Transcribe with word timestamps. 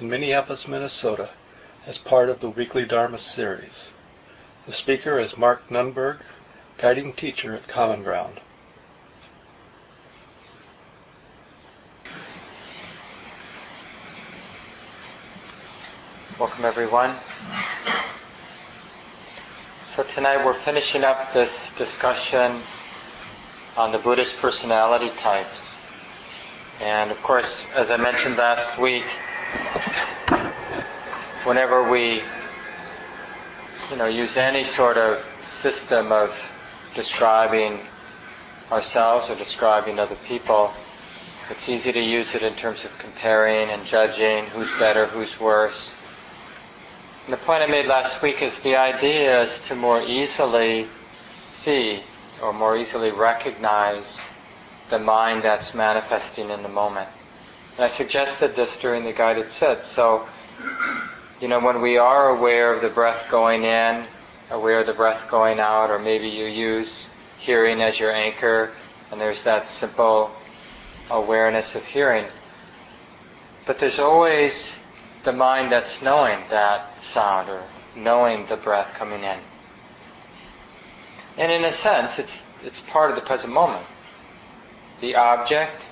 in 0.00 0.08
Minneapolis, 0.08 0.66
Minnesota, 0.66 1.28
as 1.86 1.98
part 1.98 2.30
of 2.30 2.40
the 2.40 2.48
weekly 2.48 2.86
Dharma 2.86 3.18
series. 3.18 3.92
The 4.64 4.72
speaker 4.72 5.18
is 5.18 5.36
Mark 5.36 5.68
Nunberg, 5.68 6.20
guiding 6.78 7.12
teacher 7.12 7.54
at 7.54 7.68
Common 7.68 8.02
Ground. 8.02 8.40
Welcome, 16.38 16.64
everyone. 16.64 17.16
So, 19.94 20.02
tonight 20.14 20.42
we're 20.46 20.54
finishing 20.54 21.04
up 21.04 21.34
this 21.34 21.70
discussion 21.76 22.62
on 23.76 23.92
the 23.92 23.98
Buddhist 23.98 24.38
personality 24.38 25.10
types. 25.18 25.76
And 26.80 27.10
of 27.10 27.22
course, 27.22 27.66
as 27.74 27.90
I 27.90 27.98
mentioned 27.98 28.38
last 28.38 28.78
week, 28.78 29.04
whenever 31.44 31.88
we 31.88 32.22
you 33.90 33.96
know, 33.96 34.06
use 34.06 34.36
any 34.36 34.62
sort 34.62 34.98
of 34.98 35.24
system 35.40 36.12
of 36.12 36.38
describing 36.94 37.80
ourselves 38.70 39.30
or 39.30 39.34
describing 39.36 39.98
other 39.98 40.16
people, 40.26 40.72
it's 41.48 41.68
easy 41.68 41.92
to 41.92 42.00
use 42.00 42.34
it 42.34 42.42
in 42.42 42.54
terms 42.54 42.84
of 42.84 42.96
comparing 42.98 43.70
and 43.70 43.84
judging 43.84 44.46
who's 44.46 44.70
better, 44.78 45.06
who's 45.06 45.40
worse. 45.40 45.96
And 47.24 47.32
the 47.32 47.38
point 47.38 47.62
I 47.62 47.66
made 47.66 47.86
last 47.86 48.22
week 48.22 48.42
is 48.42 48.58
the 48.60 48.76
idea 48.76 49.42
is 49.42 49.58
to 49.60 49.74
more 49.74 50.02
easily 50.02 50.88
see 51.32 52.02
or 52.42 52.52
more 52.52 52.76
easily 52.76 53.10
recognize 53.10 54.20
the 54.90 54.98
mind 54.98 55.42
that's 55.42 55.74
manifesting 55.74 56.50
in 56.50 56.62
the 56.62 56.68
moment. 56.68 57.08
And 57.76 57.84
I 57.84 57.88
suggested 57.88 58.54
this 58.54 58.76
during 58.76 59.04
the 59.04 59.12
guided 59.12 59.50
sit. 59.50 59.84
So, 59.84 60.28
you 61.40 61.48
know, 61.48 61.58
when 61.58 61.80
we 61.80 61.96
are 61.96 62.28
aware 62.28 62.74
of 62.74 62.82
the 62.82 62.90
breath 62.90 63.30
going 63.30 63.64
in, 63.64 64.04
aware 64.50 64.80
of 64.80 64.86
the 64.86 64.92
breath 64.92 65.26
going 65.28 65.58
out, 65.58 65.90
or 65.90 65.98
maybe 65.98 66.28
you 66.28 66.44
use 66.44 67.08
hearing 67.38 67.80
as 67.80 67.98
your 67.98 68.12
anchor, 68.12 68.72
and 69.10 69.18
there's 69.18 69.42
that 69.44 69.70
simple 69.70 70.30
awareness 71.10 71.74
of 71.74 71.84
hearing. 71.84 72.26
But 73.64 73.78
there's 73.78 73.98
always 73.98 74.78
the 75.24 75.32
mind 75.32 75.72
that's 75.72 76.02
knowing 76.02 76.40
that 76.50 77.00
sound 77.00 77.48
or 77.48 77.62
knowing 77.96 78.44
the 78.46 78.56
breath 78.56 78.92
coming 78.94 79.24
in. 79.24 79.38
And 81.38 81.50
in 81.50 81.64
a 81.64 81.72
sense, 81.72 82.18
it's, 82.18 82.42
it's 82.62 82.82
part 82.82 83.08
of 83.08 83.16
the 83.16 83.22
present 83.22 83.52
moment. 83.52 83.86
The 85.00 85.14
object 85.14 85.86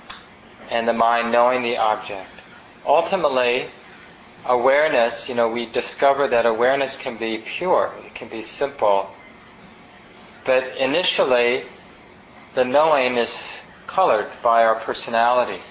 and 0.69 0.87
the 0.87 0.93
mind 0.93 1.31
knowing 1.31 1.63
the 1.63 1.77
object. 1.77 2.29
Ultimately, 2.85 3.69
awareness, 4.45 5.29
you 5.29 5.35
know, 5.35 5.49
we 5.49 5.65
discover 5.65 6.27
that 6.27 6.45
awareness 6.45 6.97
can 6.97 7.17
be 7.17 7.37
pure, 7.37 7.93
it 8.05 8.15
can 8.15 8.27
be 8.27 8.41
simple. 8.41 9.09
But 10.45 10.77
initially, 10.77 11.65
the 12.55 12.65
knowing 12.65 13.17
is 13.17 13.59
colored 13.87 14.29
by 14.41 14.63
our 14.63 14.75
personality. 14.75 15.61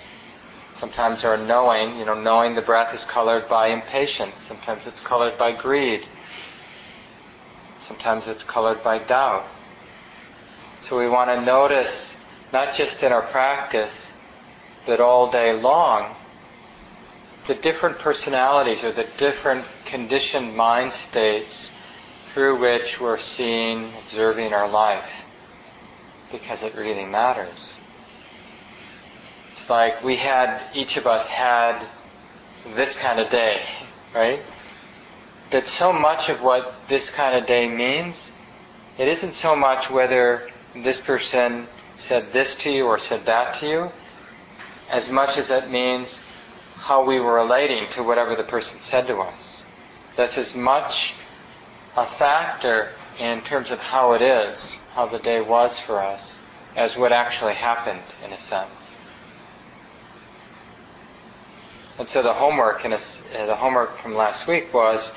Sometimes 0.74 1.24
our 1.24 1.36
knowing, 1.36 1.98
you 1.98 2.04
know, 2.04 2.14
knowing 2.14 2.54
the 2.54 2.62
breath 2.62 2.94
is 2.94 3.04
colored 3.04 3.48
by 3.48 3.68
impatience. 3.68 4.40
Sometimes 4.42 4.86
it's 4.86 5.00
colored 5.00 5.36
by 5.36 5.52
greed. 5.52 6.06
Sometimes 7.80 8.28
it's 8.28 8.44
colored 8.44 8.84
by 8.84 8.98
doubt. 8.98 9.46
So 10.78 10.96
we 10.96 11.08
want 11.08 11.30
to 11.30 11.40
notice, 11.40 12.14
not 12.52 12.74
just 12.74 13.02
in 13.02 13.10
our 13.10 13.22
practice, 13.22 14.12
but 14.86 15.00
all 15.00 15.30
day 15.30 15.52
long, 15.52 16.14
the 17.48 17.54
different 17.54 17.98
personalities 17.98 18.84
or 18.84 18.92
the 18.92 19.06
different 19.16 19.64
conditioned 19.86 20.54
mind 20.54 20.92
states 20.92 21.72
through 22.26 22.60
which 22.60 23.00
we're 23.00 23.18
seeing, 23.18 23.90
observing 24.04 24.52
our 24.52 24.68
life. 24.68 25.10
Because 26.30 26.62
it 26.62 26.74
really 26.74 27.06
matters 27.06 27.80
It's 29.50 29.68
like 29.70 30.04
we 30.04 30.16
had, 30.16 30.62
each 30.74 30.98
of 30.98 31.06
us 31.06 31.26
had 31.26 31.86
this 32.76 32.94
kind 32.94 33.18
of 33.18 33.30
day, 33.30 33.62
right? 34.14 34.40
That 35.50 35.66
so 35.66 35.90
much 35.90 36.28
of 36.28 36.42
what 36.42 36.74
this 36.86 37.08
kind 37.08 37.34
of 37.34 37.46
day 37.46 37.66
means, 37.66 38.30
it 38.98 39.08
isn't 39.08 39.34
so 39.34 39.56
much 39.56 39.88
whether 39.88 40.50
this 40.74 41.00
person 41.00 41.66
said 41.96 42.30
this 42.34 42.56
to 42.56 42.70
you 42.70 42.84
or 42.84 42.98
said 42.98 43.24
that 43.24 43.54
to 43.60 43.66
you, 43.66 43.92
as 44.90 45.10
much 45.10 45.38
as 45.38 45.50
it 45.50 45.70
means 45.70 46.20
how 46.78 47.04
we 47.04 47.20
were 47.20 47.34
relating 47.34 47.88
to 47.90 48.02
whatever 48.02 48.34
the 48.34 48.44
person 48.44 48.80
said 48.82 49.06
to 49.08 49.18
us. 49.18 49.64
That's 50.16 50.38
as 50.38 50.54
much 50.54 51.14
a 51.96 52.06
factor 52.06 52.92
in 53.18 53.42
terms 53.42 53.70
of 53.70 53.78
how 53.80 54.12
it 54.12 54.22
is, 54.22 54.78
how 54.94 55.06
the 55.06 55.18
day 55.18 55.40
was 55.40 55.78
for 55.78 56.02
us, 56.02 56.40
as 56.76 56.96
what 56.96 57.12
actually 57.12 57.54
happened, 57.54 58.02
in 58.24 58.32
a 58.32 58.38
sense. 58.38 58.96
And 61.98 62.08
so 62.08 62.22
the 62.22 62.32
homework, 62.32 62.84
and 62.84 62.94
uh, 62.94 63.46
the 63.46 63.56
homework 63.56 63.98
from 63.98 64.14
last 64.14 64.46
week 64.46 64.72
was 64.72 65.10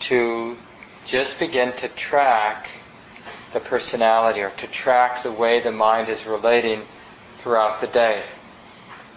to 0.00 0.56
just 1.04 1.38
begin 1.40 1.72
to 1.78 1.88
track 1.88 2.70
the 3.52 3.58
personality 3.58 4.40
or 4.40 4.50
to 4.50 4.66
track 4.68 5.24
the 5.24 5.32
way 5.32 5.60
the 5.60 5.72
mind 5.72 6.08
is 6.08 6.24
relating 6.26 6.82
throughout 7.38 7.80
the 7.80 7.88
day. 7.88 8.22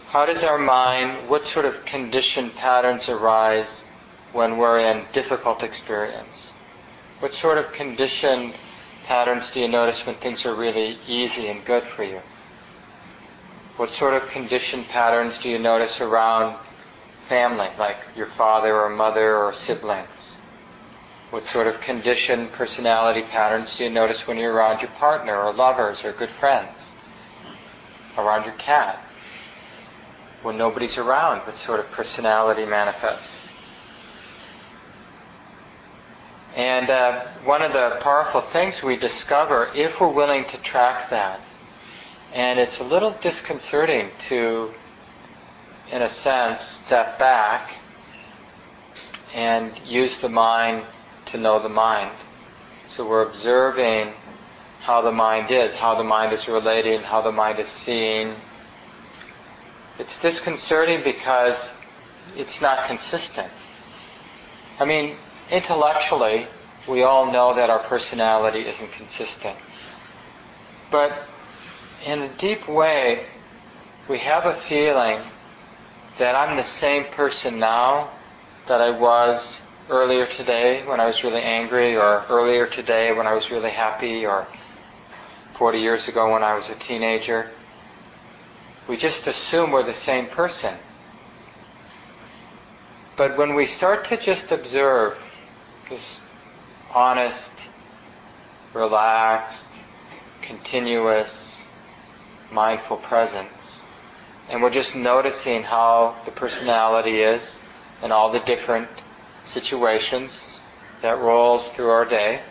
How 0.10 0.26
does 0.26 0.44
our 0.44 0.58
mind, 0.58 1.30
what 1.30 1.46
sort 1.46 1.66
of 1.66 1.86
conditioned 1.86 2.56
patterns 2.56 3.10
arise 3.10 3.86
when 4.34 4.58
we're 4.58 4.80
in 4.80 5.06
difficult 5.14 5.62
experience? 5.62 6.52
What 7.20 7.36
sort 7.36 7.60
of 7.60 7.72
conditioned 7.72 8.56
patterns 9.06 9.52
do 9.52 9.60
you 9.60 9.68
notice 9.68 10.04
when 10.08 10.16
things 10.16 10.48
are 10.48 10.56
really 10.56 10.98
easy 11.08 11.48
and 11.48 11.64
good 11.64 11.84
for 11.84 12.04
you? 12.04 12.22
What 13.78 13.92
sort 13.92 14.16
of 14.16 14.28
conditioned 14.30 14.88
patterns 14.88 15.38
do 15.38 15.48
you 15.48 15.60
notice 15.60 16.02
around 16.02 16.58
family, 17.28 17.70
like 17.78 18.08
your 18.16 18.26
father 18.26 18.76
or 18.76 18.90
mother 18.90 19.38
or 19.38 19.54
siblings? 19.54 20.40
What 21.30 21.46
sort 21.46 21.68
of 21.68 21.82
conditioned 21.82 22.52
personality 22.54 23.22
patterns 23.22 23.78
do 23.78 23.84
you 23.84 23.92
notice 23.92 24.26
when 24.26 24.38
you're 24.38 24.54
around 24.56 24.82
your 24.82 24.90
partner 24.90 25.40
or 25.40 25.54
lovers 25.54 26.04
or 26.04 26.14
good 26.14 26.32
friends? 26.32 26.94
Around 28.18 28.46
your 28.46 28.56
cat? 28.56 29.06
When 30.42 30.58
nobody's 30.58 30.98
around, 30.98 31.42
what 31.42 31.58
sort 31.58 31.80
of 31.80 31.92
personality 31.92 32.66
manifests? 32.66 33.50
And 36.56 36.90
uh, 36.90 37.26
one 37.44 37.62
of 37.62 37.74
the 37.74 37.98
powerful 38.02 38.42
things 38.42 38.82
we 38.82 38.96
discover, 38.96 39.70
if 39.76 40.00
we're 40.00 40.08
willing 40.08 40.46
to 40.46 40.58
track 40.58 41.10
that, 41.10 41.42
and 42.34 42.60
it's 42.60 42.80
a 42.80 42.84
little 42.84 43.12
disconcerting 43.22 44.10
to 44.28 44.74
in 45.92 46.02
a 46.02 46.10
sense, 46.10 46.64
step 46.64 47.18
back 47.18 47.80
and 49.34 49.72
use 49.88 50.20
the 50.20 50.30
mind 50.30 50.86
to 51.26 51.38
know 51.38 51.60
the 51.60 51.70
mind. 51.70 52.12
So 52.88 53.08
we're 53.08 53.24
observing 53.24 54.14
how 54.82 55.02
the 55.02 55.12
mind 55.12 55.52
is, 55.52 55.76
how 55.76 55.96
the 55.96 56.04
mind 56.04 56.34
is 56.34 56.48
relating, 56.48 57.02
how 57.02 57.22
the 57.22 57.32
mind 57.32 57.60
is 57.60 57.68
seeing. 57.68 58.36
It's 60.00 60.18
disconcerting 60.22 61.04
because 61.04 61.74
it's 62.38 62.62
not 62.62 62.86
consistent. 62.86 63.52
I 64.80 64.86
mean, 64.86 65.18
intellectually, 65.52 66.48
we 66.88 67.04
all 67.04 67.30
know 67.30 67.54
that 67.54 67.70
our 67.70 67.80
personality 67.80 68.62
isn't 68.62 68.94
consistent. 68.94 69.58
But 70.90 71.28
in 72.06 72.22
a 72.22 72.30
deep 72.30 72.68
way, 72.70 73.26
we 74.08 74.20
have 74.20 74.46
a 74.46 74.54
feeling 74.54 75.20
that 76.18 76.34
I'm 76.34 76.56
the 76.56 76.64
same 76.64 77.04
person 77.12 77.60
now 77.60 78.10
that 78.68 78.82
I 78.82 78.92
was 78.92 79.62
earlier 79.90 80.26
today 80.26 80.82
when 80.86 81.02
I 81.02 81.08
was 81.08 81.24
really 81.26 81.42
angry, 81.42 81.98
or 81.98 82.24
earlier 82.30 82.68
today 82.68 83.12
when 83.12 83.28
I 83.28 83.34
was 83.34 83.52
really 83.52 83.72
happy, 83.72 84.26
or 84.26 84.48
40 85.56 85.80
years 85.80 86.08
ago 86.08 86.32
when 86.32 86.44
I 86.44 86.56
was 86.56 86.70
a 86.70 86.76
teenager. 86.76 87.52
We 88.90 88.98
just 88.98 89.28
assume 89.28 89.70
we're 89.70 89.84
the 89.84 89.94
same 89.94 90.26
person. 90.26 90.74
But 93.16 93.38
when 93.38 93.54
we 93.54 93.68
start 93.68 94.06
to 94.06 94.18
just 94.18 94.52
observe 94.52 95.16
this 95.92 96.20
honest, 96.92 97.52
relaxed, 98.74 99.68
continuous, 100.42 101.68
mindful 102.52 102.98
presence, 102.98 103.84
and 104.50 104.64
we're 104.64 104.72
just 104.72 104.96
noticing 104.96 105.62
how 105.62 106.16
the 106.26 106.32
personality 106.32 107.22
is 107.22 107.60
in 108.02 108.12
all 108.12 108.32
the 108.32 108.40
different 108.40 108.90
situations 109.44 110.62
that 111.04 111.20
rolls 111.20 111.70
through 111.70 111.90
our 111.90 112.06
day. 112.06 112.42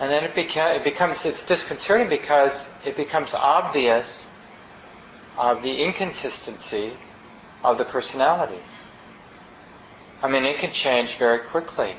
And 0.00 0.10
then 0.10 0.24
it, 0.24 0.34
beca- 0.34 0.74
it 0.74 0.82
becomes, 0.82 1.24
it's 1.24 1.44
disconcerting 1.44 2.08
because 2.08 2.68
it 2.84 2.96
becomes 2.96 3.34
obvious 3.34 4.26
of 5.36 5.62
the 5.62 5.82
inconsistency 5.82 6.92
of 7.62 7.78
the 7.78 7.84
personality. 7.84 8.60
I 10.22 10.28
mean, 10.28 10.44
it 10.44 10.58
can 10.58 10.72
change 10.72 11.16
very 11.16 11.38
quickly. 11.38 11.96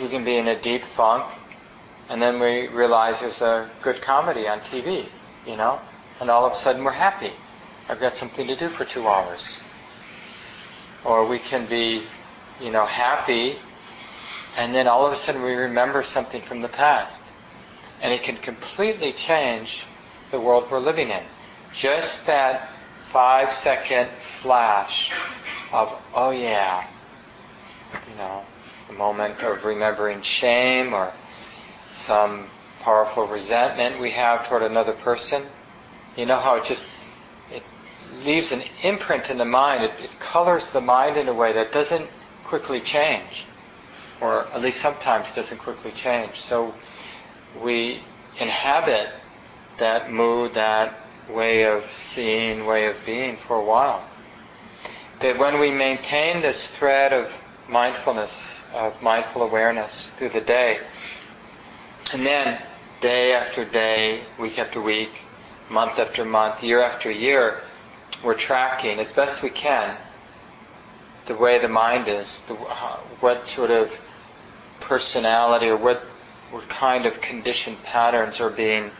We 0.00 0.08
can 0.08 0.24
be 0.24 0.36
in 0.36 0.48
a 0.48 0.60
deep 0.60 0.84
funk, 0.96 1.24
and 2.08 2.20
then 2.20 2.40
we 2.40 2.68
realize 2.68 3.20
there's 3.20 3.40
a 3.40 3.70
good 3.80 4.02
comedy 4.02 4.48
on 4.48 4.60
TV, 4.60 5.06
you 5.46 5.56
know, 5.56 5.80
and 6.20 6.30
all 6.30 6.44
of 6.44 6.52
a 6.52 6.56
sudden 6.56 6.84
we're 6.84 6.92
happy. 6.92 7.32
I've 7.88 8.00
got 8.00 8.16
something 8.16 8.46
to 8.46 8.56
do 8.56 8.68
for 8.68 8.84
two 8.84 9.06
hours. 9.06 9.60
Or 11.04 11.26
we 11.26 11.38
can 11.38 11.66
be, 11.66 12.02
you 12.60 12.70
know, 12.70 12.86
happy, 12.86 13.56
and 14.56 14.74
then 14.74 14.88
all 14.88 15.06
of 15.06 15.12
a 15.12 15.16
sudden 15.16 15.42
we 15.42 15.54
remember 15.54 16.02
something 16.02 16.42
from 16.42 16.62
the 16.62 16.68
past. 16.68 17.20
And 18.02 18.12
it 18.12 18.22
can 18.22 18.36
completely 18.36 19.12
change 19.12 19.84
the 20.30 20.40
world 20.40 20.70
we're 20.70 20.78
living 20.78 21.10
in. 21.10 21.22
Just 21.74 22.24
that 22.26 22.70
five 23.12 23.52
second 23.52 24.08
flash 24.40 25.10
of, 25.72 25.92
oh 26.14 26.30
yeah, 26.30 26.86
you 28.08 28.16
know, 28.16 28.44
a 28.88 28.92
moment 28.92 29.40
of 29.40 29.64
remembering 29.64 30.22
shame 30.22 30.94
or 30.94 31.12
some 31.92 32.48
powerful 32.80 33.26
resentment 33.26 33.98
we 33.98 34.10
have 34.10 34.46
toward 34.46 34.62
another 34.62 34.92
person. 34.92 35.42
You 36.16 36.26
know 36.26 36.38
how 36.38 36.56
it 36.56 36.64
just 36.64 36.84
it 37.50 37.62
leaves 38.24 38.52
an 38.52 38.62
imprint 38.82 39.30
in 39.30 39.38
the 39.38 39.44
mind. 39.44 39.84
It, 39.84 40.04
it 40.04 40.20
colors 40.20 40.68
the 40.70 40.80
mind 40.80 41.16
in 41.16 41.28
a 41.28 41.34
way 41.34 41.52
that 41.54 41.72
doesn't 41.72 42.08
quickly 42.44 42.80
change, 42.80 43.46
or 44.20 44.46
at 44.48 44.60
least 44.60 44.80
sometimes 44.80 45.34
doesn't 45.34 45.58
quickly 45.58 45.90
change. 45.90 46.40
So 46.40 46.74
we 47.60 48.00
inhabit 48.38 49.08
that 49.78 50.12
mood, 50.12 50.54
that 50.54 51.03
way 51.28 51.64
of 51.64 51.84
seeing, 51.90 52.66
way 52.66 52.86
of 52.86 52.96
being 53.04 53.38
for 53.46 53.56
a 53.56 53.64
while. 53.64 54.04
That 55.20 55.38
when 55.38 55.58
we 55.58 55.70
maintain 55.70 56.42
this 56.42 56.66
thread 56.66 57.12
of 57.12 57.32
mindfulness, 57.68 58.60
of 58.74 59.00
mindful 59.00 59.42
awareness 59.42 60.10
through 60.18 60.30
the 60.30 60.40
day, 60.40 60.80
and 62.12 62.26
then 62.26 62.60
day 63.00 63.32
after 63.32 63.64
day, 63.64 64.22
week 64.38 64.58
after 64.58 64.80
week, 64.80 65.22
month 65.70 65.98
after 65.98 66.24
month, 66.24 66.62
year 66.62 66.82
after 66.82 67.10
year, 67.10 67.62
we're 68.22 68.34
tracking 68.34 68.98
as 68.98 69.12
best 69.12 69.42
we 69.42 69.50
can 69.50 69.96
the 71.26 71.34
way 71.34 71.58
the 71.58 71.68
mind 71.68 72.08
is, 72.08 72.40
the, 72.48 72.54
uh, 72.54 72.96
what 73.20 73.48
sort 73.48 73.70
of 73.70 73.90
personality 74.80 75.66
or 75.66 75.76
what, 75.76 76.02
what 76.50 76.68
kind 76.68 77.06
of 77.06 77.20
conditioned 77.20 77.82
patterns 77.82 78.40
are 78.40 78.50
being 78.50 78.90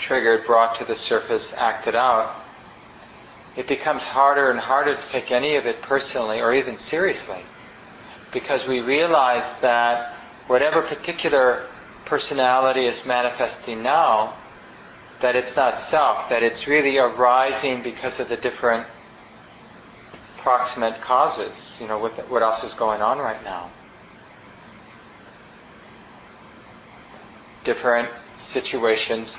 triggered, 0.00 0.44
brought 0.44 0.74
to 0.76 0.84
the 0.84 0.94
surface, 0.94 1.52
acted 1.56 1.94
out, 1.94 2.34
it 3.56 3.66
becomes 3.68 4.02
harder 4.02 4.50
and 4.50 4.58
harder 4.58 4.96
to 4.96 5.02
take 5.10 5.30
any 5.30 5.56
of 5.56 5.66
it 5.66 5.82
personally 5.82 6.40
or 6.40 6.52
even 6.52 6.78
seriously. 6.78 7.42
Because 8.32 8.66
we 8.66 8.80
realize 8.80 9.44
that 9.60 10.14
whatever 10.46 10.82
particular 10.82 11.66
personality 12.04 12.86
is 12.86 13.04
manifesting 13.04 13.82
now, 13.82 14.36
that 15.20 15.36
it's 15.36 15.54
not 15.54 15.80
self, 15.80 16.28
that 16.30 16.42
it's 16.42 16.66
really 16.66 16.96
arising 16.96 17.82
because 17.82 18.18
of 18.20 18.28
the 18.28 18.36
different 18.36 18.86
proximate 20.38 21.00
causes, 21.00 21.76
you 21.80 21.86
know, 21.86 21.98
what, 21.98 22.12
what 22.30 22.42
else 22.42 22.64
is 22.64 22.72
going 22.74 23.02
on 23.02 23.18
right 23.18 23.42
now. 23.44 23.70
Different 27.64 28.08
situations 28.38 29.36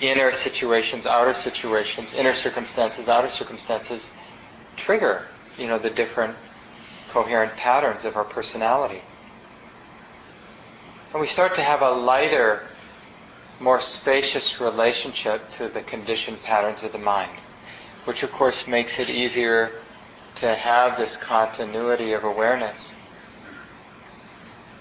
inner 0.00 0.32
situations, 0.32 1.06
outer 1.06 1.34
situations, 1.34 2.14
inner 2.14 2.34
circumstances, 2.34 3.08
outer 3.08 3.28
circumstances 3.28 4.10
trigger, 4.76 5.26
you 5.58 5.66
know, 5.66 5.78
the 5.78 5.90
different 5.90 6.36
coherent 7.08 7.56
patterns 7.56 8.04
of 8.04 8.16
our 8.16 8.24
personality. 8.24 9.02
And 11.12 11.20
we 11.20 11.26
start 11.26 11.54
to 11.56 11.62
have 11.62 11.82
a 11.82 11.90
lighter, 11.90 12.66
more 13.58 13.80
spacious 13.80 14.60
relationship 14.60 15.50
to 15.52 15.68
the 15.68 15.82
conditioned 15.82 16.42
patterns 16.42 16.82
of 16.82 16.92
the 16.92 16.98
mind, 16.98 17.32
which 18.04 18.22
of 18.22 18.32
course 18.32 18.66
makes 18.66 18.98
it 18.98 19.10
easier 19.10 19.72
to 20.36 20.54
have 20.54 20.96
this 20.96 21.16
continuity 21.16 22.12
of 22.12 22.24
awareness, 22.24 22.94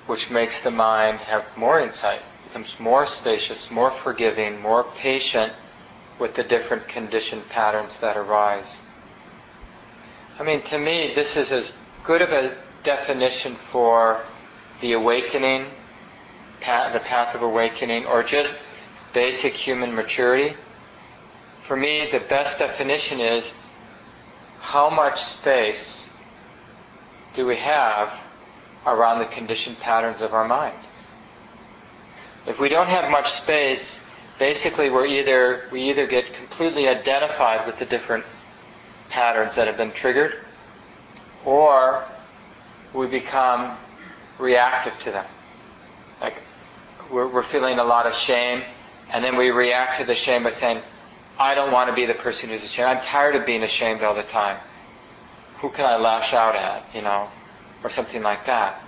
which 0.05 0.29
makes 0.29 0.59
the 0.59 0.71
mind 0.71 1.19
have 1.19 1.45
more 1.57 1.79
insight 1.79 2.21
becomes 2.49 2.79
more 2.79 3.05
spacious, 3.05 3.69
more 3.69 3.91
forgiving, 3.91 4.59
more 4.59 4.83
patient 4.83 5.53
with 6.17 6.33
the 6.33 6.43
different 6.43 6.87
conditioned 6.87 7.47
patterns 7.49 7.95
that 7.97 8.17
arise. 8.17 8.81
I 10.39 10.43
mean, 10.43 10.61
to 10.63 10.79
me, 10.79 11.13
this 11.13 11.37
is 11.37 11.51
as 11.51 11.71
good 12.03 12.21
of 12.21 12.31
a 12.31 12.57
definition 12.83 13.55
for 13.71 14.25
the 14.81 14.93
awakening, 14.93 15.67
path, 16.59 16.93
the 16.93 16.99
path 16.99 17.35
of 17.35 17.43
awakening, 17.43 18.05
or 18.05 18.23
just 18.23 18.55
basic 19.13 19.53
human 19.53 19.93
maturity. 19.93 20.55
For 21.67 21.77
me, 21.77 22.09
the 22.11 22.19
best 22.19 22.57
definition 22.57 23.19
is 23.19 23.53
how 24.59 24.89
much 24.89 25.21
space 25.21 26.09
do 27.35 27.45
we 27.45 27.57
have 27.57 28.11
around 28.87 29.19
the 29.19 29.25
conditioned 29.25 29.79
patterns 29.79 30.21
of 30.21 30.33
our 30.33 30.47
mind? 30.47 30.77
If 32.47 32.59
we 32.59 32.69
don't 32.69 32.89
have 32.89 33.11
much 33.11 33.31
space, 33.31 33.99
basically 34.37 34.89
we're 34.89 35.05
either 35.05 35.67
we 35.71 35.89
either 35.89 36.07
get 36.07 36.33
completely 36.33 36.87
identified 36.87 37.67
with 37.67 37.77
the 37.77 37.85
different 37.85 38.25
patterns 39.09 39.55
that 39.55 39.67
have 39.67 39.77
been 39.77 39.91
triggered, 39.91 40.45
or 41.45 42.05
we 42.93 43.07
become 43.07 43.77
reactive 44.37 44.97
to 44.99 45.11
them. 45.11 45.25
Like 46.21 46.41
we're, 47.11 47.27
we're 47.27 47.43
feeling 47.43 47.79
a 47.79 47.83
lot 47.83 48.07
of 48.07 48.15
shame, 48.15 48.63
and 49.11 49.23
then 49.23 49.35
we 49.35 49.49
react 49.49 49.99
to 49.99 50.05
the 50.05 50.15
shame 50.15 50.43
by 50.43 50.51
saying, 50.51 50.81
"I 51.37 51.55
don't 51.55 51.71
want 51.71 51.89
to 51.89 51.95
be 51.95 52.05
the 52.05 52.13
person 52.13 52.49
who's 52.49 52.63
ashamed. 52.63 52.87
I'm 52.87 53.03
tired 53.03 53.35
of 53.35 53.45
being 53.45 53.63
ashamed 53.63 54.01
all 54.03 54.15
the 54.15 54.23
time. 54.23 54.57
Who 55.57 55.69
can 55.69 55.85
I 55.85 55.97
lash 55.97 56.33
out 56.33 56.55
at? 56.55 56.85
You 56.95 57.01
know, 57.01 57.29
or 57.83 57.89
something 57.89 58.23
like 58.23 58.45
that." 58.45 58.81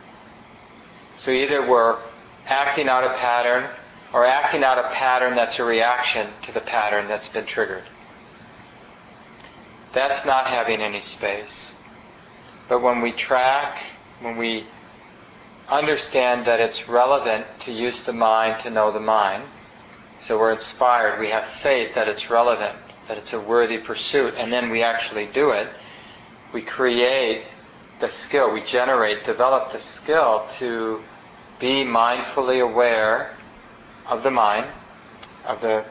So 1.18 1.32
either 1.32 1.68
we're 1.68 1.98
acting 2.46 2.90
out 2.90 3.04
a 3.04 3.14
pattern 3.16 3.70
or 4.14 4.26
acting 4.26 4.64
out 4.64 4.78
a 4.78 4.90
pattern 4.90 5.36
that's 5.36 5.60
a 5.60 5.64
reaction 5.64 6.28
to 6.44 6.52
the 6.52 6.60
pattern 6.60 7.08
that's 7.08 7.30
been 7.30 7.46
triggered. 7.46 7.84
That's 9.94 10.26
not 10.26 10.48
having 10.48 10.82
any 10.82 11.02
space. 11.02 11.74
But 12.68 12.82
when 12.82 13.02
we 13.02 13.12
track, 13.12 13.84
when 14.22 14.38
we 14.38 14.66
understand 15.70 16.46
that 16.46 16.60
it's 16.60 16.88
relevant 16.88 17.46
to 17.62 17.72
use 17.72 18.02
the 18.02 18.14
mind 18.14 18.62
to 18.64 18.70
know 18.70 18.92
the 18.92 19.00
mind, 19.00 19.44
so 20.22 20.38
we're 20.38 20.54
inspired, 20.54 21.20
we 21.20 21.30
have 21.30 21.46
faith 21.46 21.96
that 21.96 22.08
it's 22.08 22.30
relevant, 22.30 22.78
that 23.08 23.18
it's 23.18 23.34
a 23.34 23.40
worthy 23.40 23.78
pursuit, 23.78 24.36
and 24.38 24.54
then 24.54 24.70
we 24.70 24.84
actually 24.84 25.26
do 25.26 25.52
it, 25.52 25.68
we 26.54 26.62
create 26.62 27.46
the 28.00 28.08
skill, 28.08 28.52
we 28.52 28.62
generate, 28.62 29.24
develop 29.24 29.72
the 29.72 29.80
skill 29.80 30.48
to 30.58 31.02
be 31.62 31.86
mindfully 31.86 32.62
aware 32.62 33.38
of 34.08 34.24
the 34.24 34.32
mind, 34.32 34.68
of 35.46 35.62
the 35.62 35.86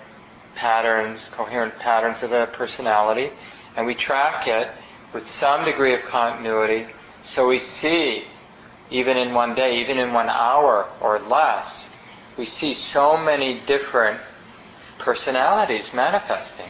patterns, 0.57 1.31
coherent 1.31 1.79
patterns 1.79 2.23
of 2.23 2.29
the 2.31 2.47
personality, 2.53 3.31
and 3.77 3.87
we 3.87 3.95
track 3.95 4.47
it 4.47 4.69
with 5.15 5.27
some 5.31 5.65
degree 5.65 5.95
of 5.95 6.05
continuity 6.05 6.87
so 7.23 7.47
we 7.47 7.59
see, 7.59 8.25
even 8.91 9.17
in 9.17 9.35
one 9.35 9.55
day, 9.55 9.81
even 9.81 9.99
in 9.99 10.13
one 10.13 10.29
hour 10.29 10.89
or 11.01 11.19
less, 11.19 11.89
we 12.37 12.47
see 12.47 12.75
so 12.75 13.17
many 13.17 13.61
different 13.61 14.21
personalities 14.99 15.93
manifesting. 15.93 16.69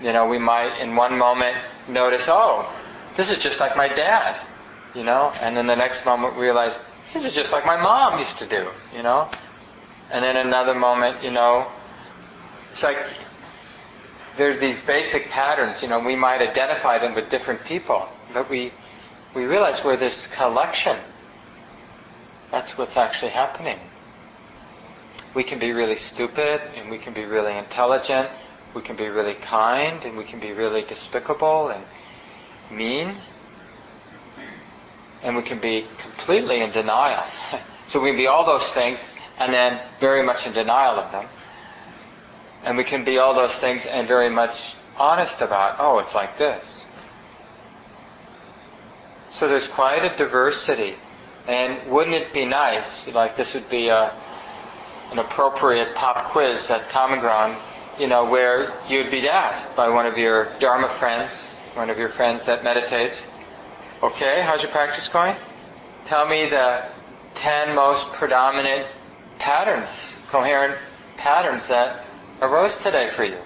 You 0.00 0.12
know, 0.12 0.26
we 0.26 0.38
might 0.38 0.78
in 0.80 0.96
one 0.96 1.16
moment 1.16 1.56
notice, 1.88 2.26
oh, 2.28 2.70
this 3.16 3.30
is 3.30 3.38
just 3.38 3.60
like 3.60 3.76
my 3.76 3.88
dad 3.88 4.36
you 4.96 5.04
know, 5.04 5.30
and 5.40 5.54
then 5.54 5.66
the 5.66 5.76
next 5.76 6.06
moment 6.06 6.36
we 6.36 6.42
realize, 6.42 6.78
this 7.12 7.24
is 7.24 7.32
just 7.32 7.52
like 7.52 7.66
my 7.66 7.76
mom 7.76 8.18
used 8.18 8.38
to 8.38 8.46
do, 8.46 8.68
you 8.94 9.02
know, 9.02 9.28
and 10.10 10.24
then 10.24 10.36
another 10.36 10.74
moment, 10.74 11.22
you 11.22 11.30
know, 11.30 11.70
it's 12.72 12.82
like 12.82 12.98
there's 14.38 14.58
these 14.58 14.80
basic 14.80 15.28
patterns, 15.28 15.82
you 15.82 15.88
know, 15.88 16.00
we 16.00 16.16
might 16.16 16.40
identify 16.40 16.98
them 16.98 17.14
with 17.14 17.28
different 17.28 17.62
people, 17.64 18.08
but 18.32 18.48
we 18.48 18.72
we 19.34 19.44
realize 19.44 19.84
we're 19.84 19.98
this 19.98 20.26
collection. 20.28 20.96
That's 22.50 22.78
what's 22.78 22.96
actually 22.96 23.32
happening. 23.32 23.78
We 25.34 25.44
can 25.44 25.58
be 25.58 25.72
really 25.72 25.96
stupid 25.96 26.62
and 26.74 26.90
we 26.90 26.96
can 26.96 27.12
be 27.12 27.26
really 27.26 27.54
intelligent, 27.54 28.30
we 28.72 28.80
can 28.80 28.96
be 28.96 29.10
really 29.10 29.34
kind 29.34 30.02
and 30.04 30.16
we 30.16 30.24
can 30.24 30.40
be 30.40 30.52
really 30.52 30.82
despicable 30.82 31.68
and 31.68 31.84
mean 32.70 33.16
and 35.22 35.36
we 35.36 35.42
can 35.42 35.58
be 35.58 35.86
completely 35.98 36.60
in 36.60 36.70
denial. 36.70 37.24
so 37.86 38.00
we 38.00 38.10
can 38.10 38.16
be 38.16 38.26
all 38.26 38.44
those 38.44 38.66
things 38.68 38.98
and 39.38 39.52
then 39.52 39.80
very 40.00 40.22
much 40.24 40.46
in 40.46 40.52
denial 40.52 40.98
of 40.98 41.12
them. 41.12 41.26
And 42.64 42.76
we 42.76 42.84
can 42.84 43.04
be 43.04 43.18
all 43.18 43.34
those 43.34 43.54
things 43.54 43.86
and 43.86 44.08
very 44.08 44.30
much 44.30 44.74
honest 44.96 45.40
about, 45.40 45.76
oh, 45.78 45.98
it's 45.98 46.14
like 46.14 46.38
this. 46.38 46.86
So 49.30 49.48
there's 49.48 49.68
quite 49.68 50.04
a 50.04 50.16
diversity. 50.16 50.96
And 51.46 51.90
wouldn't 51.90 52.16
it 52.16 52.32
be 52.32 52.44
nice, 52.44 53.06
like 53.08 53.36
this 53.36 53.54
would 53.54 53.68
be 53.68 53.88
a, 53.88 54.12
an 55.12 55.18
appropriate 55.18 55.94
pop 55.94 56.24
quiz 56.24 56.70
at 56.70 56.88
Common 56.90 57.20
Ground, 57.20 57.56
you 57.98 58.08
know, 58.08 58.24
where 58.24 58.74
you'd 58.88 59.10
be 59.10 59.28
asked 59.28 59.76
by 59.76 59.88
one 59.88 60.06
of 60.06 60.18
your 60.18 60.48
Dharma 60.58 60.88
friends, 60.98 61.30
one 61.74 61.90
of 61.90 61.98
your 61.98 62.08
friends 62.08 62.46
that 62.46 62.64
meditates, 62.64 63.26
okay, 64.06 64.40
how's 64.40 64.62
your 64.62 64.70
practice 64.70 65.08
going? 65.08 65.34
Tell 66.04 66.28
me 66.28 66.48
the 66.48 66.84
10 67.34 67.74
most 67.74 68.12
predominant 68.12 68.86
patterns, 69.40 70.14
coherent 70.28 70.78
patterns 71.16 71.66
that 71.66 72.04
arose 72.40 72.76
today 72.76 73.10
for 73.10 73.24
you. 73.24 73.38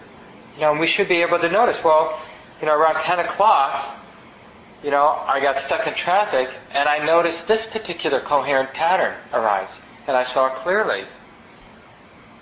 You 0.56 0.60
know, 0.60 0.74
we 0.74 0.86
should 0.86 1.08
be 1.08 1.22
able 1.22 1.38
to 1.38 1.48
notice, 1.48 1.82
well, 1.82 2.20
you 2.60 2.66
know, 2.66 2.74
around 2.74 3.00
10 3.00 3.20
o'clock, 3.20 3.96
you 4.84 4.90
know, 4.90 5.08
I 5.08 5.40
got 5.40 5.58
stuck 5.60 5.86
in 5.86 5.94
traffic 5.94 6.50
and 6.74 6.88
I 6.88 6.98
noticed 7.04 7.48
this 7.48 7.64
particular 7.64 8.20
coherent 8.20 8.74
pattern 8.74 9.14
arise 9.32 9.80
and 10.06 10.14
I 10.14 10.24
saw 10.24 10.48
it 10.48 10.56
clearly. 10.56 11.04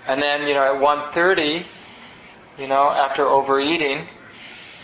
And 0.07 0.21
then, 0.21 0.45
you 0.45 0.53
know, 0.53 0.75
at 0.75 0.81
1.30, 0.81 1.63
you 2.57 2.67
know, 2.67 2.89
after 2.89 3.25
overeating 3.25 4.07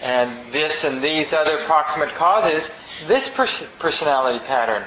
and 0.01 0.51
this 0.51 0.83
and 0.83 1.01
these 1.01 1.33
other 1.33 1.63
proximate 1.65 2.13
causes, 2.15 2.71
this 3.07 3.29
pers- 3.29 3.65
personality 3.79 4.43
pattern, 4.45 4.83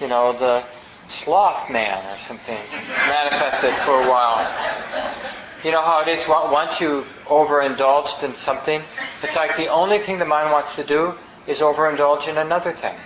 you 0.00 0.08
know, 0.08 0.32
the 0.32 0.64
sloth 1.08 1.70
man 1.70 2.04
or 2.14 2.18
something, 2.18 2.58
manifested 3.08 3.74
for 3.84 4.02
a 4.02 4.08
while. 4.08 4.38
You 5.64 5.70
know 5.70 5.82
how 5.82 6.02
it 6.02 6.08
is 6.08 6.26
once 6.26 6.80
you've 6.80 7.06
overindulged 7.26 8.22
in 8.24 8.34
something, 8.34 8.82
it's 9.22 9.36
like 9.36 9.56
the 9.56 9.68
only 9.68 9.98
thing 9.98 10.18
the 10.18 10.24
mind 10.24 10.50
wants 10.50 10.74
to 10.76 10.84
do 10.84 11.14
is 11.46 11.58
overindulge 11.58 12.28
in 12.28 12.38
another 12.38 12.72
thing. 12.72 12.96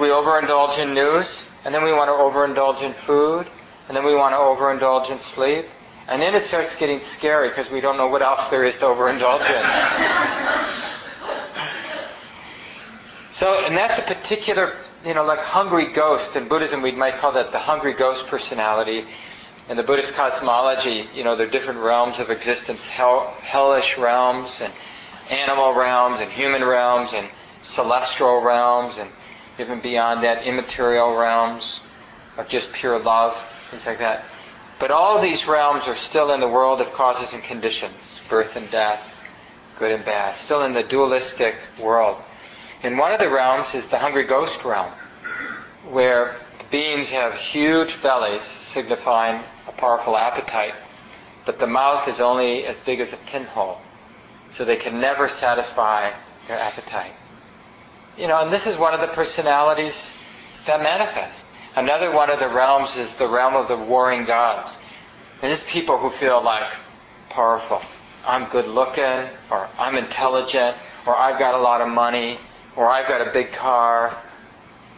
We 0.00 0.08
overindulge 0.08 0.78
in 0.78 0.92
news, 0.92 1.46
and 1.64 1.74
then 1.74 1.84
we 1.84 1.92
want 1.92 2.08
to 2.08 2.12
overindulge 2.12 2.82
in 2.82 2.92
food, 2.92 3.46
and 3.88 3.96
then 3.96 4.04
we 4.04 4.14
want 4.14 4.34
to 4.34 4.38
overindulge 4.38 5.10
in 5.10 5.20
sleep, 5.20 5.66
and 6.08 6.20
then 6.20 6.34
it 6.34 6.44
starts 6.44 6.76
getting 6.76 7.02
scary 7.02 7.48
because 7.48 7.70
we 7.70 7.80
don't 7.80 7.96
know 7.96 8.08
what 8.08 8.22
else 8.22 8.48
there 8.48 8.64
is 8.64 8.74
to 8.76 8.82
overindulge 8.82 9.48
in. 9.48 9.64
so, 13.32 13.64
and 13.64 13.76
that's 13.76 13.98
a 13.98 14.02
particular, 14.02 14.76
you 15.04 15.14
know, 15.14 15.24
like 15.24 15.40
hungry 15.40 15.92
ghost. 15.92 16.36
In 16.36 16.48
Buddhism, 16.48 16.82
we 16.82 16.92
might 16.92 17.18
call 17.18 17.32
that 17.32 17.52
the 17.52 17.58
hungry 17.58 17.94
ghost 17.94 18.26
personality 18.26 19.06
in 19.68 19.78
the 19.78 19.82
Buddhist 19.82 20.14
cosmology, 20.14 21.08
you 21.14 21.24
know, 21.24 21.36
there 21.36 21.46
are 21.46 21.50
different 21.50 21.80
realms 21.80 22.20
of 22.20 22.30
existence, 22.30 22.86
hell, 22.86 23.34
hellish 23.40 23.96
realms 23.96 24.60
and 24.60 24.72
animal 25.30 25.72
realms 25.72 26.20
and 26.20 26.30
human 26.30 26.62
realms 26.62 27.14
and 27.14 27.26
celestial 27.62 28.42
realms 28.42 28.98
and 28.98 29.10
even 29.58 29.80
beyond 29.80 30.22
that, 30.24 30.46
immaterial 30.46 31.16
realms 31.16 31.80
of 32.36 32.48
just 32.48 32.72
pure 32.72 32.98
love, 32.98 33.34
things 33.70 33.86
like 33.86 33.98
that. 34.00 34.24
But 34.78 34.90
all 34.90 35.20
these 35.20 35.46
realms 35.46 35.86
are 35.86 35.96
still 35.96 36.32
in 36.32 36.40
the 36.40 36.48
world 36.48 36.80
of 36.80 36.92
causes 36.92 37.32
and 37.32 37.42
conditions, 37.42 38.20
birth 38.28 38.56
and 38.56 38.70
death, 38.70 39.02
good 39.78 39.92
and 39.92 40.04
bad, 40.04 40.38
still 40.38 40.64
in 40.64 40.72
the 40.72 40.82
dualistic 40.82 41.56
world. 41.80 42.18
And 42.82 42.98
one 42.98 43.12
of 43.12 43.20
the 43.20 43.30
realms 43.30 43.74
is 43.74 43.86
the 43.86 43.98
hungry 43.98 44.24
ghost 44.24 44.64
realm, 44.64 44.92
where 45.88 46.36
beings 46.70 47.08
have 47.10 47.34
huge 47.34 48.02
bellies, 48.02 48.42
signifying 48.42 49.42
a 49.68 49.72
powerful 49.72 50.16
appetite, 50.16 50.74
but 51.46 51.58
the 51.58 51.66
mouth 51.66 52.08
is 52.08 52.20
only 52.20 52.66
as 52.66 52.80
big 52.80 53.00
as 53.00 53.12
a 53.12 53.16
pinhole, 53.16 53.80
so 54.50 54.64
they 54.64 54.76
can 54.76 55.00
never 55.00 55.28
satisfy 55.28 56.10
their 56.48 56.58
appetite. 56.58 57.14
You 58.18 58.28
know, 58.28 58.42
and 58.42 58.52
this 58.52 58.66
is 58.66 58.76
one 58.76 58.94
of 58.94 59.00
the 59.00 59.08
personalities 59.08 59.94
that 60.66 60.82
manifest. 60.82 61.46
Another 61.76 62.12
one 62.12 62.30
of 62.30 62.38
the 62.38 62.48
realms 62.48 62.96
is 62.96 63.14
the 63.14 63.26
realm 63.26 63.56
of 63.56 63.66
the 63.66 63.76
warring 63.76 64.24
gods. 64.24 64.78
And 65.42 65.50
is 65.50 65.64
people 65.64 65.98
who 65.98 66.08
feel 66.08 66.42
like 66.42 66.72
powerful. 67.30 67.82
I'm 68.24 68.48
good 68.48 68.68
looking, 68.68 69.28
or 69.50 69.68
I'm 69.76 69.96
intelligent, 69.96 70.76
or 71.04 71.16
I've 71.16 71.38
got 71.38 71.54
a 71.54 71.58
lot 71.58 71.80
of 71.80 71.88
money, 71.88 72.38
or 72.76 72.88
I've 72.88 73.08
got 73.08 73.26
a 73.26 73.32
big 73.32 73.52
car. 73.52 74.16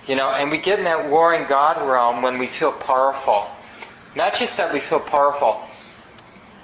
You 0.06 0.16
know, 0.16 0.28
and 0.30 0.50
we 0.50 0.59
get 0.59 0.78
in 0.78 0.85
that 0.85 1.11
warring 1.11 1.47
God 1.49 1.80
realm 1.80 2.23
when 2.23 2.38
we 2.38 2.47
feel 2.47 2.73
powerful. 2.73 3.50
Not 4.14 4.35
just 4.35 4.56
that 4.59 4.73
we 4.73 4.80
feel 4.80 5.00
powerful, 5.00 5.62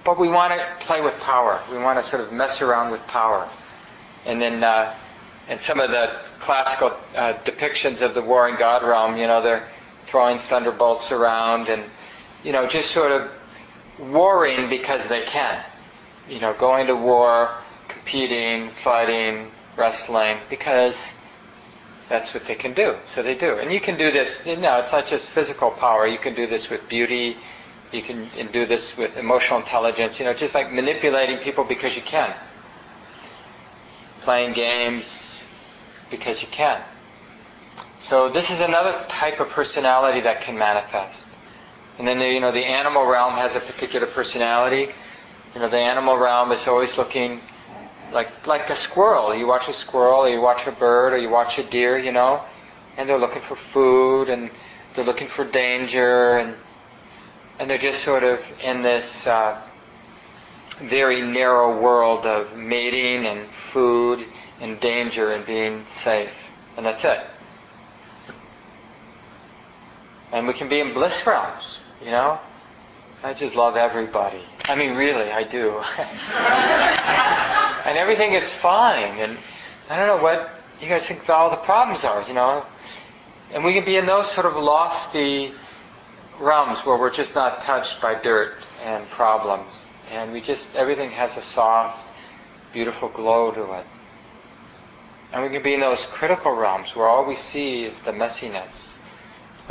but 0.05 0.19
we 0.19 0.29
want 0.29 0.53
to 0.53 0.87
play 0.87 1.01
with 1.01 1.19
power. 1.21 1.61
We 1.71 1.79
want 1.79 1.99
to 2.03 2.09
sort 2.09 2.23
of 2.23 2.33
mess 2.33 2.61
around 2.61 2.93
with 2.93 3.05
power. 3.07 3.49
And 4.27 4.41
then, 4.41 4.63
uh, 4.63 4.95
and 5.49 5.61
some 5.61 5.81
of 5.81 5.91
the 5.91 6.19
classical 6.39 6.93
uh, 7.17 7.35
depictions 7.45 8.03
of 8.03 8.15
the 8.15 8.23
warring 8.23 8.57
god 8.57 8.83
realm, 8.83 9.17
you 9.17 9.27
know, 9.27 9.43
they're 9.43 9.67
throwing 10.13 10.39
thunderbolts 10.39 11.11
around 11.11 11.71
and, 11.71 11.83
you 12.45 12.53
know, 12.53 12.69
just 12.69 12.91
sort 12.91 13.11
of 13.11 13.31
warring 13.99 14.69
because 14.69 15.07
they 15.07 15.23
can. 15.23 15.65
You 16.29 16.39
know, 16.39 16.53
going 16.53 16.87
to 16.89 16.95
war, 16.95 17.57
competing, 17.89 18.73
fighting, 18.85 19.51
wrestling, 19.75 20.37
because 20.51 20.95
that's 22.11 22.35
what 22.35 22.45
they 22.45 22.55
can 22.55 22.75
do. 22.75 22.97
So 23.07 23.23
they 23.23 23.35
do. 23.35 23.59
And 23.59 23.73
you 23.73 23.81
can 23.81 23.97
do 23.97 24.13
this, 24.13 24.39
you 24.45 24.57
know, 24.59 24.81
it's 24.81 24.93
not 24.93 25.07
just 25.07 25.29
physical 25.29 25.71
power. 25.71 26.07
You 26.07 26.19
can 26.19 26.35
do 26.35 26.47
this 26.47 26.69
with 26.69 26.87
beauty. 26.91 27.39
You 27.91 28.03
can 28.03 28.29
do 28.53 28.67
this 28.67 28.99
with 28.99 29.17
emotional 29.17 29.61
intelligence. 29.61 30.21
You 30.21 30.27
know, 30.27 30.35
just 30.35 30.55
like 30.55 30.71
manipulating 30.71 31.39
people 31.39 31.65
because 31.65 31.97
you 31.97 32.03
can. 32.03 32.35
Playing 34.21 34.53
games 34.53 35.43
because 36.11 36.43
you 36.43 36.49
can. 36.49 36.83
So 38.03 38.29
this 38.29 38.51
is 38.51 38.61
another 38.61 39.05
type 39.09 39.39
of 39.39 39.49
personality 39.49 40.21
that 40.23 40.41
can 40.41 40.59
manifest. 40.59 41.27
And 41.99 42.09
then, 42.09 42.19
the, 42.19 42.29
you 42.29 42.41
know, 42.41 42.51
the 42.51 42.65
animal 42.65 43.07
realm 43.07 43.35
has 43.35 43.55
a 43.55 43.61
particular 43.61 44.07
personality. 44.07 44.93
You 45.55 45.61
know, 45.61 45.69
the 45.69 45.79
animal 45.79 46.17
realm 46.17 46.51
is 46.51 46.67
always 46.67 46.99
looking 46.99 47.41
like 48.13 48.47
like 48.47 48.71
a 48.71 48.77
squirrel. 48.77 49.35
You 49.35 49.47
watch 49.47 49.69
a 49.69 49.73
squirrel, 49.73 50.21
or 50.21 50.29
you 50.29 50.41
watch 50.41 50.67
a 50.67 50.73
bird, 50.73 51.13
or 51.13 51.19
you 51.19 51.31
watch 51.31 51.59
a 51.59 51.63
deer, 51.63 51.97
you 51.99 52.13
know, 52.13 52.43
and 52.97 53.09
they're 53.09 53.19
looking 53.19 53.43
for 53.43 53.57
food, 53.57 54.29
and 54.29 54.51
they're 54.95 55.05
looking 55.05 55.29
for 55.29 55.45
danger, 55.45 56.39
and 56.39 56.57
and 57.59 57.71
they're 57.71 57.79
just 57.79 58.03
sort 58.03 58.25
of 58.25 58.41
in 58.63 58.83
this 58.83 59.27
uh, 59.27 59.61
very 60.81 61.23
narrow 61.23 61.79
world 61.81 62.27
of 62.27 62.57
mating 62.57 63.27
and 63.27 63.49
food 63.73 64.27
and 64.61 64.81
danger 64.81 65.33
and 65.33 65.47
being 65.47 65.85
safe, 66.03 66.33
and 66.77 66.85
that's 66.85 67.05
it. 67.05 67.21
And 70.33 70.47
we 70.47 70.55
can 70.55 70.69
be 70.69 70.81
in 70.81 70.95
bliss 70.95 71.27
realms, 71.27 71.79
you 72.03 72.11
know. 72.11 72.41
I 73.23 73.35
just 73.35 73.55
love 73.55 73.77
everybody. 73.77 74.41
I 74.65 74.75
mean, 74.75 74.97
really, 74.97 75.31
I 75.31 75.45
do. 75.45 75.79
and 77.87 77.97
everything 77.97 78.33
is 78.33 78.51
fine. 78.51 79.19
And 79.21 79.39
I 79.89 79.97
don't 79.97 80.09
know 80.09 80.23
what 80.23 80.51
you 80.81 80.89
guys 80.89 81.05
think 81.05 81.29
all 81.29 81.51
the 81.51 81.57
problems 81.57 82.05
are, 82.05 82.27
you 82.27 82.35
know. 82.35 82.65
And 83.53 83.63
we 83.65 83.75
can 83.75 83.85
be 83.85 83.97
in 83.97 84.07
those 84.07 84.29
sort 84.31 84.47
of 84.47 84.57
lofty 84.57 85.53
realms 86.41 86.81
where 86.81 86.97
we're 86.97 87.13
just 87.13 87.35
not 87.35 87.63
touched 87.63 88.01
by 88.01 88.15
dirt 88.15 88.55
and 88.83 89.09
problems. 89.11 89.91
And 90.11 90.33
we 90.33 90.41
just, 90.41 90.75
everything 90.75 91.11
has 91.11 91.37
a 91.37 91.43
soft, 91.43 92.05
beautiful 92.73 93.09
glow 93.09 93.53
to 93.53 93.73
it. 93.75 93.87
And 95.33 95.43
we 95.43 95.51
can 95.51 95.63
be 95.63 95.75
in 95.75 95.81
those 95.81 96.05
critical 96.07 96.53
realms 96.53 96.97
where 96.97 97.07
all 97.07 97.25
we 97.25 97.37
see 97.37 97.85
is 97.85 97.97
the 98.01 98.13
messiness. 98.13 98.97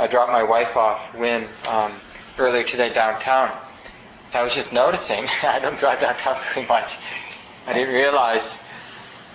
I 0.02 0.08
dropped 0.08 0.32
my 0.32 0.42
wife 0.42 0.76
off 0.76 1.14
when 1.14 1.46
um, 1.68 1.92
earlier 2.36 2.64
today 2.64 2.92
downtown. 2.92 3.56
I 4.34 4.42
was 4.42 4.52
just 4.52 4.72
noticing, 4.72 5.28
I 5.44 5.60
don't 5.60 5.78
drive 5.78 6.00
downtown 6.00 6.40
very 6.52 6.66
much. 6.66 6.96
I 7.68 7.72
didn't 7.72 7.94
realize 7.94 8.42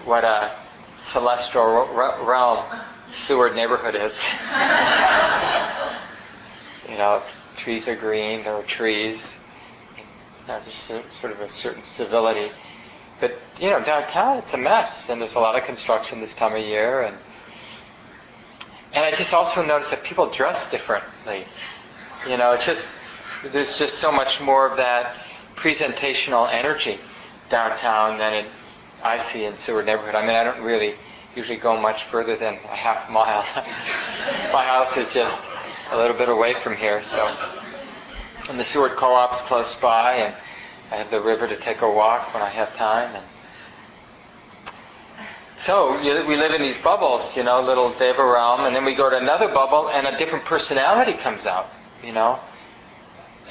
what 0.04 0.26
a 0.26 0.52
celestial 1.00 1.88
realm 1.96 2.66
Seward 3.12 3.56
neighborhood 3.56 3.96
is. 3.96 4.22
you 6.92 6.98
know, 6.98 7.24
trees 7.56 7.88
are 7.88 7.96
green, 7.96 8.44
there 8.44 8.56
are 8.56 8.64
trees. 8.64 9.36
You 9.96 10.04
know, 10.50 10.60
there's 10.60 10.76
sort 10.76 11.32
of 11.32 11.40
a 11.40 11.48
certain 11.48 11.84
civility. 11.84 12.52
But, 13.22 13.40
you 13.58 13.70
know, 13.70 13.82
downtown 13.82 14.40
it's 14.40 14.52
a 14.52 14.58
mess, 14.58 15.08
and 15.08 15.22
there's 15.22 15.36
a 15.36 15.40
lot 15.40 15.58
of 15.58 15.64
construction 15.64 16.20
this 16.20 16.34
time 16.34 16.54
of 16.56 16.66
year, 16.66 17.04
and 17.04 17.16
and 18.98 19.06
I 19.06 19.12
just 19.12 19.32
also 19.32 19.64
noticed 19.64 19.92
that 19.92 20.04
people 20.04 20.26
dress 20.26 20.66
differently. 20.72 21.46
You 22.28 22.36
know, 22.36 22.54
it's 22.54 22.66
just 22.66 22.82
there's 23.54 23.78
just 23.78 24.00
so 24.00 24.12
much 24.12 24.42
more 24.42 24.68
of 24.68 24.78
that 24.78 25.18
presentational 25.56 26.52
energy 26.52 26.98
downtown 27.48 28.18
than 28.18 28.34
it, 28.34 28.48
I 29.04 29.20
see 29.32 29.44
in 29.44 29.56
Seward 29.56 29.86
neighborhood. 29.86 30.16
I 30.16 30.26
mean, 30.26 30.36
I 30.36 30.44
don't 30.44 30.64
really 30.64 30.96
usually 31.36 31.60
go 31.60 31.80
much 31.80 32.06
further 32.06 32.36
than 32.36 32.56
a 32.56 32.76
half 32.76 33.08
mile. 33.12 33.46
My 34.52 34.66
house 34.66 34.98
is 34.98 35.14
just 35.14 35.38
a 35.92 35.96
little 35.96 36.18
bit 36.18 36.28
away 36.28 36.56
from 36.56 36.76
here, 36.76 37.04
so 37.04 37.38
and 38.50 38.60
the 38.60 38.64
Seward 38.66 38.96
Co-op's 38.96 39.44
close 39.44 39.76
by, 39.76 40.14
and 40.14 40.36
I 40.90 40.96
have 40.96 41.12
the 41.12 41.22
river 41.22 41.48
to 41.48 41.56
take 41.56 41.84
a 41.84 41.92
walk 41.92 42.34
when 42.34 42.42
I 42.42 42.50
have 42.50 42.76
time, 42.76 43.16
and 43.16 43.24
So 45.60 46.00
you, 46.02 46.26
we 46.26 46.36
live 46.36 46.54
in 46.54 46.62
these 46.62 46.78
bubbles, 46.78 47.36
you 47.36 47.44
know, 47.44 47.62
little 47.62 47.92
Deva 47.94 48.24
realm, 48.24 48.62
and 48.66 48.76
then 48.76 48.86
we 48.86 48.94
go 48.94 49.10
to 49.10 49.18
another 49.18 49.48
bubble, 49.48 49.90
and 49.90 50.06
a 50.06 50.16
different 50.16 50.46
personality 50.46 51.14
comes 51.14 51.48
out, 51.48 51.70
you 52.04 52.14
know. 52.14 52.40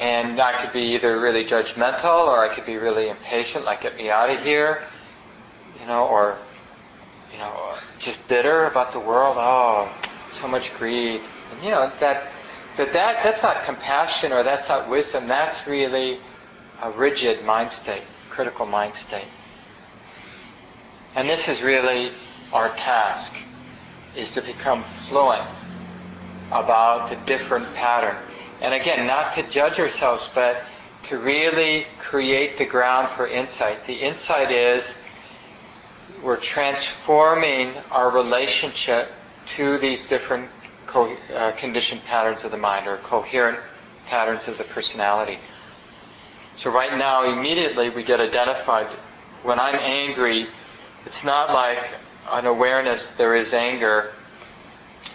And 0.00 0.40
I 0.40 0.52
could 0.52 0.72
be 0.72 0.94
either 0.94 1.18
really 1.20 1.44
judgmental, 1.44 2.28
or 2.28 2.48
I 2.48 2.54
could 2.54 2.64
be 2.64 2.76
really 2.76 3.08
impatient, 3.08 3.64
like 3.64 3.80
get 3.80 3.96
me 3.96 4.08
out 4.08 4.30
of 4.30 4.42
here, 4.42 4.84
you 5.80 5.86
know, 5.86 6.06
or 6.06 6.38
you 7.32 7.38
know, 7.38 7.74
just 7.98 8.26
bitter 8.28 8.66
about 8.66 8.92
the 8.92 9.00
world. 9.00 9.36
Oh, 9.38 9.92
so 10.32 10.46
much 10.46 10.72
greed, 10.78 11.20
and 11.52 11.64
you 11.64 11.70
know 11.70 11.90
that 11.98 12.30
that 12.76 12.92
that 12.92 13.22
that's 13.24 13.42
not 13.42 13.64
compassion 13.64 14.32
or 14.32 14.44
that's 14.44 14.68
not 14.68 14.88
wisdom. 14.88 15.26
That's 15.26 15.66
really 15.66 16.20
a 16.82 16.90
rigid 16.92 17.44
mind 17.44 17.72
state, 17.72 18.04
critical 18.30 18.64
mind 18.64 18.94
state. 18.94 19.26
And 21.16 21.26
this 21.26 21.48
is 21.48 21.62
really 21.62 22.12
our 22.52 22.68
task, 22.76 23.34
is 24.14 24.34
to 24.34 24.42
become 24.42 24.84
fluent 25.08 25.42
about 26.52 27.08
the 27.08 27.16
different 27.24 27.74
patterns. 27.74 28.22
And 28.60 28.74
again, 28.74 29.06
not 29.06 29.34
to 29.36 29.42
judge 29.42 29.80
ourselves, 29.80 30.28
but 30.34 30.62
to 31.04 31.18
really 31.18 31.86
create 31.98 32.58
the 32.58 32.66
ground 32.66 33.08
for 33.16 33.26
insight. 33.26 33.86
The 33.86 33.94
insight 33.94 34.50
is 34.50 34.94
we're 36.22 36.36
transforming 36.36 37.74
our 37.90 38.10
relationship 38.10 39.10
to 39.56 39.78
these 39.78 40.04
different 40.04 40.50
co- 40.86 41.16
uh, 41.34 41.52
conditioned 41.52 42.04
patterns 42.04 42.44
of 42.44 42.50
the 42.50 42.58
mind 42.58 42.86
or 42.86 42.98
coherent 42.98 43.58
patterns 44.06 44.48
of 44.48 44.58
the 44.58 44.64
personality. 44.64 45.38
So 46.56 46.70
right 46.70 46.96
now, 46.98 47.24
immediately 47.24 47.88
we 47.88 48.02
get 48.02 48.20
identified. 48.20 48.88
When 49.42 49.58
I'm 49.58 49.76
angry, 49.76 50.48
it's 51.06 51.24
not 51.24 51.52
like 51.52 51.94
an 52.32 52.46
awareness 52.46 53.08
there 53.08 53.34
is 53.36 53.54
anger. 53.54 54.12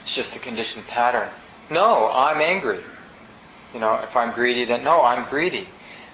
It's 0.02 0.16
just 0.16 0.36
a 0.36 0.40
conditioned 0.40 0.88
pattern. 0.88 1.30
No, 1.70 2.10
I'm 2.10 2.42
angry. 2.42 2.82
You 3.74 3.80
know, 3.80 3.96
if 3.96 4.16
I'm 4.16 4.34
greedy, 4.34 4.66
then 4.66 4.84
no, 4.84 5.04
I'm 5.04 5.26
greedy. 5.30 5.68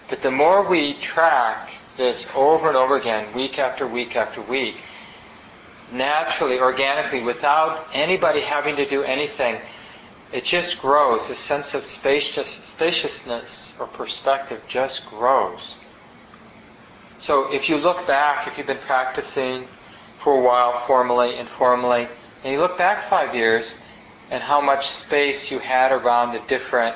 But 0.10 0.22
the 0.22 0.32
more 0.32 0.68
we 0.68 0.94
track 0.96 1.70
this 1.96 2.26
over 2.36 2.68
and 2.68 2.78
over 2.78 2.98
again, 2.98 3.34
week 3.34 3.60
after 3.60 3.88
week 3.88 4.16
after 4.16 4.42
week, 4.42 4.78
naturally, 5.92 6.60
organically, 6.60 7.22
without 7.22 7.88
anybody 7.94 8.42
having 8.42 8.76
to 8.78 8.88
do 8.88 9.04
anything, 9.04 9.60
it 10.32 10.44
just 10.44 10.80
grows. 10.80 11.28
The 11.28 11.36
sense 11.36 11.74
of 11.74 11.84
spacious, 11.84 12.50
spaciousness 12.50 13.76
or 13.80 13.88
perspective 13.88 14.62
just 14.68 15.06
grows. 15.08 15.78
So 17.20 17.52
if 17.52 17.68
you 17.68 17.78
look 17.78 18.06
back, 18.06 18.48
if 18.48 18.58
you've 18.58 18.68
been 18.68 18.78
practicing 18.78 19.68
for 20.24 20.38
a 20.38 20.42
while, 20.42 20.86
formally, 20.86 21.38
informally, 21.38 22.08
and 22.44 22.54
you 22.54 22.60
look 22.60 22.78
back 22.78 23.10
five 23.10 23.34
years 23.34 23.76
and 24.30 24.44
how 24.44 24.62
much 24.62 24.88
space 24.88 25.50
you 25.50 25.58
had 25.58 25.92
around 25.92 26.34
the 26.34 26.40
different 26.48 26.96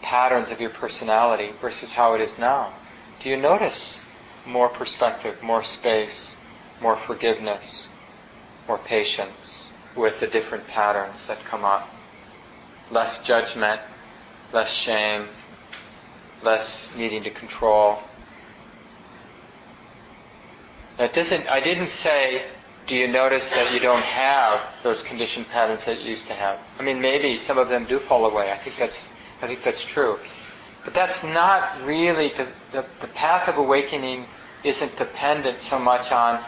patterns 0.00 0.50
of 0.50 0.60
your 0.60 0.70
personality 0.70 1.52
versus 1.60 1.90
how 1.90 2.14
it 2.14 2.20
is 2.20 2.38
now, 2.38 2.72
do 3.18 3.28
you 3.28 3.36
notice 3.36 4.00
more 4.46 4.68
perspective, 4.68 5.42
more 5.42 5.64
space, 5.64 6.36
more 6.80 6.96
forgiveness, 6.96 7.88
more 8.68 8.78
patience 8.78 9.72
with 9.96 10.20
the 10.20 10.26
different 10.28 10.66
patterns 10.68 11.26
that 11.26 11.44
come 11.44 11.64
up? 11.64 11.90
Less 12.92 13.18
judgment, 13.18 13.80
less 14.52 14.72
shame, 14.72 15.28
less 16.42 16.88
needing 16.96 17.24
to 17.24 17.30
control, 17.30 17.98
it 21.04 21.12
doesn't, 21.12 21.48
I 21.48 21.60
didn't 21.60 21.88
say, 21.88 22.44
do 22.86 22.94
you 22.94 23.08
notice 23.08 23.48
that 23.50 23.72
you 23.72 23.80
don't 23.80 24.02
have 24.02 24.60
those 24.82 25.02
conditioned 25.02 25.48
patterns 25.48 25.84
that 25.86 26.02
you 26.02 26.10
used 26.10 26.26
to 26.26 26.34
have? 26.34 26.58
I 26.78 26.82
mean, 26.82 27.00
maybe 27.00 27.36
some 27.36 27.56
of 27.56 27.68
them 27.68 27.86
do 27.86 27.98
fall 27.98 28.26
away. 28.26 28.52
I 28.52 28.58
think 28.58 28.76
that's, 28.76 29.08
I 29.40 29.46
think 29.46 29.62
that's 29.62 29.82
true. 29.82 30.18
But 30.84 30.94
that's 30.94 31.22
not 31.22 31.82
really, 31.84 32.28
the, 32.30 32.48
the, 32.72 32.84
the 33.00 33.06
path 33.08 33.48
of 33.48 33.58
awakening 33.58 34.26
isn't 34.64 34.96
dependent 34.96 35.60
so 35.60 35.78
much 35.78 36.12
on 36.12 36.42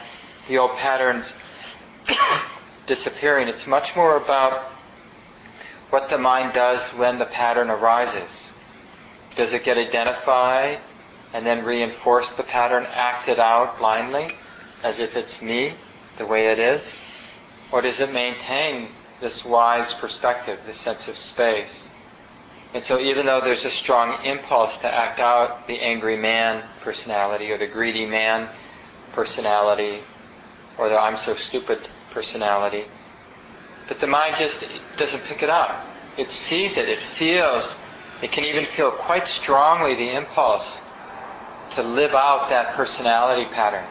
the 0.48 0.58
old 0.58 0.76
patterns 0.76 1.32
disappearing. 2.86 3.48
It's 3.48 3.66
much 3.66 3.94
more 3.96 4.16
about 4.16 4.64
what 5.90 6.08
the 6.08 6.18
mind 6.18 6.52
does 6.54 6.80
when 6.90 7.18
the 7.18 7.26
pattern 7.26 7.70
arises. 7.70 8.52
Does 9.36 9.52
it 9.52 9.64
get 9.64 9.78
identified 9.78 10.78
and 11.32 11.46
then 11.46 11.64
reinforce 11.64 12.30
the 12.32 12.42
pattern, 12.42 12.86
act 12.92 13.28
it 13.28 13.38
out 13.38 13.78
blindly? 13.78 14.30
As 14.82 14.98
if 14.98 15.16
it's 15.16 15.40
me, 15.40 15.74
the 16.18 16.26
way 16.26 16.48
it 16.48 16.58
is? 16.58 16.96
Or 17.70 17.80
does 17.80 18.00
it 18.00 18.12
maintain 18.12 18.88
this 19.20 19.44
wise 19.44 19.94
perspective, 19.94 20.58
this 20.66 20.76
sense 20.76 21.08
of 21.08 21.16
space? 21.16 21.90
And 22.74 22.84
so 22.84 22.98
even 22.98 23.26
though 23.26 23.40
there's 23.40 23.64
a 23.64 23.70
strong 23.70 24.24
impulse 24.24 24.76
to 24.78 24.92
act 24.92 25.20
out 25.20 25.66
the 25.66 25.78
angry 25.80 26.16
man 26.16 26.62
personality 26.80 27.50
or 27.52 27.58
the 27.58 27.66
greedy 27.66 28.06
man 28.06 28.48
personality 29.12 30.00
or 30.78 30.88
the 30.88 30.98
I'm 30.98 31.18
so 31.18 31.34
stupid 31.34 31.86
personality, 32.10 32.84
but 33.88 34.00
the 34.00 34.06
mind 34.06 34.36
just 34.38 34.64
doesn't 34.96 35.24
pick 35.24 35.42
it 35.42 35.50
up. 35.50 35.86
It 36.16 36.30
sees 36.30 36.76
it, 36.76 36.88
it 36.88 37.00
feels, 37.00 37.76
it 38.22 38.32
can 38.32 38.44
even 38.44 38.64
feel 38.64 38.90
quite 38.90 39.26
strongly 39.26 39.94
the 39.94 40.14
impulse 40.14 40.80
to 41.72 41.82
live 41.82 42.14
out 42.14 42.48
that 42.50 42.74
personality 42.74 43.44
pattern. 43.52 43.86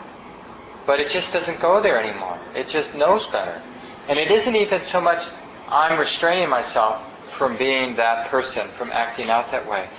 But 0.86 1.00
it 1.00 1.10
just 1.10 1.32
doesn't 1.32 1.60
go 1.60 1.82
there 1.82 2.02
anymore. 2.02 2.40
It 2.56 2.68
just 2.68 2.94
knows 2.96 3.28
better. 3.28 3.62
And 4.08 4.18
it 4.18 4.32
isn't 4.32 4.56
even 4.56 4.84
so 4.84 5.00
much 5.00 5.24
I'm 5.68 6.00
restraining 6.00 6.50
myself 6.50 7.02
from 7.32 7.58
being 7.58 7.96
that 7.96 8.28
person, 8.30 8.68
from 8.78 8.92
acting 8.92 9.30
out 9.30 9.52
that 9.52 9.70
way. 9.70 9.90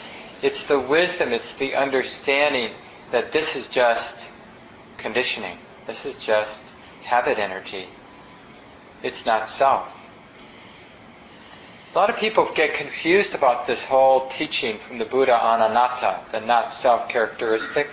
It's 0.42 0.66
the 0.66 0.78
wisdom, 0.78 1.32
it's 1.32 1.54
the 1.54 1.74
understanding 1.76 2.74
that 3.10 3.32
this 3.32 3.56
is 3.56 3.68
just 3.68 4.28
conditioning. 4.98 5.58
This 5.86 6.04
is 6.04 6.16
just 6.16 6.62
habit 7.04 7.38
energy. 7.38 7.88
It's 9.02 9.24
not 9.24 9.50
self. 9.50 9.88
A 11.94 11.98
lot 11.98 12.08
of 12.08 12.16
people 12.16 12.48
get 12.54 12.74
confused 12.74 13.34
about 13.34 13.66
this 13.66 13.84
whole 13.84 14.28
teaching 14.28 14.78
from 14.78 14.98
the 14.98 15.04
Buddha 15.04 15.38
on 15.38 15.60
anatta, 15.60 16.20
the 16.32 16.40
not 16.40 16.72
self 16.72 17.08
characteristic 17.08 17.88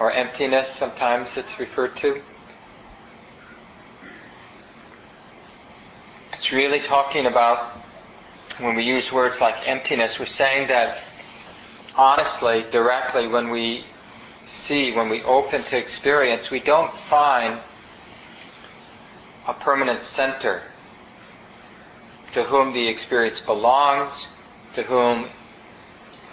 or 0.00 0.10
emptiness, 0.10 0.66
sometimes 0.74 1.36
it's 1.36 1.60
referred 1.60 1.94
to. 1.94 2.20
It's 6.32 6.50
really 6.50 6.80
talking 6.80 7.26
about, 7.26 7.72
when 8.58 8.74
we 8.74 8.82
use 8.82 9.12
words 9.12 9.40
like 9.42 9.68
emptiness, 9.68 10.18
we're 10.18 10.24
saying 10.24 10.68
that 10.68 10.98
honestly, 11.94 12.64
directly, 12.70 13.28
when 13.28 13.50
we 13.50 13.84
see, 14.46 14.90
when 14.92 15.10
we 15.10 15.22
open 15.22 15.62
to 15.64 15.76
experience, 15.76 16.50
we 16.50 16.60
don't 16.60 16.92
find 17.00 17.60
a 19.46 19.52
permanent 19.52 20.00
center 20.00 20.62
to 22.32 22.42
whom 22.44 22.72
the 22.72 22.88
experience 22.88 23.40
belongs, 23.40 24.28
to 24.74 24.82
whom 24.82 25.28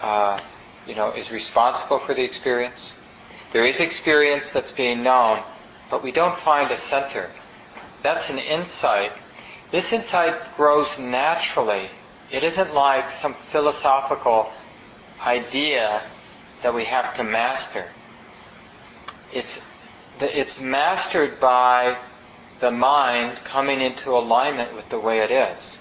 uh, 0.02 0.40
you 0.88 0.96
know 0.96 1.12
is 1.12 1.32
responsible 1.32 2.00
for 2.00 2.14
the 2.14 2.24
experience. 2.24 2.97
There 3.58 3.66
is 3.66 3.82
experience 3.82 4.52
that's 4.52 4.72
being 4.72 5.02
known, 5.02 5.42
but 5.90 6.04
we 6.04 6.12
don't 6.12 6.38
find 6.42 6.70
a 6.70 6.78
center. 6.78 7.32
That's 8.04 8.30
an 8.30 8.38
insight. 8.38 9.14
This 9.72 9.92
insight 9.92 10.56
grows 10.56 11.00
naturally. 11.00 11.90
It 12.30 12.44
isn't 12.44 12.76
like 12.76 13.12
some 13.14 13.36
philosophical 13.52 14.52
idea 15.26 16.04
that 16.62 16.76
we 16.76 16.86
have 16.86 17.16
to 17.16 17.24
master. 17.24 17.90
It's, 19.34 19.60
it's 20.22 20.62
mastered 20.62 21.40
by 21.40 21.98
the 22.60 22.70
mind 22.70 23.40
coming 23.44 23.82
into 23.82 24.12
alignment 24.12 24.76
with 24.76 24.88
the 24.90 25.00
way 25.00 25.22
it 25.22 25.32
is. 25.32 25.80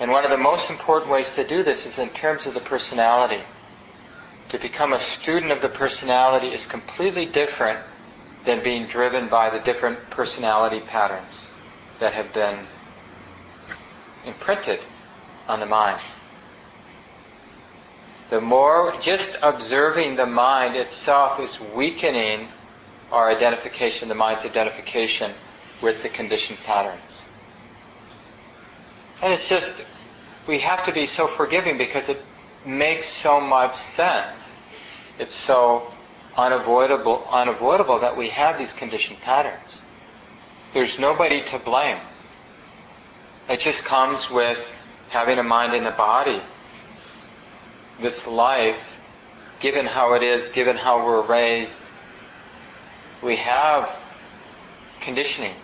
And 0.00 0.10
one 0.10 0.24
of 0.24 0.32
the 0.32 0.36
most 0.36 0.68
important 0.68 1.12
ways 1.12 1.30
to 1.34 1.46
do 1.46 1.62
this 1.62 1.86
is 1.86 2.00
in 2.00 2.08
terms 2.08 2.48
of 2.48 2.54
the 2.54 2.60
personality 2.60 3.44
to 4.52 4.58
become 4.58 4.92
a 4.92 5.00
student 5.00 5.50
of 5.50 5.62
the 5.62 5.68
personality 5.68 6.48
is 6.48 6.66
completely 6.66 7.24
different 7.24 7.80
than 8.44 8.62
being 8.62 8.86
driven 8.86 9.26
by 9.26 9.48
the 9.48 9.58
different 9.60 9.98
personality 10.10 10.78
patterns 10.80 11.48
that 12.00 12.12
have 12.12 12.30
been 12.34 12.66
imprinted 14.26 14.78
on 15.48 15.58
the 15.58 15.64
mind. 15.64 15.98
The 18.28 18.42
more 18.42 18.94
just 19.00 19.38
observing 19.42 20.16
the 20.16 20.26
mind 20.26 20.76
itself 20.76 21.40
is 21.40 21.58
weakening 21.74 22.48
our 23.10 23.30
identification, 23.30 24.10
the 24.10 24.14
mind's 24.14 24.44
identification 24.44 25.32
with 25.80 26.02
the 26.02 26.10
conditioned 26.10 26.58
patterns. 26.64 27.26
And 29.22 29.32
it's 29.32 29.48
just, 29.48 29.70
we 30.46 30.58
have 30.58 30.84
to 30.84 30.92
be 30.92 31.06
so 31.06 31.26
forgiving 31.26 31.78
because 31.78 32.10
it 32.10 32.22
makes 32.64 33.08
so 33.08 33.40
much 33.40 33.74
sense. 33.74 34.62
It's 35.18 35.34
so 35.34 35.92
unavoidable, 36.36 37.26
unavoidable 37.30 38.00
that 38.00 38.16
we 38.16 38.28
have 38.28 38.58
these 38.58 38.72
conditioned 38.72 39.20
patterns. 39.20 39.82
there's 40.72 40.98
nobody 40.98 41.42
to 41.42 41.58
blame. 41.58 41.98
It 43.48 43.60
just 43.60 43.84
comes 43.84 44.30
with 44.30 44.58
having 45.10 45.38
a 45.38 45.42
mind 45.42 45.74
and 45.74 45.86
a 45.86 45.90
body. 45.90 46.40
This 48.00 48.26
life, 48.26 48.98
given 49.60 49.84
how 49.84 50.14
it 50.14 50.22
is, 50.22 50.48
given 50.48 50.76
how 50.76 51.04
we're 51.04 51.26
raised, 51.26 51.80
we 53.22 53.36
have 53.36 53.98
conditioning. 55.00 55.54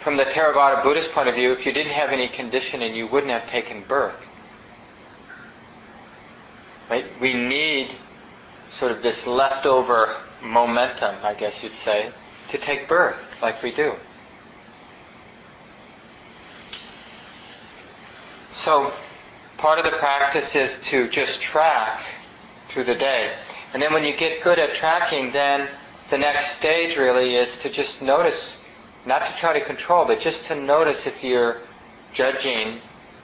From 0.00 0.16
the 0.16 0.24
Theravada 0.24 0.82
Buddhist 0.82 1.12
point 1.12 1.28
of 1.28 1.34
view, 1.34 1.52
if 1.52 1.64
you 1.64 1.72
didn't 1.72 1.92
have 1.92 2.10
any 2.10 2.26
conditioning, 2.26 2.94
you 2.94 3.06
wouldn't 3.06 3.32
have 3.32 3.48
taken 3.48 3.82
birth. 3.82 4.27
Right? 6.90 7.06
We 7.20 7.34
need 7.34 7.96
sort 8.70 8.92
of 8.92 9.02
this 9.02 9.26
leftover 9.26 10.16
momentum, 10.42 11.16
I 11.22 11.34
guess 11.34 11.62
you'd 11.62 11.76
say, 11.76 12.10
to 12.50 12.58
take 12.58 12.88
birth 12.88 13.18
like 13.42 13.62
we 13.62 13.72
do. 13.72 13.94
So, 18.50 18.92
part 19.58 19.78
of 19.78 19.84
the 19.84 19.96
practice 19.98 20.56
is 20.56 20.78
to 20.78 21.08
just 21.08 21.40
track 21.40 22.02
through 22.68 22.84
the 22.84 22.94
day. 22.94 23.34
And 23.72 23.82
then 23.82 23.92
when 23.92 24.04
you 24.04 24.16
get 24.16 24.42
good 24.42 24.58
at 24.58 24.74
tracking, 24.74 25.30
then 25.30 25.68
the 26.10 26.18
next 26.18 26.52
stage 26.52 26.96
really 26.96 27.34
is 27.34 27.56
to 27.58 27.68
just 27.68 28.00
notice, 28.00 28.56
not 29.04 29.26
to 29.26 29.32
try 29.36 29.58
to 29.58 29.64
control, 29.64 30.06
but 30.06 30.20
just 30.20 30.44
to 30.46 30.54
notice 30.54 31.06
if 31.06 31.22
you're 31.22 31.58
judging 32.12 32.80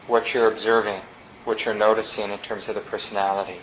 what 0.06 0.34
you're 0.34 0.48
observing, 0.48 1.00
what 1.44 1.64
you're 1.64 1.74
noticing 1.74 2.30
in 2.30 2.38
terms 2.38 2.68
of 2.68 2.74
the 2.74 2.80
personality. 2.80 3.58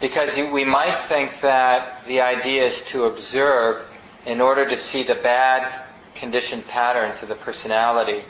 Because 0.00 0.36
we 0.36 0.64
might 0.64 1.06
think 1.08 1.40
that 1.40 2.06
the 2.06 2.20
idea 2.20 2.66
is 2.66 2.82
to 2.88 3.04
observe 3.04 3.84
in 4.26 4.40
order 4.40 4.68
to 4.68 4.76
see 4.76 5.02
the 5.02 5.14
bad 5.14 5.84
conditioned 6.14 6.66
patterns 6.66 7.22
of 7.22 7.28
the 7.28 7.34
personality 7.34 8.24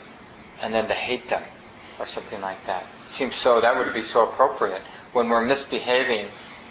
and 0.61 0.73
then 0.73 0.87
to 0.87 0.93
hate 0.93 1.29
them 1.29 1.43
or 1.99 2.07
something 2.07 2.41
like 2.41 2.65
that. 2.65 2.85
Seems 3.09 3.35
so 3.35 3.61
that 3.61 3.77
would 3.77 3.93
be 3.93 4.01
so 4.01 4.27
appropriate 4.27 4.81
when 5.13 5.29
we're 5.29 5.45
misbehaving, 5.45 6.27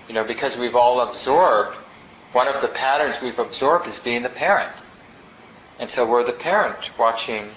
you 0.08 0.14
know, 0.14 0.24
because 0.24 0.56
we've 0.56 0.76
all 0.76 1.00
absorbed 1.00 1.76
one 2.32 2.46
of 2.46 2.60
the 2.60 2.68
patterns 2.68 3.20
we've 3.22 3.38
absorbed 3.38 3.86
is 3.86 3.98
being 3.98 4.22
the 4.22 4.28
parent. 4.28 4.72
And 5.78 5.90
so 5.90 6.06
we're 6.06 6.24
the 6.24 6.32
parent 6.32 6.90
watching 6.98 7.50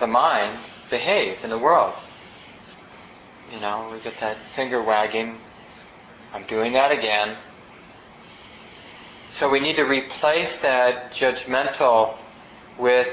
the 0.00 0.06
mind 0.06 0.58
behave 0.92 1.42
in 1.42 1.50
the 1.50 1.58
world. 1.58 1.94
You 3.50 3.58
know, 3.58 3.90
we 3.92 3.98
get 3.98 4.20
that 4.20 4.36
finger 4.54 4.80
wagging. 4.82 5.38
I'm 6.32 6.44
doing 6.44 6.74
that 6.74 6.92
again. 6.92 7.36
So 9.30 9.48
we 9.48 9.58
need 9.58 9.76
to 9.76 9.84
replace 9.84 10.54
that 10.56 11.12
judgmental 11.12 12.16
with 12.78 13.08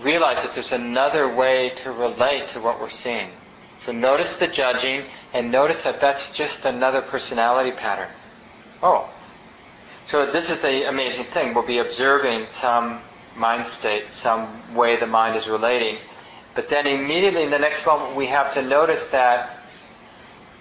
realize 0.00 0.42
that 0.42 0.54
there's 0.54 0.72
another 0.72 1.28
way 1.28 1.72
to 1.82 1.92
relate 1.92 2.48
to 2.48 2.60
what 2.60 2.80
we're 2.80 2.88
seeing. 2.88 3.28
So 3.78 3.92
notice 3.92 4.36
the 4.38 4.46
judging 4.46 5.04
and 5.34 5.52
notice 5.52 5.82
that 5.82 6.00
that's 6.00 6.30
just 6.30 6.64
another 6.64 7.02
personality 7.02 7.72
pattern. 7.72 8.08
Oh. 8.82 9.10
So 10.06 10.32
this 10.32 10.48
is 10.48 10.58
the 10.60 10.88
amazing 10.88 11.26
thing. 11.26 11.52
We'll 11.52 11.66
be 11.66 11.78
observing 11.78 12.46
some 12.50 13.00
mind 13.36 13.68
state, 13.68 14.12
some 14.12 14.74
way 14.74 14.96
the 14.96 15.06
mind 15.06 15.36
is 15.36 15.46
relating. 15.46 15.98
But 16.54 16.68
then 16.68 16.86
immediately 16.86 17.42
in 17.42 17.50
the 17.50 17.58
next 17.58 17.86
moment 17.86 18.16
we 18.16 18.26
have 18.26 18.54
to 18.54 18.62
notice 18.62 19.04
that 19.06 19.58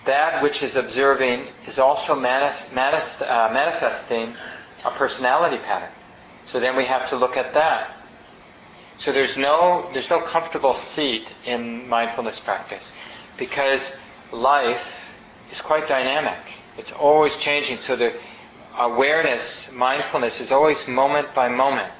that 0.05 0.41
which 0.41 0.63
is 0.63 0.75
observing 0.75 1.47
is 1.67 1.77
also 1.77 2.15
manif- 2.15 2.65
manif- 2.73 3.21
uh, 3.21 3.53
manifesting 3.53 4.35
a 4.83 4.91
personality 4.91 5.57
pattern. 5.57 5.91
So 6.45 6.59
then 6.59 6.75
we 6.75 6.85
have 6.85 7.09
to 7.09 7.15
look 7.15 7.37
at 7.37 7.53
that. 7.53 7.95
So 8.97 9.11
there's 9.11 9.37
no 9.37 9.89
there's 9.93 10.09
no 10.09 10.21
comfortable 10.21 10.75
seat 10.75 11.31
in 11.45 11.87
mindfulness 11.87 12.39
practice 12.39 12.93
because 13.37 13.81
life 14.31 14.85
is 15.51 15.61
quite 15.61 15.87
dynamic. 15.87 16.39
It's 16.77 16.91
always 16.91 17.35
changing. 17.37 17.77
So 17.77 17.95
the 17.95 18.13
awareness, 18.77 19.71
mindfulness 19.71 20.39
is 20.39 20.51
always 20.51 20.87
moment 20.87 21.33
by 21.33 21.49
moment. 21.49 21.91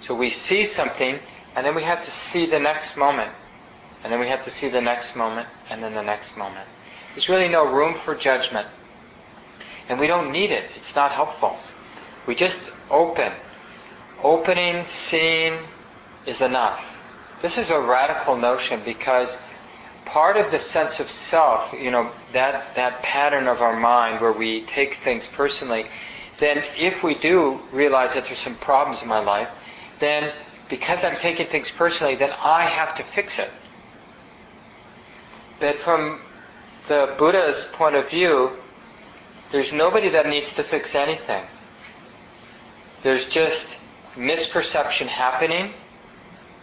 So 0.00 0.14
we 0.14 0.30
see 0.30 0.64
something 0.64 1.18
and 1.56 1.64
then 1.64 1.74
we 1.74 1.82
have 1.82 2.04
to 2.04 2.10
see 2.10 2.44
the 2.44 2.60
next 2.60 2.96
moment. 2.96 3.30
And 4.04 4.12
then 4.12 4.20
we 4.20 4.28
have 4.28 4.44
to 4.44 4.50
see 4.50 4.68
the 4.68 4.82
next 4.82 5.16
moment 5.16 5.48
and 5.70 5.82
then 5.82 5.94
the 5.94 6.02
next 6.02 6.36
moment. 6.36 6.68
There's 7.14 7.30
really 7.30 7.48
no 7.48 7.66
room 7.66 7.94
for 7.94 8.14
judgment. 8.14 8.68
And 9.88 9.98
we 9.98 10.06
don't 10.06 10.30
need 10.30 10.50
it. 10.50 10.70
It's 10.76 10.94
not 10.94 11.12
helpful. 11.12 11.58
We 12.26 12.34
just 12.34 12.58
open. 12.90 13.32
Opening, 14.22 14.84
seeing 14.84 15.58
is 16.26 16.42
enough. 16.42 16.84
This 17.40 17.56
is 17.56 17.70
a 17.70 17.80
radical 17.80 18.36
notion 18.36 18.82
because 18.84 19.38
part 20.04 20.36
of 20.36 20.50
the 20.50 20.58
sense 20.58 21.00
of 21.00 21.10
self, 21.10 21.72
you 21.72 21.90
know, 21.90 22.10
that, 22.32 22.76
that 22.76 23.02
pattern 23.02 23.48
of 23.48 23.62
our 23.62 23.78
mind 23.78 24.20
where 24.20 24.32
we 24.32 24.62
take 24.62 24.96
things 24.96 25.26
personally, 25.26 25.86
then 26.38 26.62
if 26.76 27.02
we 27.02 27.14
do 27.14 27.60
realize 27.72 28.12
that 28.12 28.26
there's 28.26 28.38
some 28.38 28.56
problems 28.56 29.02
in 29.02 29.08
my 29.08 29.20
life, 29.20 29.48
then 30.00 30.32
because 30.68 31.04
I'm 31.04 31.16
taking 31.16 31.46
things 31.46 31.70
personally, 31.70 32.16
then 32.16 32.32
I 32.42 32.62
have 32.62 32.94
to 32.96 33.02
fix 33.02 33.38
it. 33.38 33.50
But 35.60 35.78
from 35.78 36.20
the 36.88 37.14
Buddha's 37.18 37.66
point 37.66 37.94
of 37.94 38.10
view, 38.10 38.52
there's 39.52 39.72
nobody 39.72 40.08
that 40.10 40.26
needs 40.28 40.52
to 40.54 40.62
fix 40.62 40.94
anything. 40.94 41.44
There's 43.02 43.26
just 43.26 43.66
misperception 44.16 45.06
happening, 45.06 45.72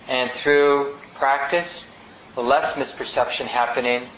and 0.07 0.29
through 0.31 0.97
practice, 1.15 1.87
less 2.35 2.73
misperception 2.73 3.45
happening, 3.45 4.09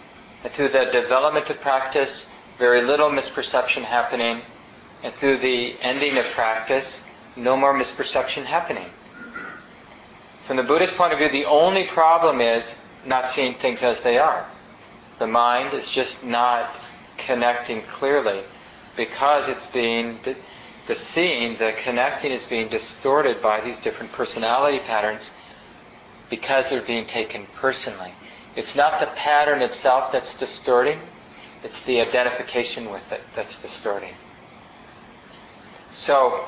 and 0.44 0.54
through 0.54 0.70
the 0.70 0.86
development 0.92 1.50
of 1.50 1.62
practice, 1.62 2.28
very 2.58 2.82
little 2.82 3.10
misperception 3.10 3.84
happening, 3.84 4.42
and 5.04 5.14
through 5.16 5.38
the 5.40 5.76
ending 5.82 6.18
of 6.18 6.26
practice, 6.32 7.04
no 7.36 7.56
more 7.56 7.74
misperception 7.74 8.46
happening. 8.46 8.90
From 10.48 10.58
the 10.58 10.64
Buddhist 10.64 10.96
point 10.96 11.12
of 11.12 11.20
view, 11.20 11.30
the 11.30 11.46
only 11.46 11.86
problem 11.86 12.40
is 12.40 12.76
not 13.06 13.34
seeing 13.34 13.56
things 13.56 13.82
as 13.82 14.02
they 14.02 14.18
are. 14.18 14.46
The 15.18 15.28
mind 15.28 15.74
is 15.74 15.90
just 15.90 16.24
not 16.24 16.76
connecting 17.18 17.82
clearly 17.84 18.44
because 18.96 19.48
it's 19.50 19.66
being 19.68 20.20
the 20.88 20.96
seeing, 20.96 21.58
the 21.58 21.74
connecting 21.84 22.32
is 22.32 22.46
being 22.46 22.68
distorted 22.68 23.42
by 23.42 23.60
these 23.62 23.80
different 23.80 24.12
personality 24.12 24.80
patterns 24.80 25.32
because 26.30 26.70
they're 26.70 26.82
being 26.82 27.08
taken 27.08 27.48
personally. 27.56 28.14
It's 28.56 28.76
not 28.76 29.00
the 29.00 29.08
pattern 29.08 29.62
itself 29.62 30.12
that's 30.12 30.34
distorting, 30.36 31.00
it's 31.64 31.80
the 31.82 32.02
identification 32.02 32.92
with 32.92 33.12
it 33.12 33.22
that's 33.36 33.58
distorting. 33.58 34.14
So, 35.90 36.46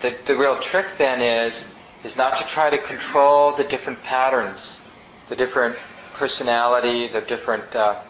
the, 0.00 0.16
the 0.26 0.36
real 0.36 0.60
trick 0.60 0.86
then 0.96 1.20
is, 1.20 1.64
is 2.04 2.16
not 2.16 2.38
to 2.38 2.44
try 2.46 2.70
to 2.70 2.78
control 2.78 3.54
the 3.54 3.64
different 3.64 4.02
patterns, 4.02 4.80
the 5.28 5.36
different 5.36 5.76
personality, 6.14 7.08
the 7.08 7.20
different 7.20 7.74
uh, 7.74 8.00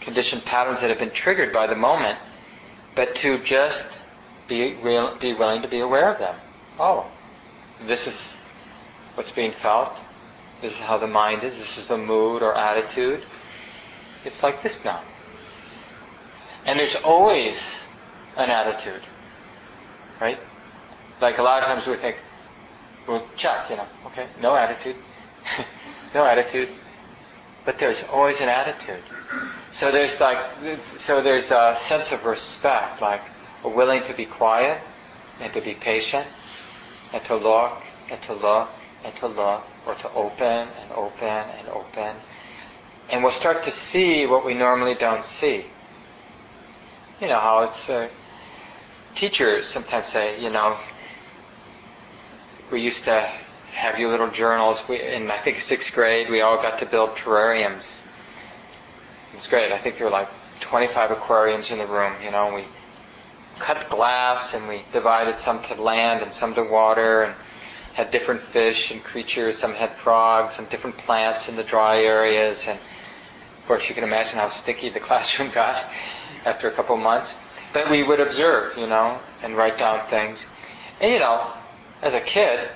conditioned 0.00 0.44
patterns 0.44 0.80
that 0.80 0.90
have 0.90 0.98
been 0.98 1.10
triggered 1.10 1.52
by 1.52 1.66
the 1.66 1.76
moment, 1.76 2.18
but 2.94 3.14
to 3.14 3.38
just 3.38 3.86
be, 4.48 4.74
real, 4.74 5.14
be 5.16 5.32
willing 5.32 5.62
to 5.62 5.68
be 5.68 5.80
aware 5.80 6.12
of 6.12 6.18
them. 6.18 6.34
Oh, 6.78 7.06
this 7.86 8.06
is 8.06 8.16
what's 9.14 9.32
being 9.32 9.52
felt. 9.52 9.96
This 10.60 10.72
is 10.72 10.78
how 10.78 10.98
the 10.98 11.06
mind 11.06 11.42
is. 11.42 11.54
This 11.54 11.78
is 11.78 11.86
the 11.86 11.96
mood 11.96 12.42
or 12.42 12.56
attitude. 12.56 13.22
It's 14.24 14.42
like 14.42 14.62
this 14.62 14.78
now. 14.84 15.02
And 16.66 16.78
there's 16.78 16.96
always 16.96 17.56
an 18.36 18.50
attitude, 18.50 19.02
right? 20.20 20.38
Like 21.20 21.38
a 21.38 21.42
lot 21.42 21.62
of 21.62 21.68
times 21.68 21.86
we 21.86 21.96
think, 21.96 22.20
well, 23.10 23.26
check, 23.34 23.68
you 23.68 23.76
know, 23.76 23.86
okay, 24.06 24.28
no 24.40 24.54
attitude, 24.54 24.94
no 26.14 26.24
attitude, 26.24 26.68
but 27.64 27.76
there's 27.76 28.04
always 28.04 28.38
an 28.38 28.48
attitude. 28.48 29.02
So 29.72 29.90
there's 29.90 30.20
like, 30.20 30.38
so 30.96 31.20
there's 31.20 31.50
a 31.50 31.76
sense 31.88 32.12
of 32.12 32.24
respect, 32.24 33.02
like 33.02 33.22
we're 33.64 33.74
willing 33.74 34.04
to 34.04 34.14
be 34.14 34.26
quiet 34.26 34.80
and 35.40 35.52
to 35.52 35.60
be 35.60 35.74
patient 35.74 36.24
and 37.12 37.24
to 37.24 37.34
look 37.34 37.82
and 38.10 38.22
to 38.22 38.32
look 38.32 38.70
and 39.04 39.12
to 39.16 39.26
look 39.26 39.64
or 39.86 39.96
to 39.96 40.12
open 40.12 40.68
and 40.68 40.92
open 40.92 41.26
and 41.58 41.68
open. 41.68 42.14
And 43.10 43.24
we'll 43.24 43.32
start 43.32 43.64
to 43.64 43.72
see 43.72 44.26
what 44.26 44.44
we 44.44 44.54
normally 44.54 44.94
don't 44.94 45.24
see. 45.24 45.66
You 47.20 47.26
know 47.26 47.40
how 47.40 47.64
it's, 47.64 47.90
uh, 47.90 48.08
teachers 49.16 49.66
sometimes 49.66 50.06
say, 50.06 50.40
you 50.40 50.50
know, 50.50 50.78
we 52.70 52.80
used 52.80 53.04
to 53.04 53.30
have 53.72 53.98
you 53.98 54.08
little 54.08 54.30
journals. 54.30 54.82
We, 54.88 55.00
in 55.00 55.30
I 55.30 55.38
think 55.38 55.60
sixth 55.60 55.92
grade, 55.92 56.30
we 56.30 56.40
all 56.40 56.56
got 56.56 56.78
to 56.78 56.86
build 56.86 57.10
terrariums. 57.16 58.02
It 59.32 59.36
was 59.36 59.46
great. 59.46 59.72
I 59.72 59.78
think 59.78 59.96
there 59.96 60.06
were 60.06 60.12
like 60.12 60.28
25 60.60 61.10
aquariums 61.12 61.70
in 61.70 61.78
the 61.78 61.86
room, 61.86 62.12
you 62.22 62.30
know, 62.30 62.54
we 62.54 62.64
cut 63.58 63.90
glass 63.90 64.54
and 64.54 64.66
we 64.68 64.82
divided 64.92 65.38
some 65.38 65.62
to 65.62 65.74
land 65.74 66.22
and 66.22 66.32
some 66.32 66.54
to 66.54 66.62
water 66.62 67.22
and 67.22 67.34
had 67.94 68.10
different 68.10 68.40
fish 68.40 68.90
and 68.90 69.02
creatures. 69.02 69.58
Some 69.58 69.74
had 69.74 69.96
frogs 69.96 70.54
and 70.58 70.68
different 70.68 70.96
plants 70.98 71.48
in 71.48 71.56
the 71.56 71.64
dry 71.64 71.98
areas. 71.98 72.66
And 72.66 72.78
of 72.78 73.66
course, 73.66 73.88
you 73.88 73.94
can 73.94 74.04
imagine 74.04 74.38
how 74.38 74.48
sticky 74.48 74.90
the 74.90 75.00
classroom 75.08 75.50
got 75.50 75.84
after 76.44 76.68
a 76.68 76.70
couple 76.70 76.96
months. 76.96 77.34
But 77.72 77.90
we 77.90 78.02
would 78.02 78.20
observe, 78.20 78.76
you 78.76 78.86
know, 78.86 79.20
and 79.42 79.56
write 79.56 79.78
down 79.78 80.06
things. 80.08 80.44
And 81.00 81.12
you 81.12 81.18
know, 81.18 81.52
as 82.02 82.14
a 82.14 82.20
kid, 82.20 82.68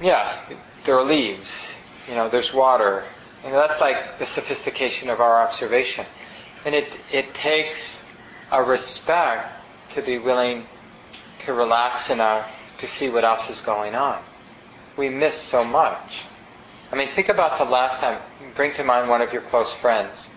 yeah, 0.00 0.36
there 0.84 0.96
are 0.96 1.04
leaves. 1.04 1.72
You 2.08 2.14
know, 2.14 2.28
there's 2.28 2.52
water. 2.52 3.04
And 3.44 3.54
that's 3.54 3.80
like 3.80 4.18
the 4.18 4.26
sophistication 4.26 5.10
of 5.10 5.20
our 5.20 5.42
observation. 5.42 6.06
And 6.64 6.74
it, 6.74 6.88
it 7.12 7.34
takes 7.34 7.98
a 8.50 8.62
respect 8.62 9.52
to 9.94 10.02
be 10.02 10.18
willing 10.18 10.66
to 11.40 11.52
relax 11.52 12.10
enough 12.10 12.50
to 12.78 12.86
see 12.86 13.08
what 13.08 13.24
else 13.24 13.48
is 13.50 13.60
going 13.60 13.94
on. 13.94 14.22
We 14.96 15.08
miss 15.08 15.34
so 15.34 15.64
much. 15.64 16.22
I 16.90 16.96
mean, 16.96 17.08
think 17.12 17.28
about 17.28 17.58
the 17.58 17.64
last 17.64 18.00
time, 18.00 18.20
bring 18.54 18.72
to 18.74 18.84
mind 18.84 19.08
one 19.08 19.20
of 19.20 19.32
your 19.32 19.42
close 19.42 19.72
friends. 19.74 20.30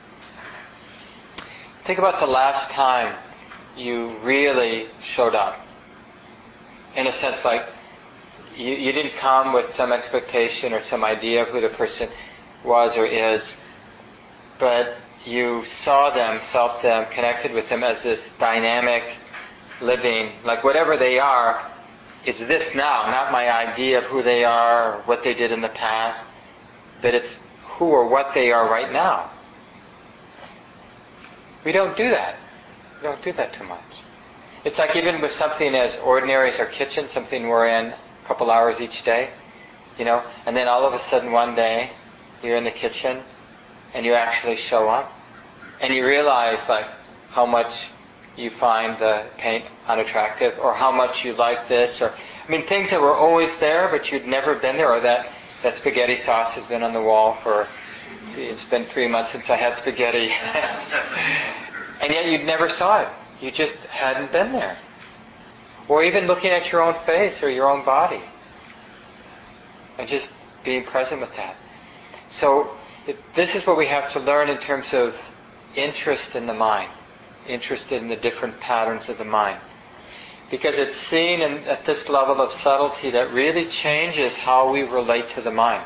Think 1.85 1.97
about 1.97 2.19
the 2.19 2.27
last 2.27 2.69
time 2.69 3.15
you 3.75 4.17
really 4.19 4.89
showed 5.01 5.33
up. 5.33 5.60
In 6.95 7.07
a 7.07 7.13
sense, 7.13 7.43
like, 7.45 7.67
you, 8.55 8.73
you 8.73 8.91
didn't 8.91 9.15
come 9.15 9.53
with 9.53 9.71
some 9.71 9.91
expectation 9.91 10.73
or 10.73 10.81
some 10.81 11.03
idea 11.03 11.43
of 11.43 11.49
who 11.49 11.61
the 11.61 11.69
person 11.69 12.09
was 12.63 12.97
or 12.97 13.05
is, 13.05 13.55
but 14.59 14.97
you 15.25 15.65
saw 15.65 16.09
them, 16.09 16.39
felt 16.51 16.81
them, 16.81 17.09
connected 17.11 17.53
with 17.53 17.69
them 17.69 17.83
as 17.83 18.03
this 18.03 18.31
dynamic, 18.39 19.17
living, 19.81 20.33
like 20.43 20.63
whatever 20.63 20.97
they 20.97 21.19
are, 21.19 21.71
it's 22.25 22.39
this 22.39 22.75
now, 22.75 23.09
not 23.09 23.31
my 23.31 23.51
idea 23.51 23.97
of 23.97 24.03
who 24.05 24.21
they 24.21 24.43
are 24.43 24.93
or 24.93 25.01
what 25.03 25.23
they 25.23 25.33
did 25.33 25.51
in 25.51 25.61
the 25.61 25.69
past, 25.69 26.23
but 27.01 27.15
it's 27.15 27.39
who 27.63 27.85
or 27.85 28.07
what 28.07 28.33
they 28.33 28.51
are 28.51 28.69
right 28.69 28.91
now. 28.91 29.31
We 31.63 31.71
don't 31.71 31.97
do 31.97 32.09
that. 32.09 32.37
We 33.01 33.07
don't 33.07 33.21
do 33.23 33.33
that 33.33 33.53
too 33.53 33.63
much. 33.63 33.79
It's 34.63 34.77
like 34.77 34.95
even 34.95 35.21
with 35.21 35.31
something 35.31 35.73
as 35.73 35.97
ordinary 35.97 36.49
as 36.49 36.59
our 36.59 36.67
kitchen, 36.67 37.09
something 37.09 37.47
we're 37.47 37.67
in 37.67 37.87
a 37.87 37.97
couple 38.25 38.51
hours 38.51 38.79
each 38.79 39.01
day, 39.03 39.31
you 39.97 40.05
know, 40.05 40.23
and 40.45 40.55
then 40.55 40.67
all 40.67 40.85
of 40.85 40.93
a 40.93 40.99
sudden 40.99 41.31
one 41.31 41.55
day 41.55 41.89
you're 42.43 42.57
in 42.57 42.63
the 42.63 42.71
kitchen 42.71 43.23
and 43.95 44.05
you 44.05 44.13
actually 44.13 44.55
show 44.55 44.87
up 44.87 45.11
and 45.81 45.93
you 45.93 46.05
realize 46.05 46.59
like 46.69 46.85
how 47.29 47.47
much 47.47 47.89
you 48.37 48.51
find 48.51 48.99
the 48.99 49.25
paint 49.39 49.65
unattractive 49.87 50.57
or 50.59 50.75
how 50.75 50.91
much 50.91 51.25
you 51.25 51.33
like 51.33 51.67
this 51.67 51.99
or 51.99 52.13
I 52.47 52.51
mean 52.51 52.67
things 52.67 52.91
that 52.91 53.01
were 53.01 53.15
always 53.15 53.55
there 53.57 53.89
but 53.89 54.11
you'd 54.11 54.27
never 54.27 54.55
been 54.55 54.77
there 54.77 54.91
or 54.91 54.99
that 55.01 55.31
that 55.63 55.75
spaghetti 55.75 56.15
sauce 56.15 56.53
has 56.53 56.65
been 56.67 56.83
on 56.83 56.93
the 56.93 57.01
wall 57.01 57.37
for 57.43 57.67
see, 58.33 58.43
it's 58.43 58.63
been 58.63 58.85
three 58.85 59.07
months 59.07 59.31
since 59.31 59.49
I 59.49 59.55
had 59.55 59.75
spaghetti. 59.77 60.31
And 62.01 62.11
yet 62.11 62.25
you'd 62.25 62.47
never 62.47 62.67
saw 62.67 63.01
it 63.01 63.07
you 63.41 63.51
just 63.51 63.75
hadn't 63.85 64.31
been 64.31 64.51
there 64.51 64.77
or 65.87 66.03
even 66.03 66.27
looking 66.27 66.51
at 66.51 66.71
your 66.71 66.81
own 66.81 66.95
face 67.05 67.43
or 67.43 67.49
your 67.49 67.69
own 67.69 67.83
body 67.83 68.21
and 69.97 70.07
just 70.07 70.29
being 70.63 70.83
present 70.83 71.19
with 71.19 71.35
that 71.35 71.55
so 72.29 72.71
this 73.35 73.55
is 73.55 73.65
what 73.65 73.77
we 73.77 73.87
have 73.87 74.11
to 74.11 74.19
learn 74.19 74.49
in 74.49 74.57
terms 74.57 74.93
of 74.93 75.15
interest 75.75 76.35
in 76.35 76.45
the 76.45 76.53
mind 76.53 76.89
interested 77.47 78.01
in 78.01 78.07
the 78.07 78.15
different 78.15 78.59
patterns 78.59 79.09
of 79.09 79.17
the 79.17 79.25
mind. 79.25 79.59
Because 80.49 80.75
it's 80.75 80.97
seen 80.97 81.41
in, 81.41 81.63
at 81.63 81.85
this 81.85 82.09
level 82.09 82.41
of 82.41 82.51
subtlety 82.51 83.11
that 83.11 83.31
really 83.31 83.65
changes 83.65 84.35
how 84.35 84.71
we 84.71 84.83
relate 84.83 85.29
to 85.31 85.41
the 85.41 85.51
mind. 85.51 85.83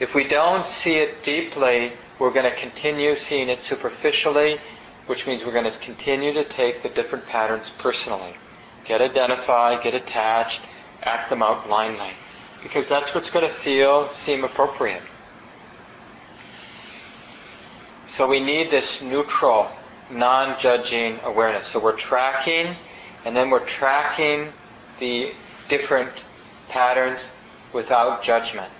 If 0.00 0.14
we 0.14 0.24
don't 0.24 0.66
see 0.66 0.96
it 0.96 1.22
deeply, 1.24 1.92
we're 2.18 2.30
going 2.30 2.50
to 2.50 2.56
continue 2.56 3.16
seeing 3.16 3.48
it 3.48 3.62
superficially, 3.62 4.60
which 5.08 5.26
means 5.26 5.44
we're 5.44 5.52
going 5.52 5.64
to 5.64 5.78
continue 5.78 6.32
to 6.34 6.44
take 6.44 6.82
the 6.82 6.88
different 6.88 7.26
patterns 7.26 7.70
personally. 7.78 8.34
Get 8.84 9.00
identified, 9.00 9.82
get 9.82 9.94
attached, 9.94 10.60
act 11.02 11.30
them 11.30 11.42
out 11.42 11.66
blindly. 11.66 12.10
Because 12.62 12.88
that's 12.88 13.14
what's 13.14 13.30
going 13.30 13.46
to 13.46 13.52
feel, 13.52 14.10
seem 14.10 14.44
appropriate. 14.44 15.02
So 18.08 18.26
we 18.26 18.40
need 18.40 18.70
this 18.70 19.00
neutral 19.00 19.70
non-judging 20.10 21.20
awareness. 21.22 21.66
So 21.66 21.78
we're 21.78 21.96
tracking, 21.96 22.76
and 23.24 23.36
then 23.36 23.50
we're 23.50 23.64
tracking 23.64 24.52
the 24.98 25.32
different 25.68 26.12
patterns 26.68 27.30
without 27.72 28.22
judgment. 28.22 28.70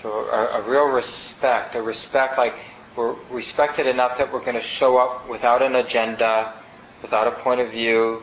So 0.00 0.10
a, 0.10 0.58
a, 0.58 0.62
real 0.62 0.86
respect, 0.86 1.74
a 1.74 1.82
respect 1.82 2.38
like 2.38 2.56
we're 2.96 3.14
respected 3.30 3.86
enough 3.86 4.18
that 4.18 4.32
we're 4.32 4.40
going 4.40 4.56
to 4.56 4.60
show 4.60 4.98
up 4.98 5.28
without 5.28 5.62
an 5.62 5.76
agenda, 5.76 6.52
without 7.00 7.26
a 7.26 7.32
point 7.32 7.60
of 7.60 7.70
view, 7.70 8.22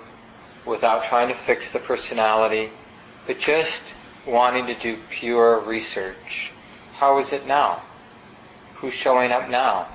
without 0.65 1.03
trying 1.03 1.27
to 1.29 1.33
fix 1.33 1.71
the 1.71 1.79
personality, 1.79 2.69
but 3.25 3.39
just 3.39 3.83
wanting 4.25 4.67
to 4.67 4.75
do 4.75 4.99
pure 5.09 5.59
research. 5.61 6.51
How 6.93 7.19
is 7.19 7.33
it 7.33 7.47
now? 7.47 7.81
Who's 8.75 8.93
showing 8.93 9.31
up 9.31 9.49
now? 9.49 9.87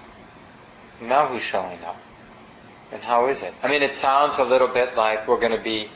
Now 1.01 1.27
who's 1.27 1.43
showing 1.43 1.83
up? 1.85 2.01
And 2.93 3.03
how 3.03 3.29
is 3.29 3.43
it? 3.43 3.55
I 3.63 3.69
mean, 3.69 3.83
it 3.83 3.95
sounds 3.95 4.39
a 4.39 4.45
little 4.45 4.69
bit 4.69 4.97
like 4.97 5.27
we're 5.27 5.41
going 5.41 5.57
to 5.57 5.63
be 5.63 5.89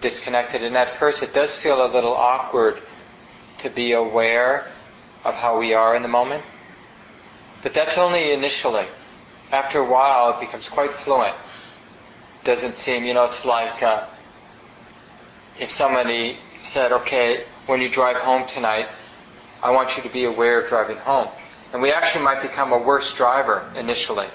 disconnected. 0.00 0.62
And 0.62 0.76
at 0.76 0.88
first, 0.90 1.22
it 1.22 1.34
does 1.34 1.54
feel 1.54 1.84
a 1.84 1.90
little 1.90 2.14
awkward 2.14 2.80
to 3.58 3.70
be 3.70 3.92
aware 3.92 4.70
of 5.24 5.34
how 5.34 5.58
we 5.58 5.74
are 5.74 5.96
in 5.96 6.02
the 6.02 6.08
moment. 6.08 6.44
But 7.64 7.74
that's 7.74 7.98
only 7.98 8.32
initially. 8.32 8.86
After 9.50 9.80
a 9.80 9.90
while, 9.90 10.38
it 10.38 10.40
becomes 10.40 10.68
quite 10.68 10.92
fluent. 10.92 11.34
Doesn't 12.44 12.76
seem, 12.76 13.04
you 13.04 13.14
know, 13.14 13.24
it's 13.24 13.44
like 13.44 13.82
uh, 13.82 14.06
if 15.58 15.72
somebody 15.72 16.38
said, 16.62 16.92
okay, 16.92 17.44
when 17.66 17.80
you 17.80 17.88
drive 17.88 18.18
home 18.18 18.46
tonight, 18.46 18.86
I 19.64 19.72
want 19.72 19.96
you 19.96 20.04
to 20.04 20.08
be 20.08 20.24
aware 20.24 20.60
of 20.60 20.68
driving 20.68 20.98
home. 20.98 21.28
And 21.72 21.82
we 21.82 21.90
actually 21.90 22.22
might 22.22 22.42
become 22.42 22.72
a 22.72 22.78
worse 22.78 23.12
driver 23.12 23.68
initially 23.74 24.28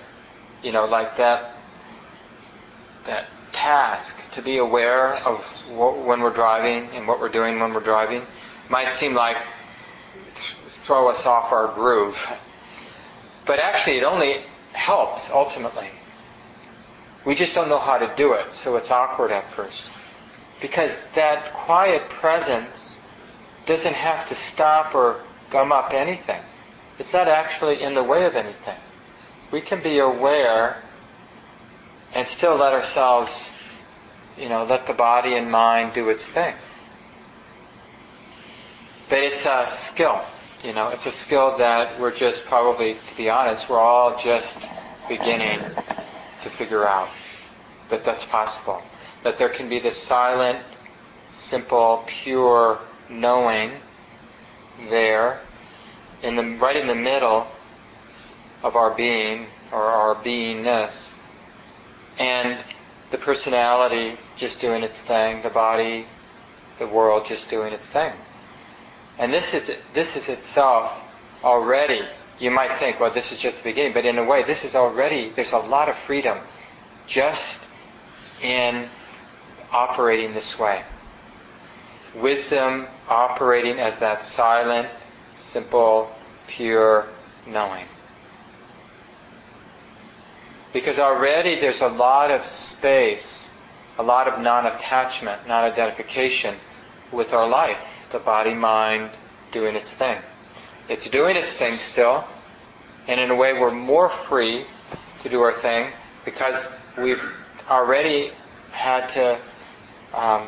you 0.63 0.71
know, 0.71 0.85
like 0.85 1.17
that 1.17 1.55
that 3.05 3.27
task 3.51 4.15
to 4.31 4.41
be 4.41 4.57
aware 4.57 5.15
of 5.25 5.39
what, 5.69 5.97
when 5.97 6.21
we're 6.21 6.33
driving 6.33 6.89
and 6.93 7.07
what 7.07 7.19
we're 7.19 7.29
doing 7.29 7.59
when 7.59 7.73
we're 7.73 7.79
driving 7.79 8.25
might 8.69 8.93
seem 8.93 9.13
like 9.13 9.37
th- 10.35 10.53
throw 10.85 11.09
us 11.09 11.25
off 11.25 11.51
our 11.51 11.73
groove. 11.73 12.27
But 13.49 13.57
actually, 13.57 13.97
it 13.97 14.03
only 14.03 14.43
helps 14.73 15.31
ultimately. 15.31 15.89
We 17.25 17.33
just 17.33 17.55
don't 17.55 17.67
know 17.67 17.79
how 17.79 17.97
to 17.97 18.13
do 18.15 18.33
it, 18.33 18.53
so 18.53 18.75
it's 18.75 18.91
awkward 18.91 19.31
at 19.31 19.51
first. 19.53 19.89
Because 20.61 20.95
that 21.15 21.51
quiet 21.53 22.07
presence 22.11 22.99
doesn't 23.65 23.95
have 23.95 24.29
to 24.29 24.35
stop 24.35 24.93
or 24.93 25.21
gum 25.49 25.71
up 25.71 25.93
anything. 25.93 26.43
It's 26.99 27.11
not 27.11 27.27
actually 27.27 27.81
in 27.81 27.95
the 27.95 28.03
way 28.03 28.25
of 28.25 28.35
anything 28.35 28.77
we 29.51 29.61
can 29.61 29.81
be 29.81 29.97
aware 29.97 30.81
and 32.13 32.27
still 32.27 32.55
let 32.55 32.73
ourselves, 32.73 33.49
you 34.37 34.49
know, 34.49 34.63
let 34.63 34.87
the 34.87 34.93
body 34.93 35.35
and 35.35 35.51
mind 35.51 35.93
do 35.93 36.09
its 36.09 36.27
thing. 36.27 36.53
But 39.09 39.19
it's 39.19 39.45
a 39.45 39.67
skill, 39.87 40.23
you 40.63 40.73
know, 40.73 40.89
it's 40.89 41.05
a 41.05 41.11
skill 41.11 41.57
that 41.57 41.99
we're 41.99 42.13
just 42.13 42.43
probably, 42.45 42.95
to 42.95 43.17
be 43.17 43.29
honest, 43.29 43.69
we're 43.69 43.79
all 43.79 44.17
just 44.21 44.57
beginning 45.07 45.59
to 46.41 46.49
figure 46.49 46.85
out 46.85 47.09
that 47.89 48.03
that's 48.03 48.25
possible. 48.25 48.81
That 49.23 49.37
there 49.37 49.49
can 49.49 49.69
be 49.69 49.79
this 49.79 50.01
silent, 50.01 50.59
simple, 51.31 52.03
pure 52.07 52.79
knowing 53.09 53.71
there, 54.89 55.41
in 56.23 56.35
the 56.35 56.43
right 56.57 56.75
in 56.75 56.87
the 56.87 56.95
middle 56.95 57.47
of 58.61 58.75
our 58.75 58.93
being 58.93 59.47
or 59.71 59.83
our 59.83 60.15
beingness, 60.15 61.13
and 62.17 62.59
the 63.11 63.17
personality 63.17 64.17
just 64.35 64.59
doing 64.59 64.83
its 64.83 64.99
thing, 64.99 65.41
the 65.41 65.49
body, 65.49 66.05
the 66.79 66.87
world 66.87 67.25
just 67.25 67.49
doing 67.49 67.71
its 67.71 67.85
thing. 67.85 68.13
And 69.19 69.33
this 69.33 69.53
is 69.53 69.69
this 69.93 70.15
is 70.15 70.29
itself 70.29 70.93
already. 71.43 72.01
You 72.39 72.51
might 72.51 72.79
think, 72.79 73.01
well, 73.01 73.11
this 73.11 73.33
is 73.33 73.41
just 73.41 73.57
the 73.57 73.63
beginning, 73.63 73.93
but 73.93 74.05
in 74.05 74.17
a 74.17 74.23
way, 74.23 74.43
this 74.43 74.63
is 74.63 74.75
already. 74.75 75.29
There's 75.29 75.51
a 75.51 75.57
lot 75.57 75.89
of 75.89 75.97
freedom 75.97 76.37
just 77.05 77.61
in 78.41 78.87
operating 79.71 80.33
this 80.33 80.57
way. 80.57 80.83
Wisdom 82.15 82.87
operating 83.09 83.77
as 83.79 83.99
that 83.99 84.25
silent, 84.25 84.87
simple, 85.33 86.15
pure 86.47 87.07
knowing. 87.45 87.85
Because 90.71 90.97
already 90.97 91.59
there's 91.59 91.81
a 91.81 91.87
lot 91.87 92.31
of 92.31 92.45
space, 92.45 93.53
a 93.97 94.03
lot 94.03 94.27
of 94.27 94.39
non-attachment, 94.39 95.47
non-identification 95.47 96.55
with 97.11 97.33
our 97.33 97.49
life, 97.49 97.77
the 98.11 98.19
body, 98.19 98.53
mind, 98.53 99.11
doing 99.51 99.75
its 99.75 99.91
thing. 99.91 100.17
It's 100.87 101.07
doing 101.07 101.35
its 101.35 101.53
thing 101.53 101.77
still, 101.77 102.25
and 103.07 103.19
in 103.19 103.31
a 103.31 103.35
way 103.35 103.53
we're 103.53 103.71
more 103.71 104.09
free 104.09 104.65
to 105.21 105.29
do 105.29 105.41
our 105.41 105.53
thing 105.53 105.91
because 106.25 106.67
we've 106.97 107.23
already 107.69 108.31
had 108.71 109.07
to 109.09 109.39
um, 110.13 110.47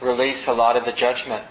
release 0.00 0.46
a 0.46 0.52
lot 0.52 0.76
of 0.76 0.84
the 0.84 0.92
judgment. 0.92 1.44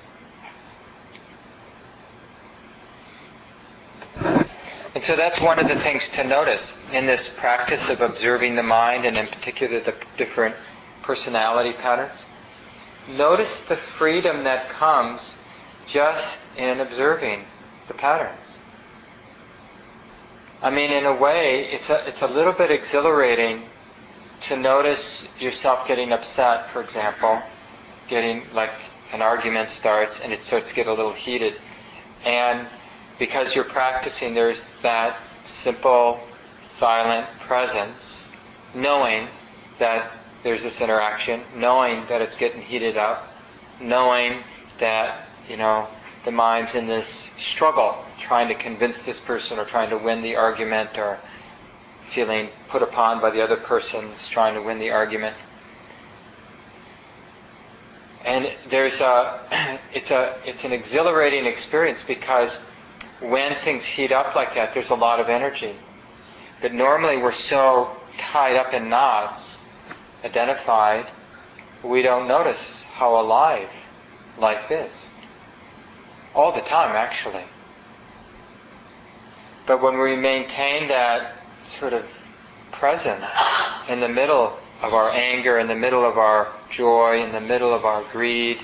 And 4.95 5.03
so 5.03 5.15
that's 5.15 5.39
one 5.39 5.59
of 5.59 5.67
the 5.67 5.75
things 5.75 6.09
to 6.09 6.23
notice 6.23 6.73
in 6.91 7.05
this 7.05 7.29
practice 7.29 7.89
of 7.89 8.01
observing 8.01 8.55
the 8.55 8.63
mind 8.63 9.05
and 9.05 9.17
in 9.17 9.27
particular 9.27 9.79
the 9.79 9.93
different 10.17 10.55
personality 11.03 11.73
patterns. 11.73 12.25
Notice 13.17 13.55
the 13.67 13.75
freedom 13.75 14.43
that 14.43 14.69
comes 14.69 15.37
just 15.89 16.39
in 16.57 16.79
observing 16.79 17.45
the 17.87 17.93
patterns. 17.93 18.61
I 20.61 20.69
mean, 20.69 20.91
in 20.91 21.05
a 21.05 21.15
way, 21.15 21.65
it's 21.71 21.89
a, 21.89 22.05
it's 22.07 22.21
a 22.21 22.27
little 22.27 22.53
bit 22.53 22.69
exhilarating 22.69 23.63
to 24.41 24.57
notice 24.57 25.27
yourself 25.39 25.87
getting 25.87 26.11
upset, 26.11 26.69
for 26.71 26.81
example, 26.81 27.41
getting 28.07 28.43
like 28.53 28.73
an 29.11 29.21
argument 29.21 29.71
starts 29.71 30.19
and 30.19 30.33
it 30.33 30.43
starts 30.43 30.69
to 30.69 30.75
get 30.75 30.87
a 30.87 30.93
little 30.93 31.13
heated. 31.13 31.55
And 32.25 32.67
because 33.17 33.55
you're 33.55 33.65
practicing, 33.65 34.33
there's 34.33 34.67
that 34.81 35.17
simple, 35.43 36.19
silent 36.61 37.27
presence, 37.41 38.29
knowing 38.73 39.27
that 39.79 40.11
there's 40.43 40.63
this 40.63 40.81
interaction, 40.81 41.41
knowing 41.55 42.05
that 42.07 42.21
it's 42.21 42.35
getting 42.35 42.61
heated 42.61 42.97
up, 42.97 43.27
knowing 43.81 44.43
that, 44.79 45.28
you 45.49 45.57
know, 45.57 45.87
the 46.25 46.31
mind's 46.31 46.75
in 46.75 46.87
this 46.87 47.31
struggle, 47.37 48.05
trying 48.19 48.47
to 48.49 48.55
convince 48.55 49.03
this 49.03 49.19
person 49.19 49.57
or 49.57 49.65
trying 49.65 49.89
to 49.89 49.97
win 49.97 50.21
the 50.21 50.35
argument 50.35 50.97
or 50.97 51.19
feeling 52.09 52.49
put 52.69 52.83
upon 52.83 53.19
by 53.21 53.29
the 53.29 53.41
other 53.41 53.57
person's 53.57 54.27
trying 54.27 54.53
to 54.53 54.61
win 54.61 54.79
the 54.79 54.91
argument. 54.91 55.35
And 58.25 58.51
there's 58.69 58.99
a, 58.99 59.79
it's 59.93 60.11
a, 60.11 60.37
it's 60.45 60.63
an 60.63 60.71
exhilarating 60.71 61.45
experience 61.45 62.03
because 62.03 62.59
when 63.21 63.55
things 63.55 63.85
heat 63.85 64.11
up 64.11 64.35
like 64.35 64.55
that, 64.55 64.73
there's 64.73 64.89
a 64.89 64.95
lot 64.95 65.19
of 65.19 65.29
energy. 65.29 65.75
But 66.61 66.73
normally 66.73 67.17
we're 67.17 67.31
so 67.31 67.95
tied 68.17 68.57
up 68.57 68.73
in 68.73 68.89
knots, 68.89 69.61
identified, 70.23 71.07
we 71.83 72.01
don't 72.01 72.27
notice 72.27 72.83
how 72.83 73.19
alive 73.19 73.71
life 74.37 74.69
is. 74.69 75.11
All 76.33 76.51
the 76.51 76.61
time, 76.61 76.95
actually. 76.95 77.43
But 79.65 79.81
when 79.81 79.99
we 79.99 80.15
maintain 80.15 80.87
that 80.87 81.35
sort 81.67 81.93
of 81.93 82.05
presence 82.71 83.25
in 83.87 83.99
the 83.99 84.09
middle 84.09 84.57
of 84.81 84.93
our 84.93 85.09
anger, 85.11 85.59
in 85.59 85.67
the 85.67 85.75
middle 85.75 86.05
of 86.05 86.17
our 86.17 86.47
joy, 86.69 87.21
in 87.23 87.31
the 87.31 87.41
middle 87.41 87.73
of 87.73 87.85
our 87.85 88.03
greed, 88.11 88.59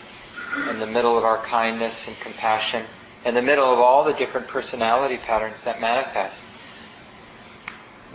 in 0.70 0.80
the 0.80 0.88
middle 0.88 1.18
of 1.18 1.24
our 1.24 1.38
kindness 1.44 2.08
and 2.08 2.18
compassion, 2.20 2.86
in 3.26 3.34
the 3.34 3.42
middle 3.42 3.72
of 3.72 3.80
all 3.80 4.04
the 4.04 4.14
different 4.14 4.48
personality 4.48 5.18
patterns 5.18 5.64
that 5.64 5.82
manifest. 5.82 6.46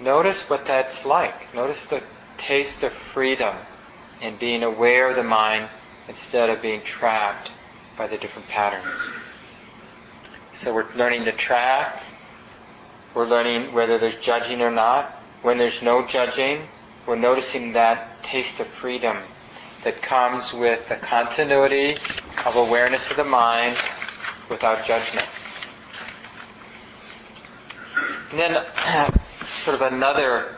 Notice 0.00 0.48
what 0.48 0.64
that's 0.64 1.04
like. 1.04 1.54
Notice 1.54 1.84
the 1.84 2.02
taste 2.38 2.82
of 2.82 2.92
freedom 2.92 3.54
in 4.22 4.36
being 4.36 4.62
aware 4.62 5.10
of 5.10 5.16
the 5.16 5.22
mind 5.22 5.68
instead 6.08 6.48
of 6.48 6.62
being 6.62 6.82
trapped 6.82 7.50
by 7.96 8.06
the 8.06 8.16
different 8.16 8.48
patterns. 8.48 9.10
So 10.60 10.74
we're 10.74 10.92
learning 10.92 11.24
to 11.24 11.32
track. 11.32 12.02
We're 13.14 13.26
learning 13.26 13.72
whether 13.72 13.96
there's 13.96 14.16
judging 14.16 14.60
or 14.60 14.70
not. 14.70 15.06
When 15.40 15.56
there's 15.56 15.80
no 15.80 16.06
judging, 16.06 16.68
we're 17.06 17.16
noticing 17.16 17.72
that 17.72 18.22
taste 18.22 18.60
of 18.60 18.66
freedom 18.66 19.16
that 19.84 20.02
comes 20.02 20.52
with 20.52 20.86
the 20.86 20.96
continuity 20.96 21.96
of 22.44 22.56
awareness 22.56 23.10
of 23.10 23.16
the 23.16 23.24
mind 23.24 23.78
without 24.50 24.84
judgment. 24.84 25.26
And 28.30 28.38
then, 28.38 28.66
sort 29.64 29.80
of 29.80 29.90
another 29.90 30.56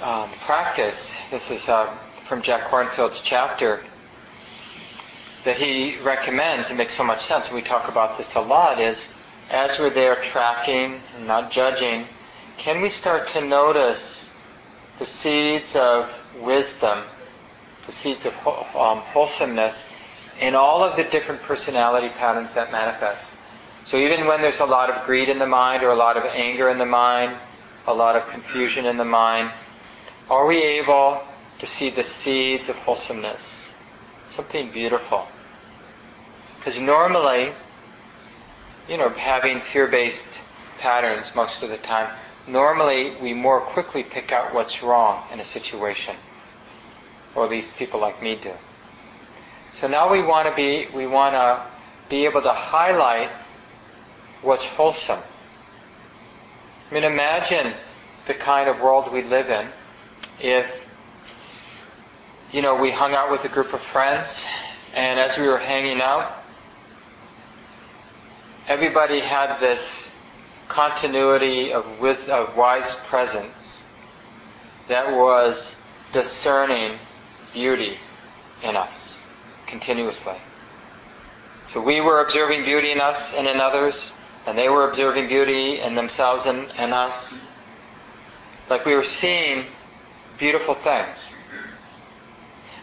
um, 0.00 0.30
practice, 0.46 1.14
this 1.30 1.50
is 1.50 1.68
uh, 1.68 1.94
from 2.26 2.40
Jack 2.40 2.68
Kornfield's 2.68 3.20
chapter, 3.20 3.84
that 5.44 5.56
he 5.56 5.98
recommends, 5.98 6.70
it 6.70 6.74
makes 6.74 6.94
so 6.94 7.04
much 7.04 7.22
sense, 7.22 7.46
and 7.46 7.54
we 7.54 7.62
talk 7.62 7.88
about 7.88 8.16
this 8.16 8.34
a 8.34 8.40
lot, 8.40 8.80
is 8.80 9.08
as 9.50 9.78
we're 9.78 9.90
there 9.90 10.16
tracking 10.16 11.00
and 11.16 11.26
not 11.26 11.50
judging, 11.50 12.06
can 12.56 12.80
we 12.80 12.88
start 12.88 13.28
to 13.28 13.40
notice 13.40 14.30
the 14.98 15.04
seeds 15.04 15.76
of 15.76 16.12
wisdom, 16.40 17.04
the 17.86 17.92
seeds 17.92 18.26
of 18.26 18.32
um, 18.46 19.00
wholesomeness 19.00 19.84
in 20.40 20.54
all 20.54 20.82
of 20.82 20.96
the 20.96 21.04
different 21.04 21.42
personality 21.42 22.08
patterns 22.08 22.54
that 22.54 22.72
manifest. 22.72 23.32
So 23.84 23.98
even 23.98 24.26
when 24.26 24.40
there's 24.40 24.60
a 24.60 24.64
lot 24.64 24.90
of 24.90 25.04
greed 25.04 25.28
in 25.28 25.38
the 25.38 25.46
mind 25.46 25.82
or 25.82 25.90
a 25.90 25.96
lot 25.96 26.16
of 26.16 26.24
anger 26.24 26.70
in 26.70 26.78
the 26.78 26.86
mind, 26.86 27.36
a 27.86 27.92
lot 27.92 28.16
of 28.16 28.26
confusion 28.28 28.86
in 28.86 28.96
the 28.96 29.04
mind, 29.04 29.52
are 30.30 30.46
we 30.46 30.62
able 30.62 31.22
to 31.58 31.66
see 31.66 31.90
the 31.90 32.02
seeds 32.02 32.68
of 32.68 32.76
wholesomeness? 32.76 33.74
Something 34.30 34.72
beautiful. 34.72 35.28
Because 36.64 36.80
normally, 36.80 37.52
you 38.88 38.96
know, 38.96 39.10
having 39.10 39.60
fear-based 39.60 40.40
patterns 40.78 41.30
most 41.34 41.62
of 41.62 41.68
the 41.68 41.76
time, 41.76 42.10
normally 42.48 43.16
we 43.16 43.34
more 43.34 43.60
quickly 43.60 44.02
pick 44.02 44.32
out 44.32 44.54
what's 44.54 44.82
wrong 44.82 45.24
in 45.30 45.40
a 45.40 45.44
situation. 45.44 46.16
Or 47.34 47.44
at 47.44 47.50
least 47.50 47.76
people 47.76 48.00
like 48.00 48.22
me 48.22 48.36
do. 48.36 48.52
So 49.72 49.88
now 49.88 50.10
we 50.10 50.22
want 50.22 50.48
to 50.48 50.54
be, 50.54 50.86
we 50.94 51.06
want 51.06 51.34
to 51.34 51.66
be 52.08 52.24
able 52.24 52.40
to 52.40 52.52
highlight 52.52 53.30
what's 54.40 54.64
wholesome. 54.64 55.20
I 56.90 56.94
mean, 56.94 57.04
imagine 57.04 57.74
the 58.26 58.34
kind 58.34 58.70
of 58.70 58.80
world 58.80 59.12
we 59.12 59.22
live 59.22 59.50
in 59.50 59.68
if, 60.40 60.82
you 62.52 62.62
know, 62.62 62.76
we 62.76 62.90
hung 62.90 63.12
out 63.12 63.30
with 63.30 63.44
a 63.44 63.48
group 63.48 63.74
of 63.74 63.82
friends 63.82 64.46
and 64.94 65.20
as 65.20 65.36
we 65.36 65.46
were 65.46 65.58
hanging 65.58 66.00
out, 66.00 66.43
everybody 68.68 69.20
had 69.20 69.58
this 69.58 69.80
continuity 70.68 71.72
of, 71.72 71.84
of 72.02 72.56
wise 72.56 72.94
presence 73.06 73.84
that 74.88 75.14
was 75.14 75.76
discerning 76.12 76.98
beauty 77.52 77.98
in 78.62 78.76
us 78.76 79.22
continuously. 79.66 80.36
So 81.68 81.80
we 81.80 82.00
were 82.00 82.20
observing 82.20 82.64
beauty 82.64 82.90
in 82.90 83.00
us 83.00 83.34
and 83.34 83.46
in 83.46 83.60
others, 83.60 84.12
and 84.46 84.56
they 84.56 84.68
were 84.68 84.88
observing 84.88 85.28
beauty 85.28 85.80
in 85.80 85.94
themselves 85.94 86.46
and, 86.46 86.70
and 86.78 86.92
us. 86.94 87.34
Like 88.70 88.86
we 88.86 88.94
were 88.94 89.04
seeing 89.04 89.66
beautiful 90.38 90.74
things. 90.74 91.34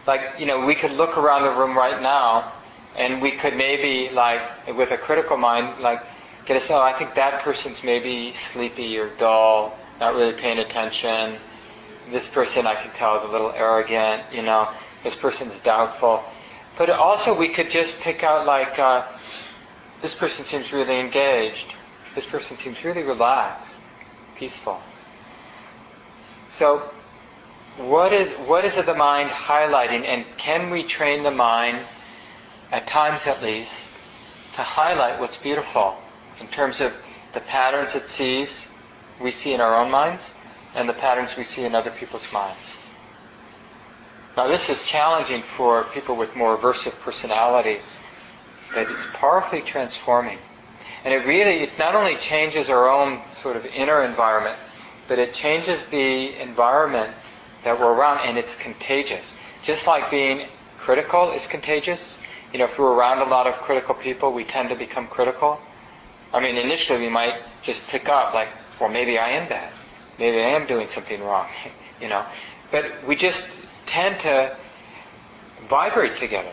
Like, 0.06 0.38
you 0.38 0.46
know, 0.46 0.64
we 0.64 0.74
could 0.74 0.92
look 0.92 1.16
around 1.16 1.42
the 1.42 1.50
room 1.50 1.76
right 1.76 2.00
now 2.00 2.52
and 2.96 3.22
we 3.22 3.32
could 3.32 3.56
maybe, 3.56 4.10
like, 4.12 4.76
with 4.76 4.90
a 4.90 4.98
critical 4.98 5.36
mind, 5.36 5.80
like, 5.80 6.02
get 6.44 6.56
us, 6.60 6.70
oh, 6.70 6.80
I 6.80 6.92
think 6.92 7.14
that 7.14 7.42
person's 7.42 7.82
maybe 7.82 8.34
sleepy 8.34 8.98
or 8.98 9.08
dull, 9.16 9.78
not 10.00 10.14
really 10.14 10.32
paying 10.32 10.58
attention. 10.58 11.38
This 12.10 12.26
person 12.26 12.66
I 12.66 12.74
can 12.74 12.90
tell 12.92 13.16
is 13.16 13.22
a 13.22 13.28
little 13.28 13.52
arrogant, 13.52 14.24
you 14.32 14.42
know. 14.42 14.68
This 15.04 15.14
person's 15.14 15.58
doubtful. 15.60 16.22
But 16.76 16.90
also 16.90 17.36
we 17.36 17.48
could 17.48 17.70
just 17.70 17.98
pick 18.00 18.22
out 18.22 18.46
like, 18.46 18.78
uh, 18.78 19.06
this 20.00 20.14
person 20.14 20.44
seems 20.44 20.72
really 20.72 20.98
engaged. 20.98 21.74
This 22.14 22.26
person 22.26 22.58
seems 22.58 22.82
really 22.84 23.02
relaxed, 23.02 23.78
peaceful. 24.36 24.80
So, 26.48 26.90
what 27.78 28.12
is 28.12 28.28
what 28.46 28.66
is 28.66 28.74
the 28.74 28.94
mind 28.94 29.30
highlighting, 29.30 30.04
and 30.04 30.26
can 30.36 30.68
we 30.68 30.82
train 30.82 31.22
the 31.22 31.30
mind, 31.30 31.78
at 32.72 32.86
times 32.86 33.26
at 33.26 33.42
least, 33.42 33.72
to 34.56 34.62
highlight 34.62 35.20
what's 35.20 35.36
beautiful 35.36 35.96
in 36.40 36.48
terms 36.48 36.80
of 36.80 36.92
the 37.34 37.40
patterns 37.40 37.94
it 37.94 38.08
sees, 38.08 38.66
we 39.20 39.30
see 39.30 39.52
in 39.52 39.60
our 39.60 39.76
own 39.76 39.90
minds, 39.90 40.34
and 40.74 40.88
the 40.88 40.94
patterns 40.94 41.36
we 41.36 41.44
see 41.44 41.64
in 41.64 41.74
other 41.74 41.90
people's 41.90 42.30
minds. 42.32 42.58
Now 44.36 44.48
this 44.48 44.70
is 44.70 44.82
challenging 44.86 45.42
for 45.42 45.84
people 45.84 46.16
with 46.16 46.34
more 46.34 46.56
aversive 46.56 46.98
personalities, 47.00 47.98
but 48.74 48.90
it's 48.90 49.06
powerfully 49.12 49.60
transforming. 49.60 50.38
And 51.04 51.12
it 51.12 51.26
really, 51.26 51.62
it 51.62 51.78
not 51.78 51.94
only 51.94 52.16
changes 52.16 52.70
our 52.70 52.88
own 52.88 53.20
sort 53.32 53.56
of 53.56 53.66
inner 53.66 54.02
environment, 54.02 54.56
but 55.08 55.18
it 55.18 55.34
changes 55.34 55.84
the 55.86 56.40
environment 56.40 57.12
that 57.64 57.78
we're 57.78 57.92
around 57.92 58.20
and 58.26 58.38
it's 58.38 58.54
contagious. 58.54 59.34
Just 59.62 59.86
like 59.86 60.10
being 60.10 60.46
critical 60.78 61.32
is 61.32 61.46
contagious. 61.46 62.18
You 62.52 62.58
know, 62.58 62.66
if 62.66 62.78
we're 62.78 62.92
around 62.92 63.20
a 63.20 63.30
lot 63.30 63.46
of 63.46 63.54
critical 63.54 63.94
people, 63.94 64.32
we 64.32 64.44
tend 64.44 64.68
to 64.68 64.74
become 64.76 65.06
critical. 65.08 65.58
I 66.34 66.40
mean, 66.40 66.56
initially 66.56 67.00
we 67.00 67.08
might 67.08 67.40
just 67.62 67.86
pick 67.86 68.10
up 68.10 68.34
like, 68.34 68.48
well, 68.78 68.90
maybe 68.90 69.18
I 69.18 69.28
am 69.30 69.48
bad. 69.48 69.72
Maybe 70.18 70.38
I 70.38 70.48
am 70.48 70.66
doing 70.66 70.88
something 70.88 71.22
wrong. 71.22 71.48
you 72.00 72.08
know, 72.08 72.26
but 72.70 73.06
we 73.06 73.16
just 73.16 73.42
tend 73.86 74.20
to 74.20 74.54
vibrate 75.68 76.16
together. 76.16 76.52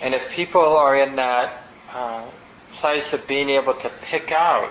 And 0.00 0.14
if 0.14 0.30
people 0.30 0.76
are 0.76 0.96
in 0.96 1.16
that 1.16 1.64
uh, 1.92 2.24
place 2.74 3.12
of 3.12 3.26
being 3.26 3.48
able 3.50 3.74
to 3.74 3.90
pick 4.02 4.30
out, 4.30 4.70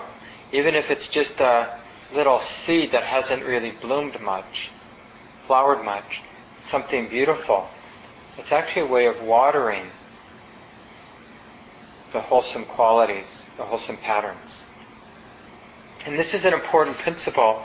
even 0.52 0.74
if 0.74 0.90
it's 0.90 1.08
just 1.08 1.40
a 1.40 1.78
little 2.14 2.40
seed 2.40 2.92
that 2.92 3.02
hasn't 3.02 3.44
really 3.44 3.70
bloomed 3.70 4.20
much, 4.20 4.70
flowered 5.46 5.84
much, 5.84 6.22
something 6.62 7.08
beautiful, 7.08 7.68
it's 8.38 8.52
actually 8.52 8.82
a 8.82 8.86
way 8.86 9.06
of 9.06 9.20
watering 9.22 9.90
the 12.12 12.20
wholesome 12.20 12.64
qualities, 12.64 13.48
the 13.56 13.64
wholesome 13.64 13.96
patterns. 13.96 14.64
And 16.06 16.18
this 16.18 16.34
is 16.34 16.44
an 16.44 16.52
important 16.52 16.98
principle 16.98 17.64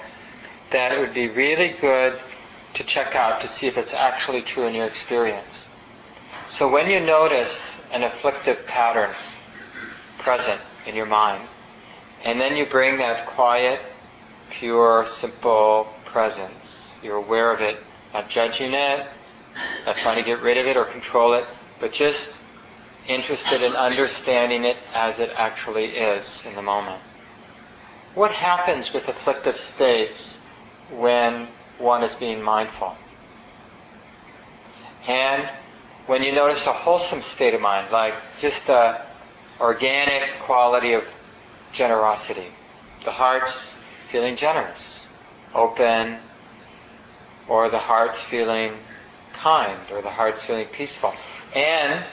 that 0.72 0.92
it 0.92 1.00
would 1.00 1.14
be 1.14 1.28
really 1.28 1.70
good 1.70 2.20
to 2.76 2.84
check 2.84 3.16
out 3.16 3.42
to 3.42 3.48
see 3.48 3.68
if 3.68 3.78
it's 3.78 3.94
actually 3.94 4.42
true 4.42 4.68
in 4.68 4.76
your 4.76 4.86
experience. 4.86 5.70
So 6.48 6.70
when 6.70 6.90
you 6.90 7.00
notice 7.00 7.78
an 7.92 8.04
afflictive 8.04 8.66
pattern 8.68 9.14
present 10.20 10.62
in 10.86 10.96
your 10.96 11.06
mind, 11.06 11.48
and 12.24 12.40
then 12.40 12.56
you 12.56 12.66
bring 12.66 12.98
that 12.98 13.28
quiet, 13.28 13.82
pure, 14.50 15.06
simple 15.06 15.88
presence, 16.06 16.94
you're 17.04 17.18
aware 17.18 17.52
of 17.52 17.62
it, 17.62 17.78
not 18.14 18.30
judging 18.30 18.74
it, 18.74 19.08
not 19.86 19.98
trying 19.98 20.18
to 20.18 20.24
get 20.24 20.42
rid 20.42 20.58
of 20.58 20.66
it 20.66 20.78
or 20.78 20.86
control 20.86 21.34
it, 21.34 21.46
but 21.80 21.92
just 21.92 22.32
interested 23.08 23.62
in 23.62 23.74
understanding 23.74 24.66
it 24.66 24.78
as 24.94 25.20
it 25.20 25.32
actually 25.36 25.86
is 25.86 26.46
in 26.46 26.56
the 26.56 26.62
moment. 26.62 27.02
What 28.16 28.32
happens 28.32 28.94
with 28.94 29.08
afflictive 29.08 29.58
states 29.58 30.40
when 30.92 31.48
one 31.78 32.04
is 32.04 32.14
being 32.16 32.42
mindful? 32.42 32.96
And 35.08 35.50
when 36.08 36.24
you 36.24 36.34
notice 36.34 36.66
a 36.66 36.74
wholesome 36.74 37.22
state 37.22 37.54
of 37.54 37.62
mind, 37.62 37.92
like 37.92 38.14
just 38.40 38.68
a 38.70 39.06
organic 39.60 40.40
quality 40.42 40.94
of 40.94 41.04
generosity, 41.72 42.48
the 43.06 43.12
heart's 43.12 43.76
feeling 44.12 44.36
generous, 44.36 45.08
open, 45.54 46.18
or 47.48 47.70
the 47.70 47.78
heart's 47.78 48.22
feeling 48.22 48.74
kind, 49.34 49.80
or 49.92 50.02
the 50.02 50.10
heart's 50.10 50.42
feeling 50.42 50.66
peaceful. 50.68 51.14
And 51.56 52.04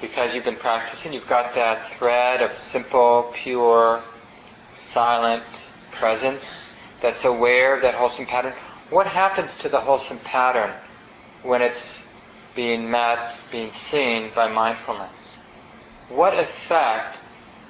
because 0.00 0.34
you've 0.34 0.44
been 0.44 0.56
practicing, 0.56 1.12
you've 1.12 1.26
got 1.26 1.54
that 1.54 1.90
thread 1.98 2.42
of 2.42 2.54
simple, 2.54 3.30
pure, 3.34 4.02
silent 4.76 5.44
presence 5.92 6.72
that's 7.00 7.24
aware 7.24 7.76
of 7.76 7.82
that 7.82 7.94
wholesome 7.94 8.26
pattern. 8.26 8.52
What 8.90 9.06
happens 9.06 9.56
to 9.58 9.68
the 9.68 9.80
wholesome 9.80 10.18
pattern 10.18 10.72
when 11.42 11.62
it's 11.62 12.02
being 12.54 12.90
met, 12.90 13.36
being 13.50 13.72
seen 13.72 14.30
by 14.34 14.50
mindfulness? 14.50 15.36
What 16.08 16.38
effect 16.38 17.16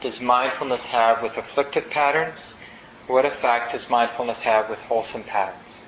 does 0.01 0.21
mindfulness 0.21 0.85
have 0.87 1.23
with 1.23 1.37
afflictive 1.37 1.89
patterns? 1.91 2.57
What 3.07 3.25
effect 3.25 3.73
does 3.73 3.89
mindfulness 3.89 4.41
have 4.43 4.69
with 4.69 4.79
wholesome 4.81 5.25
patterns? 5.25 5.85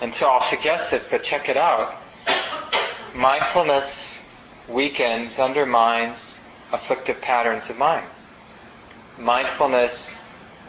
And 0.00 0.14
so 0.14 0.28
I'll 0.28 0.48
suggest 0.48 0.90
this, 0.90 1.04
but 1.04 1.22
check 1.22 1.48
it 1.48 1.56
out. 1.56 1.96
Mindfulness 3.14 4.07
weakens, 4.68 5.38
undermines 5.38 6.38
afflictive 6.72 7.20
patterns 7.20 7.70
of 7.70 7.78
mind. 7.78 8.06
Mindfulness 9.18 10.16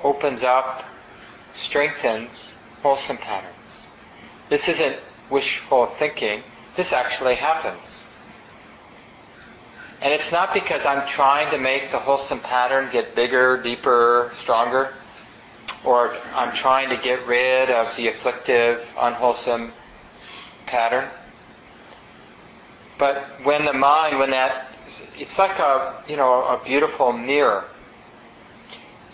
opens 0.04 0.44
up, 0.44 0.84
strengthens 1.54 2.54
wholesome 2.82 3.18
patterns. 3.18 3.86
This 4.50 4.68
isn't 4.68 4.98
wishful 5.30 5.88
thinking. 5.98 6.44
This 6.76 6.94
actually 6.94 7.36
happens. 7.36 8.08
And 10.02 10.14
it's 10.14 10.32
not 10.32 10.54
because 10.54 10.86
I'm 10.86 11.08
trying 11.08 11.52
to 11.52 11.58
make 11.58 11.92
the 11.92 12.00
wholesome 12.00 12.40
pattern 12.40 12.90
get 12.92 13.16
bigger, 13.16 13.62
deeper, 13.62 14.32
stronger, 14.34 14.94
or 15.84 16.16
I'm 16.34 16.56
trying 16.56 16.90
to 16.90 16.98
get 16.98 17.28
rid 17.28 17.70
of 17.70 17.94
the 17.98 18.08
afflictive, 18.08 18.88
unwholesome 18.98 19.74
pattern. 20.66 21.10
But 23.00 23.24
when 23.44 23.66
the 23.66 23.74
mind, 23.74 24.20
when 24.20 24.30
that, 24.30 24.68
it's 25.18 25.40
like 25.40 25.58
a, 25.58 26.04
you 26.08 26.18
know, 26.18 26.44
a 26.44 26.64
beautiful 26.64 27.12
mirror. 27.12 27.66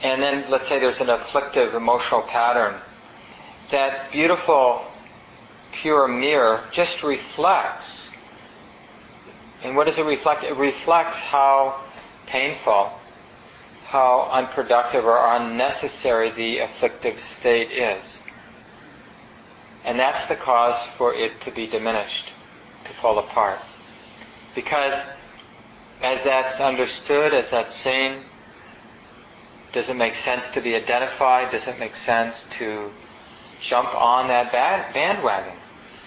And 0.03 0.21
then 0.21 0.43
let's 0.49 0.67
say 0.67 0.79
there's 0.79 0.99
an 0.99 1.09
afflictive 1.09 1.73
emotional 1.73 2.23
pattern. 2.23 2.75
That 3.71 4.11
beautiful, 4.11 4.85
pure 5.71 6.09
mirror 6.09 6.65
just 6.73 7.03
reflects 7.03 8.11
and 9.65 9.75
what 9.75 9.87
does 9.87 9.97
it 9.97 10.05
reflect? 10.05 10.43
It 10.43 10.55
reflects 10.57 11.17
how 11.17 11.81
painful, 12.27 12.91
how 13.85 14.29
unproductive 14.31 15.05
or 15.05 15.35
unnecessary 15.35 16.29
the 16.29 16.59
afflictive 16.59 17.19
state 17.19 17.71
is. 17.71 18.21
And 19.83 19.97
that's 19.97 20.23
the 20.27 20.35
cause 20.35 20.85
for 20.85 21.15
it 21.15 21.41
to 21.41 21.51
be 21.51 21.65
diminished, 21.65 22.31
to 22.85 22.93
fall 22.93 23.17
apart. 23.17 23.59
Because 24.55 24.93
as 26.01 26.23
that's 26.23 26.59
understood, 26.59 27.33
as 27.33 27.51
that's 27.51 27.75
seen, 27.75 28.23
does 29.73 29.89
it 29.89 29.95
make 29.95 30.15
sense 30.15 30.49
to 30.53 30.61
be 30.61 30.75
identified? 30.75 31.51
Does 31.51 31.67
it 31.67 31.77
make 31.79 31.95
sense 31.95 32.45
to 32.51 32.89
jump 33.59 33.93
on 33.93 34.29
that 34.29 34.51
bandwagon? 34.51 35.57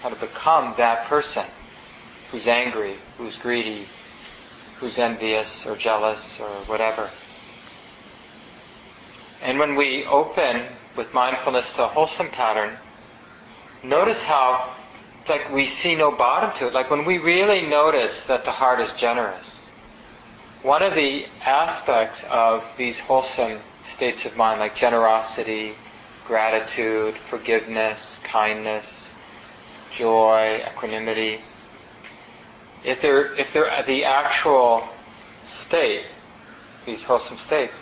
How 0.01 0.09
to 0.09 0.15
become 0.15 0.73
that 0.77 1.05
person? 1.05 1.45
who's 2.31 2.47
angry, 2.47 2.95
who's 3.17 3.37
greedy, 3.37 3.87
who's 4.79 4.97
envious 4.97 5.65
or 5.65 5.75
jealous 5.75 6.39
or 6.39 6.49
whatever. 6.65 7.09
And 9.41 9.57
when 9.57 9.75
we 9.75 10.05
open 10.05 10.63
with 10.95 11.13
mindfulness 11.13 11.73
to 11.73 11.83
a 11.85 11.87
wholesome 11.87 12.29
pattern, 12.29 12.77
notice 13.83 14.21
how 14.21 14.75
like 15.27 15.51
we 15.51 15.65
see 15.65 15.95
no 15.95 16.11
bottom 16.11 16.57
to 16.59 16.67
it. 16.67 16.73
Like 16.73 16.89
when 16.89 17.05
we 17.05 17.17
really 17.17 17.61
notice 17.65 18.25
that 18.25 18.45
the 18.45 18.51
heart 18.51 18.79
is 18.79 18.93
generous, 18.93 19.69
one 20.61 20.83
of 20.83 20.95
the 20.95 21.25
aspects 21.45 22.23
of 22.29 22.63
these 22.77 22.99
wholesome 22.99 23.59
states 23.83 24.25
of 24.25 24.35
mind, 24.35 24.59
like 24.59 24.75
generosity, 24.75 25.75
gratitude, 26.25 27.15
forgiveness, 27.29 28.19
kindness, 28.23 29.13
joy, 29.91 30.61
equanimity, 30.67 31.41
if 32.83 33.01
they're 33.01 33.33
if 33.35 33.53
they're 33.53 33.83
the 33.83 34.05
actual 34.05 34.87
state, 35.43 36.05
these 36.85 37.03
wholesome 37.03 37.37
states, 37.37 37.81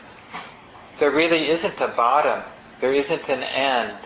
there 1.00 1.12
really 1.12 1.50
isn't 1.50 1.80
a 1.80 1.88
bottom. 1.88 2.44
There 2.80 2.94
isn't 2.94 3.30
an 3.30 3.44
end 3.44 3.98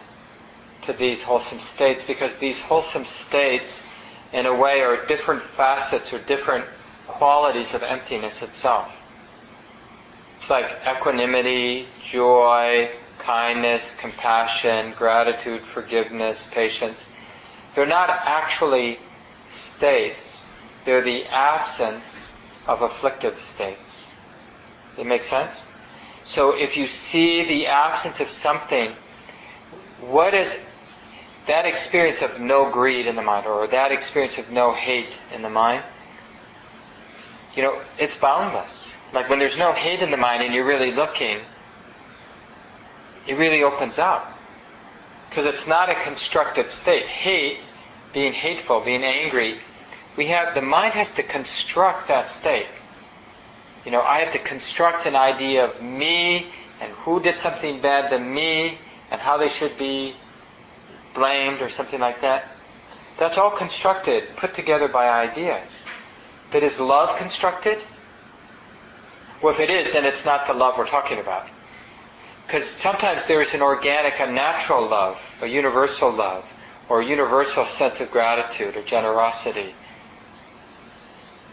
to 0.84 0.94
these 0.94 1.22
wholesome 1.22 1.60
states 1.60 2.04
because 2.04 2.32
these 2.40 2.60
wholesome 2.60 3.06
states, 3.06 3.82
in 4.34 4.46
a 4.46 4.56
way, 4.56 4.82
are 4.82 5.06
different 5.06 5.44
facets 5.56 6.14
or 6.14 6.20
different 6.20 6.66
qualities 7.08 7.74
of 7.74 7.84
emptiness 7.84 8.42
itself. 8.42 8.92
It's 10.38 10.50
like 10.50 10.66
equanimity, 10.88 11.88
joy, 12.04 12.92
kindness, 13.20 13.96
compassion, 14.00 14.94
gratitude, 14.98 15.62
forgiveness, 15.74 16.48
patience. 16.52 17.08
They're 17.76 17.86
not 17.86 18.10
actually 18.10 19.00
states 19.50 20.42
they're 20.86 21.02
the 21.02 21.26
absence 21.26 22.32
of 22.68 22.82
afflictive 22.82 23.40
states. 23.42 24.12
Does 24.92 25.06
it 25.06 25.08
make 25.08 25.24
sense? 25.24 25.56
So 26.24 26.56
if 26.58 26.78
you 26.78 26.88
see 26.88 27.48
the 27.48 27.68
absence 27.68 28.20
of 28.20 28.30
something, 28.30 28.92
what 30.02 30.34
is 30.34 30.56
that 31.48 31.66
experience 31.66 32.22
of 32.22 32.40
no 32.40 32.72
greed 32.72 33.08
in 33.08 33.16
the 33.16 33.22
mind 33.22 33.48
or 33.48 33.68
that 33.68 33.92
experience 33.92 34.38
of 34.38 34.50
no 34.50 34.74
hate 34.74 35.16
in 35.34 35.42
the 35.42 35.50
mind? 35.50 35.84
You 37.56 37.64
know, 37.64 37.82
it's 37.98 38.16
boundless. 38.16 38.96
Like 39.14 39.30
when 39.30 39.40
there's 39.40 39.58
no 39.58 39.74
hate 39.74 40.02
in 40.02 40.12
the 40.12 40.18
mind 40.18 40.44
and 40.44 40.54
you're 40.54 40.66
really 40.66 40.92
looking, 40.92 41.40
it 43.28 43.38
really 43.38 43.64
opens 43.64 44.00
up. 44.00 44.38
Because 45.30 45.46
it's 45.46 45.68
not 45.68 45.90
a 45.90 45.96
constructive 45.96 46.72
state. 46.72 47.06
Hate, 47.06 47.60
being 48.14 48.34
hateful, 48.34 48.82
being 48.82 49.04
angry, 49.04 49.60
we 50.18 50.28
have 50.28 50.56
the 50.56 50.62
mind 50.62 50.94
has 50.94 51.10
to 51.12 51.24
construct 51.24 52.08
that 52.10 52.30
state. 52.30 52.68
You 53.86 53.92
know, 53.92 54.02
I 54.02 54.20
have 54.20 54.34
to 54.34 54.40
construct 54.40 55.06
an 55.06 55.16
idea 55.16 55.66
of 55.66 55.82
me 55.82 56.48
and 56.82 56.92
who 56.94 57.20
did 57.20 57.40
something 57.40 57.82
bad 57.82 58.10
to 58.12 58.20
me 58.20 58.78
and 59.10 59.22
how 59.22 59.38
they 59.38 59.50
should 59.50 59.78
be 59.78 60.16
blamed 61.14 61.62
or 61.62 61.70
something 61.70 62.00
like 62.00 62.22
that. 62.22 62.48
That's 63.18 63.38
all 63.38 63.52
constructed, 63.52 64.36
put 64.36 64.54
together 64.54 64.88
by 64.88 65.10
ideas. 65.10 65.84
But 66.52 66.64
is 66.64 66.80
love 66.80 67.18
constructed? 67.18 67.84
Well, 69.42 69.54
if 69.54 69.60
it 69.60 69.70
is, 69.70 69.92
then 69.94 70.06
it's 70.06 70.26
not 70.26 70.48
the 70.48 70.54
love 70.54 70.78
we're 70.78 70.88
talking 70.88 71.20
about. 71.20 71.48
Because 72.46 72.70
sometimes 72.72 73.26
there 73.26 73.42
is 73.42 73.54
an 73.54 73.62
organic, 73.62 74.20
a 74.20 74.32
natural 74.32 74.88
love, 74.88 75.20
a 75.42 75.48
universal 75.48 76.12
love, 76.12 76.46
or 76.90 77.02
a 77.02 77.06
universal 77.06 77.66
sense 77.66 78.02
of 78.02 78.12
gratitude 78.12 78.76
or 78.76 78.82
generosity, 78.84 79.74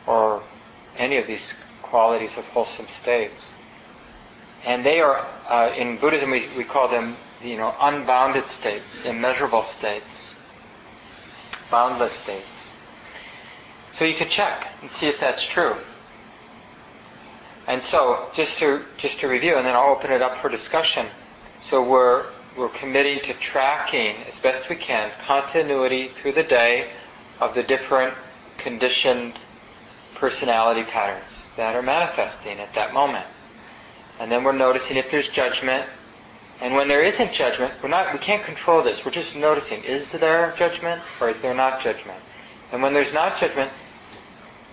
or 0.06 0.42
any 0.96 1.16
of 1.16 1.26
these 1.26 1.54
qualities 1.82 2.36
of 2.36 2.44
wholesome 2.46 2.88
states. 2.88 3.54
And 4.64 4.84
they 4.84 5.00
are, 5.00 5.24
uh, 5.48 5.72
in 5.76 5.98
Buddhism, 5.98 6.30
we, 6.30 6.48
we 6.56 6.64
call 6.64 6.88
them, 6.88 7.16
you 7.42 7.56
know, 7.56 7.74
unbounded 7.80 8.48
states, 8.48 9.04
immeasurable 9.04 9.62
states, 9.62 10.36
boundless 11.70 12.12
states. 12.12 12.70
So 13.90 14.04
you 14.04 14.14
can 14.14 14.28
check 14.28 14.68
and 14.82 14.90
see 14.90 15.06
if 15.06 15.20
that's 15.20 15.44
true. 15.44 15.76
And 17.66 17.82
so, 17.82 18.30
just 18.32 18.58
to 18.58 18.84
just 18.96 19.20
to 19.20 19.28
review, 19.28 19.56
and 19.56 19.66
then 19.66 19.74
I'll 19.74 19.90
open 19.90 20.10
it 20.10 20.22
up 20.22 20.38
for 20.38 20.48
discussion. 20.48 21.06
So 21.60 21.82
we're 21.82 22.26
we're 22.56 22.70
committing 22.70 23.20
to 23.20 23.34
tracking 23.34 24.16
as 24.26 24.40
best 24.40 24.68
we 24.68 24.76
can 24.76 25.10
continuity 25.26 26.08
through 26.08 26.32
the 26.32 26.42
day 26.42 26.90
of 27.40 27.54
the 27.54 27.62
different 27.62 28.14
conditioned 28.56 29.38
personality 30.14 30.82
patterns 30.82 31.46
that 31.56 31.76
are 31.76 31.82
manifesting 31.82 32.58
at 32.58 32.74
that 32.74 32.92
moment. 32.92 33.26
And 34.18 34.32
then 34.32 34.42
we're 34.42 34.52
noticing 34.52 34.96
if 34.96 35.10
there's 35.10 35.28
judgment. 35.28 35.88
And 36.60 36.74
when 36.74 36.88
there 36.88 37.04
isn't 37.04 37.32
judgment, 37.32 37.72
we're 37.82 37.88
not 37.88 38.12
we 38.12 38.18
can't 38.18 38.42
control 38.42 38.82
this. 38.82 39.04
We're 39.04 39.12
just 39.12 39.36
noticing 39.36 39.84
is 39.84 40.10
there 40.12 40.52
judgment 40.56 41.02
or 41.20 41.28
is 41.28 41.38
there 41.40 41.54
not 41.54 41.80
judgment? 41.80 42.20
And 42.72 42.82
when 42.82 42.92
there's 42.92 43.14
not 43.14 43.38
judgment, 43.38 43.70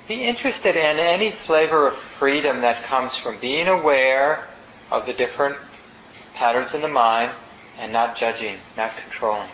be 0.08 0.24
interested 0.24 0.76
in 0.76 1.00
any 1.00 1.32
flavor 1.32 1.88
of 1.88 1.96
freedom 1.96 2.62
that 2.62 2.84
comes 2.84 3.16
from 3.16 3.40
being 3.40 3.68
aware 3.68 4.48
of 4.92 5.06
the 5.06 5.14
different 5.14 5.58
patterns 6.34 6.74
in 6.74 6.82
the 6.82 6.88
mind 6.88 7.32
and 7.80 7.92
not 7.92 8.16
judging, 8.16 8.58
not 8.78 8.96
controlling. 8.98 9.50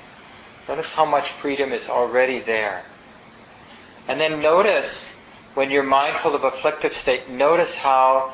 Notice 0.67 0.89
how 0.89 1.05
much 1.05 1.31
freedom 1.33 1.71
is 1.71 1.89
already 1.89 2.39
there. 2.39 2.83
And 4.07 4.19
then 4.19 4.41
notice 4.41 5.13
when 5.53 5.69
you're 5.69 5.83
mindful 5.83 6.35
of 6.35 6.43
afflictive 6.43 6.93
state, 6.93 7.29
notice 7.29 7.73
how 7.73 8.33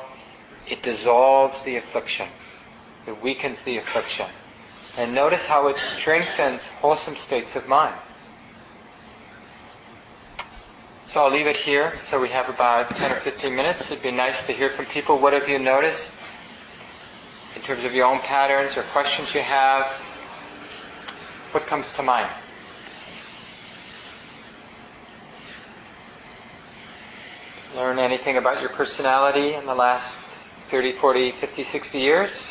it 0.66 0.82
dissolves 0.82 1.62
the 1.62 1.76
affliction. 1.76 2.28
It 3.08 3.22
weakens 3.22 3.62
the 3.62 3.78
affliction. 3.78 4.26
And 4.98 5.14
notice 5.14 5.46
how 5.46 5.68
it 5.68 5.78
strengthens 5.78 6.66
wholesome 6.66 7.16
states 7.16 7.56
of 7.56 7.66
mind. 7.66 7.94
So 11.06 11.22
I'll 11.24 11.30
leave 11.30 11.46
it 11.46 11.56
here. 11.56 11.94
So 12.02 12.20
we 12.20 12.28
have 12.28 12.50
about 12.50 12.94
10 12.96 13.10
or 13.10 13.20
15 13.20 13.56
minutes. 13.56 13.90
It'd 13.90 14.02
be 14.02 14.10
nice 14.10 14.44
to 14.46 14.52
hear 14.52 14.68
from 14.68 14.84
people. 14.84 15.18
What 15.18 15.32
have 15.32 15.48
you 15.48 15.58
noticed 15.58 16.12
in 17.56 17.62
terms 17.62 17.86
of 17.86 17.94
your 17.94 18.04
own 18.04 18.18
patterns 18.18 18.76
or 18.76 18.82
questions 18.92 19.34
you 19.34 19.40
have? 19.40 19.86
What 21.52 21.66
comes 21.66 21.92
to 21.92 22.02
mind? 22.02 22.28
Learn 27.74 27.98
anything 27.98 28.36
about 28.36 28.60
your 28.60 28.68
personality 28.68 29.54
in 29.54 29.64
the 29.64 29.74
last 29.74 30.18
30, 30.70 30.92
40, 30.92 31.30
50, 31.32 31.64
60 31.64 31.98
years? 31.98 32.50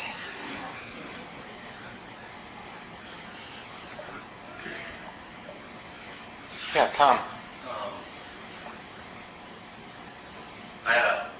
Yeah, 6.74 6.92
Tom. 6.96 7.18
Um, 7.18 8.06
I 10.86 10.92
had 10.94 11.04
a, 11.04 11.37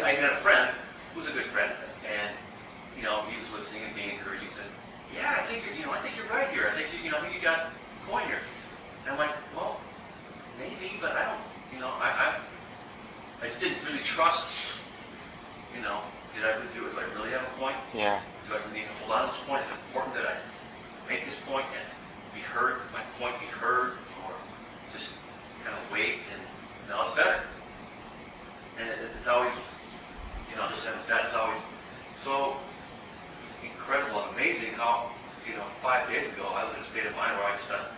I 0.00 0.02
be? 0.02 0.02
I, 0.02 0.10
I 0.10 0.14
had 0.14 0.32
a 0.32 0.42
friend 0.42 0.70
who 1.12 1.20
was 1.20 1.28
a 1.28 1.32
good 1.32 1.46
friend, 1.46 1.72
and 2.06 2.34
you 2.96 3.02
know, 3.02 3.22
he 3.30 3.38
was 3.38 3.50
listening 3.50 3.82
and 3.84 3.94
being 3.94 4.10
encouraging. 4.18 4.48
Said, 4.54 4.66
yeah, 5.14 5.38
I 5.42 5.46
think 5.46 5.64
you're, 5.66 5.74
you 5.74 5.86
know, 5.86 5.92
I 5.92 6.02
think 6.02 6.16
you're 6.16 6.28
right 6.28 6.50
here. 6.50 6.70
I 6.70 6.74
think 6.74 6.88
you, 6.94 7.04
you 7.04 7.10
know, 7.10 7.22
you 7.26 7.40
got 7.40 7.70
a 7.70 8.10
point 8.10 8.26
here. 8.26 8.42
And 9.04 9.12
I'm 9.12 9.18
like, 9.18 9.34
well, 9.54 9.80
maybe, 10.58 10.98
but 11.00 11.12
I 11.12 11.24
don't, 11.24 11.42
you 11.72 11.80
know, 11.80 11.88
I, 11.88 12.38
I, 13.42 13.44
I 13.44 13.48
just 13.48 13.60
didn't 13.60 13.84
really 13.84 14.02
trust. 14.02 14.46
You 15.74 15.82
know, 15.82 16.00
did 16.34 16.44
I 16.44 16.54
really 16.54 16.70
do 16.74 16.86
it? 16.86 16.94
Do 16.94 17.00
I 17.00 17.06
really 17.14 17.30
have 17.30 17.42
a 17.42 17.54
point? 17.58 17.76
Yeah. 17.92 18.22
Do 18.48 18.54
I 18.54 18.58
really 18.62 18.80
need 18.80 18.86
to 18.86 18.94
hold 19.02 19.12
on 19.12 19.28
to 19.28 19.34
this 19.34 19.42
point? 19.46 19.62
Is 19.62 19.70
it 19.70 19.78
important 19.90 20.14
that 20.14 20.26
I 20.26 20.36
make 21.10 21.26
this 21.26 21.38
point 21.46 21.66
and 21.74 21.86
be 22.34 22.40
heard, 22.40 22.78
my 22.92 23.02
point 23.18 23.38
be 23.40 23.46
heard, 23.46 23.98
or 24.22 24.32
just 24.94 25.18
kind 25.64 25.76
of 25.76 25.82
wait 25.92 26.22
and 26.30 26.42
now 26.88 27.08
it's 27.08 27.16
better? 27.16 27.42
And 28.78 28.88
it, 28.88 28.98
it's 29.18 29.28
always, 29.28 29.54
you 30.54 30.60
know, 30.60 30.68
just 30.70 30.86
that's 31.08 31.34
always 31.34 31.58
so 32.22 32.56
incredible 33.62 34.22
and 34.22 34.36
amazing 34.36 34.72
how, 34.74 35.10
you 35.48 35.56
know, 35.56 35.64
five 35.82 36.08
days 36.08 36.32
ago 36.32 36.46
I 36.46 36.64
was 36.64 36.76
in 36.76 36.82
a 36.82 36.86
state 36.86 37.06
of 37.06 37.16
mind 37.16 37.36
where 37.36 37.46
I 37.46 37.56
just 37.56 37.68
thought, 37.68 37.90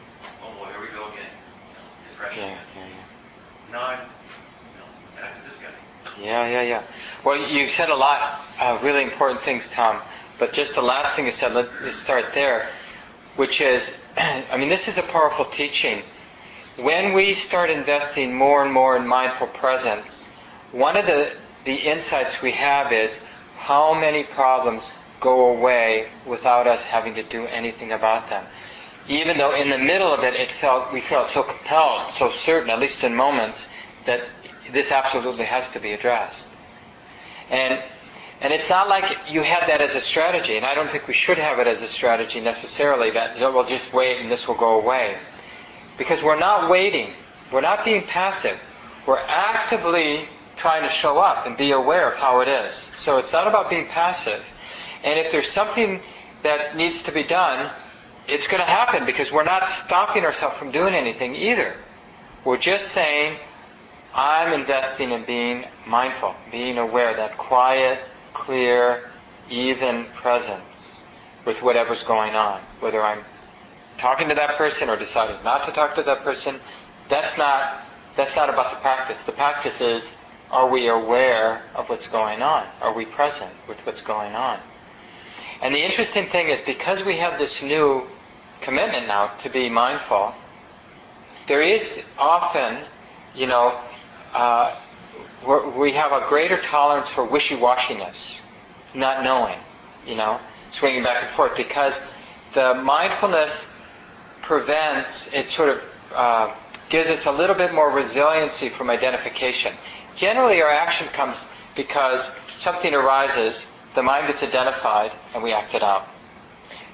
oh 0.42 0.52
boy, 0.58 0.70
here 0.72 0.80
we 0.80 0.88
go 0.88 1.12
again, 1.12 1.28
you 1.68 1.74
know, 1.76 1.84
depression. 2.10 2.42
Yeah, 2.42 2.58
yeah, 2.76 2.86
yeah. 2.88 3.72
Now 3.72 3.82
I'm, 3.86 4.00
you 4.00 4.78
know, 4.80 5.20
back 5.20 5.36
to 5.36 5.50
this 5.50 5.58
guy. 5.60 6.22
Yeah, 6.22 6.48
yeah, 6.48 6.62
yeah. 6.62 6.82
Well, 7.24 7.36
you 7.36 7.68
said 7.68 7.90
a 7.90 7.94
lot 7.94 8.40
of 8.60 8.82
really 8.82 9.02
important 9.02 9.42
things, 9.42 9.68
Tom. 9.68 10.00
But 10.38 10.52
just 10.52 10.74
the 10.74 10.82
last 10.82 11.14
thing 11.16 11.26
you 11.26 11.30
said, 11.30 11.54
let 11.54 11.82
me 11.82 11.90
start 11.90 12.34
there, 12.34 12.68
which 13.36 13.60
is, 13.60 13.92
I 14.16 14.56
mean, 14.56 14.68
this 14.68 14.88
is 14.88 14.98
a 14.98 15.02
powerful 15.02 15.44
teaching. 15.44 16.02
When 16.76 17.14
we 17.14 17.32
start 17.32 17.70
investing 17.70 18.34
more 18.34 18.62
and 18.62 18.72
more 18.72 18.96
in 18.96 19.06
mindful 19.06 19.46
presence, 19.46 20.28
one 20.72 20.96
of 20.96 21.06
the, 21.06 21.32
the 21.66 21.74
insights 21.74 22.40
we 22.40 22.52
have 22.52 22.92
is 22.92 23.20
how 23.56 23.92
many 23.92 24.24
problems 24.24 24.90
go 25.20 25.56
away 25.56 26.08
without 26.24 26.66
us 26.66 26.82
having 26.84 27.14
to 27.16 27.22
do 27.22 27.46
anything 27.48 27.92
about 27.92 28.30
them. 28.30 28.46
Even 29.08 29.36
though 29.36 29.54
in 29.54 29.68
the 29.68 29.78
middle 29.78 30.12
of 30.12 30.24
it, 30.24 30.34
it 30.34 30.50
felt 30.50 30.92
we 30.92 31.00
felt 31.00 31.30
so 31.30 31.42
compelled, 31.42 32.12
so 32.12 32.30
certain, 32.30 32.70
at 32.70 32.78
least 32.78 33.04
in 33.04 33.14
moments, 33.14 33.68
that 34.04 34.22
this 34.72 34.90
absolutely 34.90 35.44
has 35.44 35.68
to 35.70 35.80
be 35.80 35.92
addressed. 35.92 36.48
And 37.50 37.82
and 38.40 38.52
it's 38.52 38.68
not 38.68 38.88
like 38.88 39.16
you 39.28 39.42
had 39.42 39.68
that 39.68 39.80
as 39.80 39.94
a 39.94 40.00
strategy, 40.00 40.56
and 40.56 40.66
I 40.66 40.74
don't 40.74 40.90
think 40.90 41.08
we 41.08 41.14
should 41.14 41.38
have 41.38 41.58
it 41.58 41.66
as 41.66 41.82
a 41.82 41.88
strategy 41.88 42.40
necessarily 42.40 43.10
that 43.12 43.38
we'll 43.38 43.64
just 43.64 43.92
wait 43.92 44.20
and 44.20 44.30
this 44.30 44.46
will 44.46 44.56
go 44.56 44.78
away. 44.78 45.16
Because 45.96 46.22
we're 46.22 46.38
not 46.38 46.68
waiting. 46.68 47.14
We're 47.50 47.62
not 47.62 47.84
being 47.84 48.02
passive. 48.02 48.58
We're 49.06 49.24
actively 49.26 50.28
trying 50.56 50.82
to 50.82 50.88
show 50.88 51.18
up 51.18 51.46
and 51.46 51.56
be 51.56 51.72
aware 51.72 52.10
of 52.10 52.18
how 52.18 52.40
it 52.40 52.48
is. 52.48 52.90
So 52.94 53.18
it's 53.18 53.32
not 53.32 53.46
about 53.46 53.70
being 53.70 53.86
passive. 53.86 54.44
And 55.04 55.18
if 55.18 55.30
there's 55.30 55.50
something 55.50 56.00
that 56.42 56.76
needs 56.76 57.02
to 57.02 57.12
be 57.12 57.22
done, 57.22 57.70
it's 58.26 58.48
going 58.48 58.60
to 58.60 58.70
happen 58.70 59.04
because 59.06 59.30
we're 59.30 59.44
not 59.44 59.68
stopping 59.68 60.24
ourselves 60.24 60.56
from 60.58 60.72
doing 60.72 60.94
anything 60.94 61.34
either. 61.34 61.76
We're 62.44 62.56
just 62.56 62.88
saying, 62.88 63.38
I'm 64.14 64.52
investing 64.52 65.12
in 65.12 65.24
being 65.24 65.66
mindful, 65.86 66.34
being 66.50 66.78
aware, 66.78 67.14
that 67.14 67.36
quiet, 67.36 68.00
clear, 68.32 69.10
even 69.50 70.06
presence 70.16 71.02
with 71.44 71.62
whatever's 71.62 72.02
going 72.02 72.34
on. 72.34 72.60
Whether 72.80 73.02
I'm 73.02 73.24
talking 73.98 74.28
to 74.28 74.34
that 74.34 74.56
person 74.56 74.88
or 74.88 74.96
deciding 74.96 75.42
not 75.44 75.64
to 75.64 75.72
talk 75.72 75.94
to 75.96 76.02
that 76.02 76.24
person, 76.24 76.56
that's 77.08 77.36
not 77.38 77.82
that's 78.16 78.34
not 78.34 78.48
about 78.48 78.70
the 78.70 78.76
practice. 78.78 79.20
The 79.22 79.32
practice 79.32 79.80
is 79.80 80.14
are 80.50 80.68
we 80.68 80.88
aware 80.88 81.62
of 81.74 81.88
what's 81.88 82.08
going 82.08 82.42
on? 82.42 82.66
Are 82.80 82.92
we 82.92 83.04
present 83.04 83.52
with 83.68 83.78
what's 83.84 84.02
going 84.02 84.34
on? 84.34 84.58
And 85.62 85.74
the 85.74 85.82
interesting 85.82 86.28
thing 86.28 86.48
is 86.48 86.60
because 86.60 87.04
we 87.04 87.16
have 87.16 87.38
this 87.38 87.62
new 87.62 88.06
commitment 88.60 89.08
now 89.08 89.28
to 89.38 89.48
be 89.48 89.68
mindful, 89.68 90.34
there 91.46 91.62
is 91.62 92.00
often, 92.18 92.84
you 93.34 93.46
know, 93.46 93.80
uh, 94.34 94.74
we 95.76 95.92
have 95.92 96.12
a 96.12 96.26
greater 96.28 96.60
tolerance 96.60 97.08
for 97.08 97.24
wishy-washiness, 97.24 98.40
not 98.94 99.22
knowing, 99.22 99.58
you 100.06 100.16
know, 100.16 100.40
swinging 100.70 101.02
back 101.02 101.22
and 101.22 101.32
forth, 101.34 101.56
because 101.56 102.00
the 102.54 102.74
mindfulness 102.74 103.66
prevents, 104.42 105.28
it 105.32 105.48
sort 105.48 105.68
of 105.68 105.82
uh, 106.14 106.54
gives 106.88 107.08
us 107.08 107.26
a 107.26 107.32
little 107.32 107.54
bit 107.54 107.72
more 107.72 107.90
resiliency 107.90 108.68
from 108.68 108.90
identification. 108.90 109.74
Generally, 110.16 110.62
our 110.62 110.70
action 110.70 111.06
comes 111.08 111.46
because 111.76 112.28
something 112.56 112.92
arises, 112.94 113.64
the 113.94 114.02
mind 114.02 114.26
gets 114.26 114.42
identified, 114.42 115.12
and 115.34 115.42
we 115.42 115.52
act 115.52 115.74
it 115.74 115.82
out. 115.82 116.08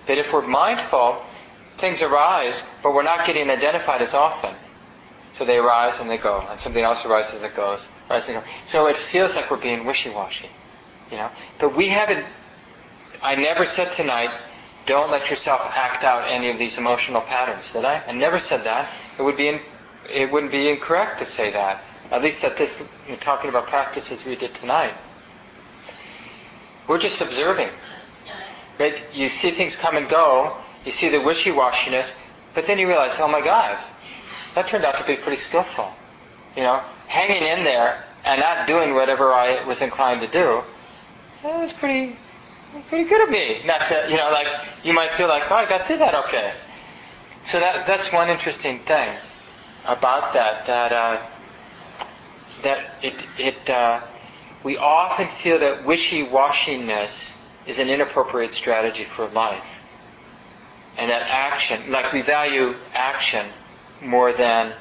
But 0.06 0.18
if 0.18 0.32
we're 0.32 0.46
mindful, 0.46 1.22
things 1.78 2.02
arise, 2.02 2.60
but 2.82 2.92
we're 2.92 3.04
not 3.04 3.24
getting 3.24 3.48
identified 3.48 4.02
as 4.02 4.12
often. 4.12 4.54
So 5.38 5.44
they 5.44 5.58
arise 5.58 5.98
and 5.98 6.10
they 6.10 6.18
go, 6.18 6.44
and 6.50 6.60
something 6.60 6.82
else 6.82 7.04
arises 7.04 7.42
and 7.42 7.54
goes. 7.54 7.88
Arises 8.10 8.30
and 8.30 8.44
goes. 8.44 8.52
So 8.66 8.86
it 8.86 8.96
feels 8.96 9.34
like 9.36 9.50
we're 9.50 9.56
being 9.56 9.84
wishy-washy, 9.86 10.50
you 11.10 11.16
know. 11.16 11.30
But 11.58 11.76
we 11.76 11.88
haven't. 11.88 12.26
I 13.22 13.36
never 13.36 13.64
said 13.64 13.92
tonight, 13.92 14.30
don't 14.84 15.10
let 15.12 15.30
yourself 15.30 15.60
act 15.76 16.02
out 16.02 16.28
any 16.28 16.50
of 16.50 16.58
these 16.58 16.76
emotional 16.76 17.20
patterns, 17.20 17.72
did 17.72 17.84
I? 17.84 18.02
I 18.06 18.12
never 18.12 18.40
said 18.40 18.64
that. 18.64 18.90
It 19.16 19.22
would 19.22 19.36
be 19.36 19.46
in, 19.46 19.60
it 20.12 20.30
wouldn't 20.30 20.50
be 20.50 20.68
incorrect 20.68 21.20
to 21.20 21.24
say 21.24 21.52
that. 21.52 21.82
At 22.12 22.20
least 22.20 22.44
at 22.44 22.58
this, 22.58 22.76
you're 23.08 23.16
talking 23.16 23.48
about 23.48 23.68
practices 23.68 24.26
we 24.26 24.36
did 24.36 24.54
tonight. 24.54 24.92
We're 26.86 26.98
just 26.98 27.22
observing. 27.22 27.70
Right? 28.78 29.02
You 29.14 29.30
see 29.30 29.50
things 29.50 29.76
come 29.76 29.96
and 29.96 30.08
go. 30.08 30.56
You 30.84 30.92
see 30.92 31.08
the 31.08 31.20
wishy-washiness, 31.20 32.12
but 32.54 32.66
then 32.66 32.78
you 32.78 32.86
realize, 32.86 33.14
oh 33.18 33.28
my 33.28 33.40
God, 33.40 33.78
that 34.54 34.68
turned 34.68 34.84
out 34.84 34.98
to 34.98 35.04
be 35.04 35.16
pretty 35.16 35.40
skillful. 35.40 35.90
You 36.54 36.64
know, 36.64 36.82
hanging 37.06 37.44
in 37.44 37.64
there 37.64 38.04
and 38.26 38.40
not 38.40 38.66
doing 38.66 38.92
whatever 38.92 39.32
I 39.32 39.64
was 39.64 39.80
inclined 39.80 40.20
to 40.20 40.26
do, 40.26 40.62
that 41.42 41.58
was 41.58 41.72
pretty, 41.72 42.18
pretty 42.88 43.08
good 43.08 43.22
of 43.22 43.30
me. 43.30 43.62
Not 43.64 43.88
to, 43.88 44.06
you 44.10 44.16
know, 44.18 44.30
like 44.30 44.48
you 44.84 44.92
might 44.92 45.12
feel 45.12 45.28
like, 45.28 45.50
oh, 45.50 45.54
I 45.54 45.66
got 45.66 45.86
through 45.86 45.98
that 45.98 46.14
okay. 46.26 46.52
So 47.44 47.58
that 47.58 47.86
that's 47.86 48.12
one 48.12 48.28
interesting 48.28 48.80
thing 48.80 49.16
about 49.86 50.34
that. 50.34 50.66
That 50.66 50.92
uh, 50.92 51.22
that 52.62 53.02
it 53.02 53.14
it 53.38 53.70
uh, 53.70 54.00
we 54.62 54.76
often 54.76 55.28
feel 55.28 55.58
that 55.58 55.84
wishy-washiness 55.84 57.34
is 57.66 57.78
an 57.78 57.88
inappropriate 57.88 58.54
strategy 58.54 59.04
for 59.04 59.26
life, 59.28 59.64
and 60.96 61.10
that 61.10 61.22
action, 61.22 61.90
like 61.90 62.12
we 62.12 62.22
value 62.22 62.74
action 62.94 63.46
more 64.00 64.32
than 64.32 64.72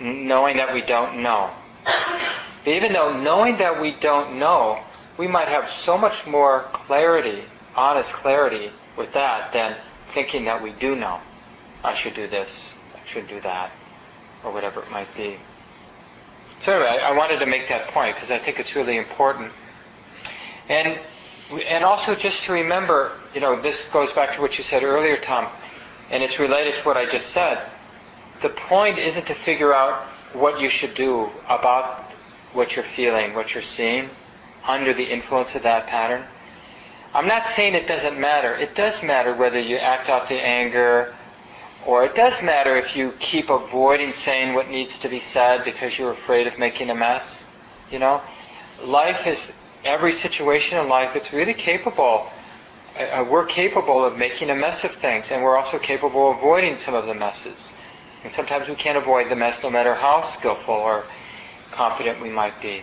knowing 0.00 0.56
that 0.56 0.72
we 0.72 0.82
don't 0.82 1.22
know. 1.22 1.50
But 1.84 2.72
even 2.74 2.92
though 2.92 3.16
knowing 3.16 3.58
that 3.58 3.80
we 3.80 3.92
don't 3.92 4.38
know, 4.38 4.82
we 5.16 5.26
might 5.26 5.48
have 5.48 5.70
so 5.70 5.96
much 5.96 6.26
more 6.26 6.68
clarity, 6.72 7.44
honest 7.74 8.12
clarity 8.12 8.70
with 8.96 9.12
that 9.14 9.52
than 9.52 9.76
thinking 10.12 10.44
that 10.44 10.62
we 10.62 10.72
do 10.72 10.94
know. 10.94 11.20
I 11.82 11.94
should 11.94 12.14
do 12.14 12.26
this, 12.26 12.76
I 12.94 13.06
should 13.06 13.28
do 13.28 13.40
that, 13.40 13.70
or 14.44 14.52
whatever 14.52 14.82
it 14.82 14.90
might 14.90 15.14
be. 15.16 15.38
So 16.62 16.72
anyway, 16.72 17.00
I, 17.02 17.10
I 17.10 17.16
wanted 17.16 17.40
to 17.40 17.46
make 17.46 17.68
that 17.68 17.88
point 17.88 18.16
because 18.16 18.30
I 18.30 18.38
think 18.38 18.58
it's 18.58 18.74
really 18.74 18.96
important. 18.96 19.52
And 20.68 20.98
and 21.66 21.82
also 21.82 22.14
just 22.14 22.44
to 22.44 22.52
remember, 22.52 23.12
you 23.34 23.40
know, 23.40 23.60
this 23.60 23.88
goes 23.88 24.12
back 24.12 24.34
to 24.34 24.40
what 24.42 24.58
you 24.58 24.64
said 24.64 24.82
earlier, 24.82 25.16
Tom, 25.16 25.48
and 26.10 26.22
it's 26.22 26.38
related 26.38 26.74
to 26.74 26.82
what 26.82 26.98
I 26.98 27.06
just 27.06 27.28
said 27.28 27.58
the 28.40 28.48
point 28.48 28.98
isn't 28.98 29.26
to 29.26 29.34
figure 29.34 29.74
out 29.74 30.02
what 30.32 30.60
you 30.60 30.68
should 30.68 30.94
do 30.94 31.30
about 31.48 32.12
what 32.52 32.76
you're 32.76 32.84
feeling, 32.84 33.34
what 33.34 33.54
you're 33.54 33.62
seeing, 33.62 34.10
under 34.66 34.92
the 34.94 35.04
influence 35.04 35.54
of 35.54 35.62
that 35.62 35.86
pattern. 35.86 36.24
I'm 37.14 37.26
not 37.26 37.48
saying 37.56 37.74
it 37.74 37.88
doesn't 37.88 38.18
matter. 38.18 38.54
It 38.54 38.74
does 38.74 39.02
matter 39.02 39.34
whether 39.34 39.58
you 39.58 39.76
act 39.76 40.08
out 40.08 40.28
the 40.28 40.34
anger, 40.34 41.14
or 41.86 42.04
it 42.04 42.14
does 42.14 42.42
matter 42.42 42.76
if 42.76 42.96
you 42.96 43.12
keep 43.18 43.50
avoiding 43.50 44.12
saying 44.12 44.54
what 44.54 44.68
needs 44.68 44.98
to 44.98 45.08
be 45.08 45.20
said 45.20 45.64
because 45.64 45.98
you're 45.98 46.10
afraid 46.10 46.46
of 46.46 46.58
making 46.58 46.90
a 46.90 46.94
mess. 46.94 47.44
You 47.90 47.98
know, 47.98 48.20
life 48.84 49.26
is 49.26 49.52
every 49.84 50.12
situation 50.12 50.78
in 50.78 50.88
life. 50.88 51.16
It's 51.16 51.32
really 51.32 51.54
capable. 51.54 52.28
Uh, 52.98 53.24
we're 53.28 53.46
capable 53.46 54.04
of 54.04 54.16
making 54.16 54.50
a 54.50 54.54
mess 54.54 54.84
of 54.84 54.92
things, 54.92 55.30
and 55.30 55.42
we're 55.42 55.56
also 55.56 55.78
capable 55.78 56.30
of 56.30 56.38
avoiding 56.38 56.78
some 56.78 56.94
of 56.94 57.06
the 57.06 57.14
messes. 57.14 57.72
And 58.24 58.34
sometimes 58.34 58.68
we 58.68 58.74
can't 58.74 58.98
avoid 58.98 59.30
the 59.30 59.36
mess 59.36 59.62
no 59.62 59.70
matter 59.70 59.94
how 59.94 60.22
skillful 60.22 60.74
or 60.74 61.04
competent 61.70 62.20
we 62.20 62.30
might 62.30 62.60
be. 62.60 62.82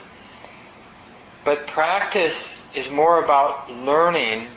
But 1.44 1.68
practice 1.68 2.56
is 2.74 2.90
more 2.90 3.24
about 3.24 3.70
learning 3.70 4.48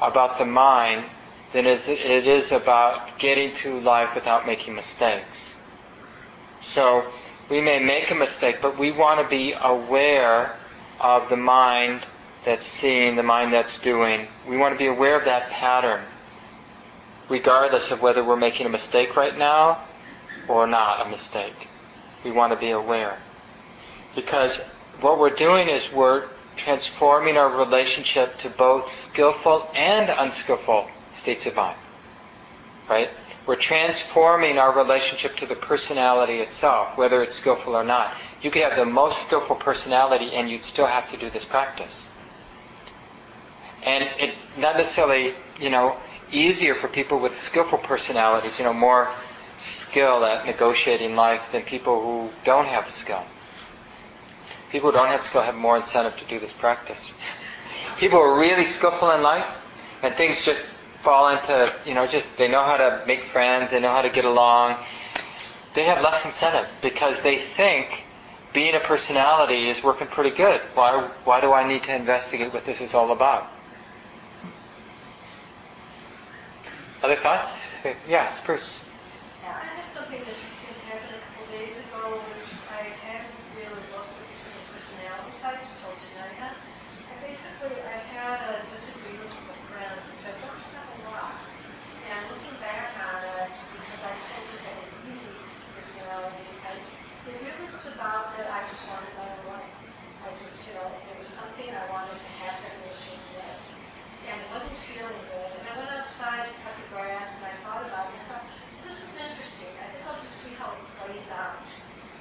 about 0.00 0.38
the 0.38 0.44
mind 0.44 1.04
than 1.52 1.66
it 1.66 2.26
is 2.26 2.50
about 2.50 3.18
getting 3.18 3.54
through 3.54 3.80
life 3.80 4.14
without 4.14 4.46
making 4.46 4.74
mistakes. 4.74 5.54
So 6.62 7.04
we 7.50 7.60
may 7.60 7.78
make 7.78 8.10
a 8.10 8.14
mistake, 8.14 8.58
but 8.62 8.78
we 8.78 8.90
want 8.90 9.20
to 9.20 9.28
be 9.28 9.52
aware 9.52 10.56
of 11.00 11.28
the 11.28 11.36
mind 11.36 12.06
that's 12.44 12.66
seeing, 12.66 13.16
the 13.16 13.22
mind 13.22 13.52
that's 13.52 13.78
doing. 13.78 14.28
We 14.48 14.56
want 14.56 14.74
to 14.74 14.78
be 14.78 14.86
aware 14.86 15.18
of 15.18 15.26
that 15.26 15.50
pattern, 15.50 16.02
regardless 17.28 17.90
of 17.90 18.00
whether 18.00 18.24
we're 18.24 18.36
making 18.36 18.66
a 18.66 18.70
mistake 18.70 19.14
right 19.14 19.36
now 19.36 19.84
or 20.48 20.66
not 20.66 21.06
a 21.06 21.10
mistake. 21.10 21.68
We 22.24 22.30
want 22.30 22.52
to 22.52 22.58
be 22.58 22.70
aware. 22.70 23.18
Because 24.14 24.56
what 25.00 25.18
we're 25.18 25.30
doing 25.30 25.68
is 25.68 25.92
we're 25.92 26.28
transforming 26.56 27.36
our 27.36 27.50
relationship 27.50 28.38
to 28.38 28.48
both 28.48 28.92
skillful 28.92 29.70
and 29.74 30.08
unskillful 30.08 30.88
states 31.14 31.46
of 31.46 31.56
mind. 31.56 31.78
Right? 32.88 33.10
We're 33.46 33.56
transforming 33.56 34.58
our 34.58 34.72
relationship 34.72 35.36
to 35.38 35.46
the 35.46 35.56
personality 35.56 36.38
itself, 36.38 36.96
whether 36.96 37.22
it's 37.22 37.34
skillful 37.34 37.74
or 37.74 37.84
not. 37.84 38.14
You 38.40 38.50
could 38.50 38.62
have 38.62 38.76
the 38.76 38.86
most 38.86 39.22
skillful 39.22 39.56
personality 39.56 40.32
and 40.32 40.48
you'd 40.48 40.64
still 40.64 40.86
have 40.86 41.10
to 41.10 41.16
do 41.16 41.30
this 41.30 41.44
practice. 41.44 42.06
And 43.82 44.08
it's 44.18 44.38
not 44.56 44.76
necessarily, 44.76 45.34
you 45.60 45.70
know, 45.70 45.96
easier 46.30 46.74
for 46.74 46.88
people 46.88 47.18
with 47.18 47.38
skillful 47.38 47.78
personalities, 47.78 48.58
you 48.58 48.64
know, 48.64 48.72
more 48.72 49.12
skill 49.56 50.24
at 50.24 50.46
negotiating 50.46 51.16
life 51.16 51.50
than 51.50 51.62
people 51.62 52.00
who 52.00 52.30
don't 52.44 52.66
have 52.66 52.88
skill. 52.90 53.24
People 54.70 54.90
who 54.90 54.96
don't 54.96 55.08
have 55.08 55.22
skill 55.22 55.42
have 55.42 55.54
more 55.54 55.76
incentive 55.76 56.16
to 56.16 56.24
do 56.26 56.38
this 56.38 56.52
practice. 56.52 57.12
People 57.98 58.18
who 58.18 58.24
are 58.24 58.38
really 58.38 58.64
skillful 58.64 59.10
in 59.10 59.22
life, 59.22 59.46
and 60.02 60.14
things 60.14 60.44
just 60.44 60.66
fall 61.02 61.36
into, 61.36 61.72
you 61.84 61.94
know, 61.94 62.06
just 62.06 62.28
they 62.36 62.48
know 62.48 62.62
how 62.64 62.76
to 62.76 63.02
make 63.06 63.24
friends, 63.24 63.70
they 63.70 63.80
know 63.80 63.90
how 63.90 64.02
to 64.02 64.10
get 64.10 64.24
along. 64.24 64.76
They 65.74 65.84
have 65.84 66.02
less 66.02 66.24
incentive 66.24 66.68
because 66.80 67.20
they 67.22 67.38
think 67.38 68.04
being 68.52 68.74
a 68.74 68.80
personality 68.80 69.68
is 69.68 69.82
working 69.82 70.06
pretty 70.06 70.30
good. 70.30 70.60
Why, 70.74 71.08
why 71.24 71.40
do 71.40 71.52
I 71.52 71.66
need 71.66 71.82
to 71.84 71.94
investigate 71.94 72.52
what 72.52 72.64
this 72.64 72.80
is 72.80 72.94
all 72.94 73.12
about? 73.12 73.48
Other 77.02 77.16
thoughts? 77.16 77.50
Yeah, 78.08 78.32
Spruce. 78.34 78.84
Yeah, 79.42 79.58
I 79.58 79.64
had 79.64 79.90
something 79.92 80.22
happen 80.22 81.08
a 81.08 81.20
couple 81.24 81.48
days 81.50 81.74
ago, 81.88 82.20
which 82.20 82.52
I 82.68 82.92
hadn't 83.02 83.32
really 83.56 83.82
looked 83.90 84.12
at 84.12 84.28
the 84.44 84.62
personality 84.76 85.34
types 85.40 85.66
till 85.80 85.94
tonight. 85.98 86.52
I 86.52 87.14
basically, 87.24 87.80
I 87.80 87.98
had 88.12 88.38
a 88.44 88.52
disagreement 88.70 89.32
with 89.32 89.56
a 89.56 89.58
friend, 89.72 89.96
which 90.12 90.24
I 90.28 90.34
don't 90.36 90.62
have 90.76 90.88
a 90.92 90.98
lot. 91.08 91.34
And 92.12 92.20
looking 92.28 92.54
back 92.60 92.92
on 93.02 93.18
it, 93.24 93.50
because 93.72 94.02
I 94.04 94.12
told 94.30 94.46
you 94.52 94.58
that 94.62 94.76
a 94.78 94.86
really 95.10 95.32
personality 95.74 96.44
type, 96.60 96.84
it 97.26 97.36
really 97.40 97.66
was 97.72 97.86
about 97.88 98.36
that 98.36 98.46
I 98.46 98.68
just 98.68 98.84
wanted 98.86 99.10
my 99.16 99.26
own 99.32 99.58
life. 99.58 99.74
I 100.22 100.28
just, 100.38 100.60
you 100.68 100.76
know, 100.76 100.86
there 100.86 101.18
was 101.18 101.30
something 101.34 101.66
I 101.66 101.86
wanted 101.88 102.14
to 102.14 102.30
happen 102.42 102.68
in 102.68 102.90
a 102.90 102.94
certain 102.94 103.26
way. 103.38 103.54
And 104.28 104.38
it 104.38 104.48
wasn't 104.54 104.78
feeling 104.86 105.18
good. 105.34 105.50
And 105.56 105.66
I 105.66 105.72
went 105.78 105.90
outside 105.90 106.46
to 106.46 106.54
cut 106.62 106.74
the 106.78 106.86
grass, 106.94 107.30
and 107.38 107.48
I 107.48 107.54
thought 107.66 107.82
about 107.82 108.12
it, 108.12 108.18
and 108.18 108.22
I 108.22 108.38
thought, 108.38 108.46
this 108.86 108.98
is 108.98 109.14
interesting. 109.14 109.70
I 109.78 109.86
think 109.94 110.02
I'll 110.06 110.18
just 110.22 110.36
see 110.42 110.54
how 110.58 110.74
it 110.74 110.82
plays 110.98 111.26
out. 111.34 111.62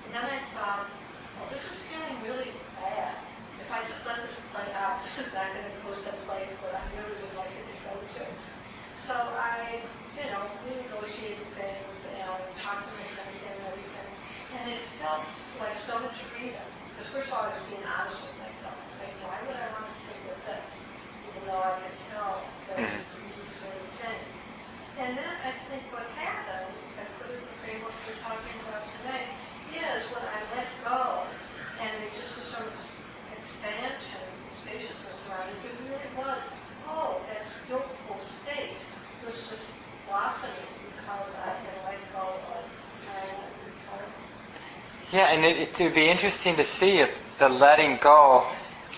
And 0.05 0.13
then 0.13 0.25
I 0.25 0.39
thought, 0.53 0.89
well, 1.37 1.49
this 1.49 1.65
is 1.65 1.77
feeling 1.89 2.21
really 2.25 2.53
bad. 2.77 3.17
If 3.61 3.69
I 3.69 3.81
just 3.85 4.01
let 4.05 4.21
this 4.21 4.33
play 4.53 4.69
out, 4.77 5.01
this 5.05 5.25
is 5.25 5.33
not 5.33 5.53
going 5.53 5.65
to 5.65 5.73
go 5.81 5.93
someplace 5.93 6.53
where 6.61 6.73
I 6.73 6.85
really 6.97 7.17
would 7.21 7.35
like 7.37 7.53
it 7.53 7.65
to 7.69 7.77
go 7.85 7.93
to. 7.97 8.23
So 8.97 9.13
I, 9.17 9.81
you 10.17 10.25
know, 10.29 10.45
renegotiated 10.69 11.49
things 11.57 11.95
and 12.13 12.41
talked 12.61 12.85
to 12.89 12.93
my 12.93 13.07
friends 13.17 13.41
and 13.41 13.57
everything. 13.65 14.09
And 14.57 14.65
it 14.73 14.81
felt 15.01 15.25
like 15.57 15.77
so 15.77 15.97
much 15.97 16.17
freedom. 16.29 16.65
Because 16.93 17.09
first 17.09 17.29
of 17.29 17.33
all, 17.33 17.40
I 17.51 17.59
was 17.59 17.67
being 17.67 17.83
honest 17.83 18.23
with 18.23 18.37
myself. 18.39 18.79
Like, 19.03 19.11
why 19.27 19.35
would 19.43 19.59
I 19.59 19.67
want 19.75 19.91
to 19.91 19.95
stick 19.99 20.15
with 20.23 20.39
this? 20.47 20.67
Even 21.27 21.51
though 21.51 21.59
I 21.59 21.83
could 21.83 21.97
tell 22.07 22.47
that 22.71 22.79
mm-hmm. 22.79 22.95
it's 22.95 23.11
a 23.11 23.19
really 23.19 23.49
sort 23.51 23.75
of 23.75 23.91
thing. 23.99 24.23
And 25.03 25.19
then 25.19 25.33
I 25.43 25.51
think 25.67 25.83
what 25.91 26.07
happened, 26.15 26.71
I 26.95 27.03
put 27.19 27.27
it 27.27 27.43
in 27.43 27.43
the 27.43 27.57
framework 27.59 27.91
we're 28.07 28.15
talking 28.23 28.55
about 28.63 28.87
tonight, 29.03 29.35
is 29.75 30.07
when 30.15 30.23
I 30.23 30.39
let 30.55 30.71
go 30.79 31.27
and 31.83 31.91
it 31.99 32.15
just 32.15 32.31
was 32.39 32.47
sort 32.47 32.71
of 32.71 32.79
expansion, 33.35 34.23
spaciousness 34.55 35.19
around 35.27 35.51
it, 35.51 35.59
it 35.59 35.75
really 35.91 36.11
was, 36.15 36.39
oh, 36.87 37.19
that 37.27 37.43
skillful 37.43 38.15
state 38.23 38.79
was 39.27 39.35
just 39.51 39.67
blossoming 40.07 40.71
because 40.95 41.35
I 41.35 41.51
had 41.51 41.75
let 41.83 41.99
go 42.15 42.31
of 42.31 42.63
my 43.11 43.27
Yeah, 45.11 45.35
and 45.35 45.43
it, 45.43 45.67
it 45.67 45.83
would 45.83 45.95
be 45.95 46.07
interesting 46.07 46.55
to 46.55 46.63
see 46.63 47.03
if 47.03 47.11
the 47.41 47.49
letting 47.49 47.97
go 47.97 48.47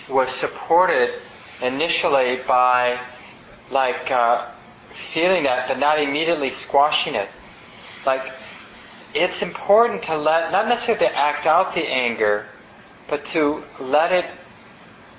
was 0.09 0.29
supported 0.29 1.17
initially 1.61 2.41
by 2.45 2.99
like 3.71 4.11
uh, 4.11 4.45
feeling 5.13 5.43
that, 5.43 5.69
but 5.69 5.79
not 5.79 5.97
immediately 5.97 6.49
squashing 6.49 7.15
it. 7.15 7.29
Like 8.05 8.33
it's 9.13 9.41
important 9.41 10.03
to 10.03 10.17
let 10.17 10.51
not 10.51 10.67
necessarily 10.67 11.07
to 11.07 11.15
act 11.15 11.45
out 11.45 11.73
the 11.73 11.87
anger, 11.87 12.45
but 13.07 13.23
to 13.27 13.63
let 13.79 14.11
it 14.11 14.25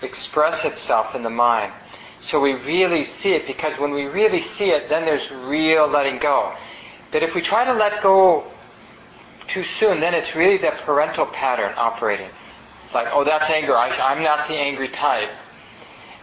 express 0.03 0.67
itself 0.67 1.15
in 1.15 1.23
the 1.23 1.31
mind. 1.31 1.73
So 2.21 2.39
we 2.39 2.53
really 2.53 3.05
see 3.05 3.33
it 3.33 3.47
because 3.47 3.79
when 3.79 3.93
we 3.93 4.05
really 4.05 4.43
see 4.43 4.69
it, 4.69 4.91
then 4.91 5.07
there's 5.07 5.31
real 5.31 5.89
letting 5.89 6.19
go. 6.19 6.53
But 7.11 7.23
if 7.23 7.35
we 7.35 7.41
try 7.41 7.65
to 7.65 7.73
let 7.73 8.03
go 8.03 8.45
too 9.47 9.65
soon, 9.65 10.01
then 10.01 10.13
it's 10.13 10.37
really 10.37 10.59
that 10.59 10.83
parental 10.83 11.25
pattern 11.25 11.73
operating. 11.79 12.29
Like, 12.95 13.09
oh, 13.13 13.25
that's 13.25 13.51
anger. 13.51 13.77
I, 13.77 13.91
I'm 13.91 14.23
not 14.23 14.49
the 14.49 14.55
angry 14.55 14.89
type. 14.89 15.31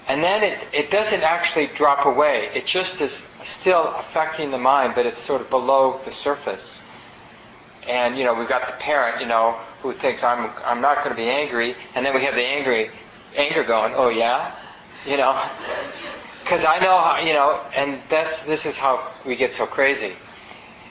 And 0.07 0.23
then 0.23 0.43
it, 0.43 0.67
it 0.73 0.91
doesn't 0.91 1.21
actually 1.21 1.67
drop 1.67 2.05
away. 2.05 2.49
It 2.53 2.65
just 2.65 3.01
is 3.01 3.21
still 3.43 3.93
affecting 3.95 4.51
the 4.51 4.57
mind, 4.57 4.93
but 4.95 5.05
it's 5.05 5.19
sort 5.19 5.41
of 5.41 5.49
below 5.49 5.99
the 6.05 6.11
surface. 6.11 6.81
And, 7.87 8.17
you 8.17 8.23
know, 8.23 8.33
we've 8.33 8.49
got 8.49 8.65
the 8.67 8.73
parent, 8.73 9.21
you 9.21 9.27
know, 9.27 9.59
who 9.81 9.93
thinks 9.93 10.23
I'm, 10.23 10.51
I'm 10.63 10.81
not 10.81 11.03
going 11.03 11.15
to 11.15 11.21
be 11.21 11.29
angry. 11.29 11.75
And 11.95 12.05
then 12.05 12.13
we 12.13 12.23
have 12.23 12.35
the 12.35 12.43
angry, 12.43 12.91
anger 13.35 13.63
going, 13.63 13.93
oh 13.95 14.09
yeah? 14.09 14.55
You 15.05 15.17
know? 15.17 15.41
Because 16.41 16.65
I 16.65 16.79
know, 16.79 16.97
how, 16.97 17.19
you 17.19 17.33
know, 17.33 17.61
and 17.75 18.01
that's, 18.09 18.39
this 18.39 18.65
is 18.65 18.75
how 18.75 19.09
we 19.25 19.35
get 19.35 19.53
so 19.53 19.67
crazy. 19.67 20.13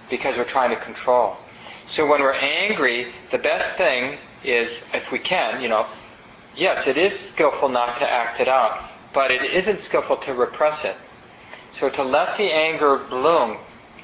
Because 0.09 0.37
we're 0.37 0.45
trying 0.45 0.71
to 0.71 0.77
control. 0.77 1.37
So 1.85 2.07
when 2.07 2.23
we're 2.23 2.33
angry, 2.33 3.13
the 3.33 3.39
best 3.39 3.77
thing 3.77 4.19
is, 4.45 4.81
if 4.95 5.11
we 5.13 5.19
can, 5.19 5.61
you 5.61 5.69
know, 5.69 5.87
yes, 6.57 6.87
it 6.87 6.97
is 6.97 7.19
skillful 7.19 7.69
not 7.69 7.99
to 7.99 8.11
act 8.11 8.41
it 8.41 8.49
out, 8.49 8.83
but 9.13 9.31
it 9.31 9.43
isn't 9.43 9.81
skillful 9.81 10.17
to 10.19 10.35
repress 10.35 10.85
it. 10.85 10.97
So 11.71 11.89
to 11.89 12.03
let 12.03 12.37
the 12.37 12.51
anger 12.53 12.99
bloom 12.99 13.59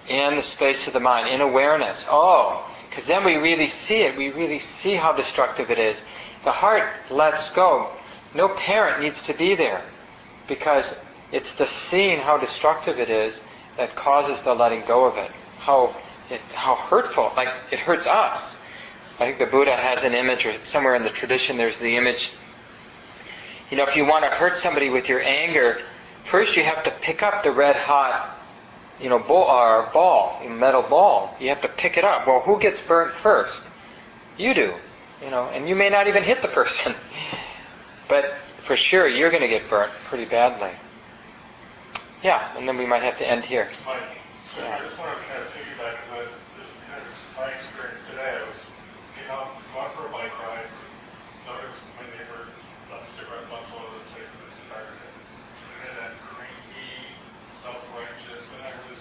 in 0.09 0.37
the 0.37 0.43
space 0.43 0.87
of 0.87 0.93
the 0.93 1.01
mind, 1.01 1.29
in 1.29 1.41
awareness. 1.41 2.05
Oh, 2.09 2.65
because 2.89 3.05
then 3.07 3.25
we 3.25 3.37
really 3.37 3.69
see 3.69 4.03
it. 4.03 4.17
We 4.17 4.31
really 4.31 4.59
see 4.59 4.95
how 4.95 5.13
destructive 5.13 5.71
it 5.71 5.79
is. 5.79 6.03
The 6.45 6.53
heart 6.53 6.89
lets 7.11 7.51
go. 7.51 7.91
No 8.35 8.49
parent 8.49 9.03
needs 9.03 9.21
to 9.23 9.35
be 9.35 9.55
there 9.55 9.83
because 10.47 10.95
it's 11.33 11.53
the 11.55 11.67
seeing 11.91 12.21
how 12.21 12.39
destructive 12.39 12.99
it 13.01 13.11
is 13.11 13.41
that 13.77 13.97
causes 13.97 14.43
the 14.43 14.55
letting 14.55 14.85
go 14.87 15.05
of 15.05 15.17
it. 15.17 15.31
How 15.59 15.95
it, 16.31 16.41
how 16.55 16.75
hurtful, 16.75 17.33
like 17.37 17.49
it 17.71 17.79
hurts 17.79 18.07
us. 18.07 18.56
I 19.19 19.25
think 19.25 19.39
the 19.39 19.47
Buddha 19.47 19.75
has 19.75 20.05
an 20.05 20.15
image, 20.15 20.45
or 20.45 20.63
somewhere 20.63 20.95
in 20.95 21.03
the 21.03 21.11
tradition 21.11 21.57
there's 21.57 21.79
the 21.79 21.97
image. 21.97 22.33
You 23.71 23.79
know, 23.79 23.85
if 23.85 23.97
you 23.97 24.05
want 24.05 24.25
to 24.25 24.31
hurt 24.31 24.57
somebody 24.57 24.91
with 24.91 25.09
your 25.09 25.23
anger, 25.23 25.81
first 26.25 26.55
you 26.57 26.63
have 26.63 26.83
to 26.85 26.91
pick 26.91 27.23
up 27.23 27.43
the 27.43 27.51
red 27.51 27.77
hot, 27.77 28.39
you 29.01 29.09
know, 29.09 29.19
ball, 29.19 29.49
or 29.49 29.91
ball, 29.93 30.47
metal 30.47 30.83
ball. 30.83 31.35
You 31.41 31.49
have 31.49 31.63
to 31.63 31.69
pick 31.69 31.97
it 31.97 32.05
up. 32.05 32.27
Well, 32.27 32.41
who 32.41 32.61
gets 32.61 32.81
burnt 32.81 33.13
first? 33.15 33.63
You 34.37 34.53
do. 34.53 34.75
You 35.25 35.31
know, 35.31 35.47
and 35.47 35.67
you 35.67 35.75
may 35.75 35.89
not 35.89 36.09
even 36.09 36.23
hit 36.23 36.43
the 36.43 36.49
person. 36.61 36.95
but 38.09 38.35
for 38.67 38.77
sure, 38.77 39.09
you're 39.09 39.31
going 39.31 39.43
to 39.43 39.49
get 39.49 39.71
burnt 39.71 39.93
pretty 40.09 40.27
badly. 40.27 40.73
Yeah, 42.23 42.57
and 42.57 42.69
then 42.69 42.77
we 42.77 42.85
might 42.85 43.03
have 43.03 43.17
to 43.19 43.29
end 43.29 43.45
here. 43.45 43.71
Mike, 43.87 44.03
so 44.55 44.61
I 44.67 44.81
just 44.81 44.99
want 44.99 45.19
to 45.19 45.25
kind 45.25 45.43
of 45.43 45.49
piggyback 45.49 45.97
on 46.19 46.27
my 47.37 47.49
experience 47.53 48.01
today. 48.11 48.39
I 48.43 48.47
was 48.47 48.57
out, 49.31 49.59
going 49.75 49.91
for 49.99 50.07
a 50.07 50.13
bike 50.15 50.35
ride, 50.39 50.71
noticed 51.47 51.83
my 51.99 52.07
neighbor 52.15 52.47
got 52.87 53.03
cigarette 53.19 53.47
butts 53.51 53.71
all 53.75 53.83
over 53.83 53.99
the 53.99 54.07
place 54.15 54.31
and 54.31 54.43
it 54.47 54.55
started 54.67 54.95
it. 54.95 55.15
And 55.67 55.79
then 55.83 55.95
that 55.99 56.15
cranky, 56.23 57.11
self-righteous, 57.63 58.47
and 58.55 58.63
I 58.63 58.73
was 58.87 58.99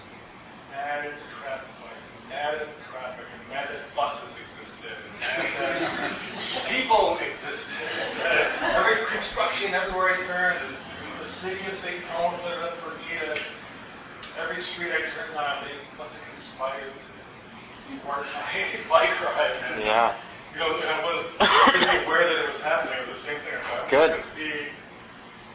mad 0.74 1.06
at 1.06 1.14
the 1.14 1.30
traffic 1.30 1.74
lights, 1.86 2.10
mad 2.30 2.58
at 2.58 2.70
traffic, 2.90 3.26
and 3.30 3.44
mad 3.54 3.70
that 3.70 3.86
buses 3.94 4.34
existed, 4.34 4.98
and 4.98 5.46
mad 5.62 5.78
that 5.78 6.14
people 6.74 7.22
existed, 7.22 7.86
and 8.26 8.50
every 8.74 9.06
construction 9.06 9.78
everywhere 9.78 10.18
I 10.18 10.26
turned, 10.26 10.58
and 10.58 10.74
the 11.22 11.30
city 11.38 11.62
of 11.70 11.78
St. 11.86 12.02
Helens 12.10 12.42
that 12.42 12.58
I've 12.58 12.74
ever 12.82 12.98
needed, 13.06 13.46
every 14.42 14.62
street 14.62 14.90
I 14.90 15.06
turned 15.14 15.38
on, 15.38 15.70
they 15.70 15.78
must 16.02 16.18
have 16.18 16.26
conspired 16.34 16.90
to 16.90 17.15
my 18.06 18.24
bike 18.90 19.22
ride. 19.22 19.52
And, 19.72 19.82
Yeah. 19.84 20.14
You 20.54 20.60
know, 20.60 20.76
and 20.80 20.88
I 20.90 21.04
was 21.04 21.26
really 21.74 22.06
aware 22.06 22.24
that 22.24 22.46
it 22.46 22.54
was 22.54 22.62
happening. 22.62 22.96
It 23.04 23.10
was 23.10 23.20
the 23.20 23.28
same 23.28 23.40
thing. 23.44 23.60
I 23.60 23.90
Good. 23.90 24.24
to 24.24 24.24
see 24.36 24.72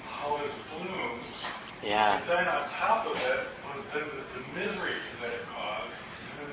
how 0.05 0.37
this 0.37 0.53
blooms. 0.76 1.43
Yeah. 1.83 2.20
But 2.20 2.37
then 2.37 2.49
on 2.49 2.68
top 2.76 3.07
of 3.07 3.16
it 3.16 3.49
was 3.64 3.85
then 3.95 4.05
the, 4.12 4.20
the 4.37 4.45
misery 4.61 5.01
that 5.22 5.33
it 5.33 5.41
caused. 5.49 5.97
And 6.37 6.49
then, 6.49 6.53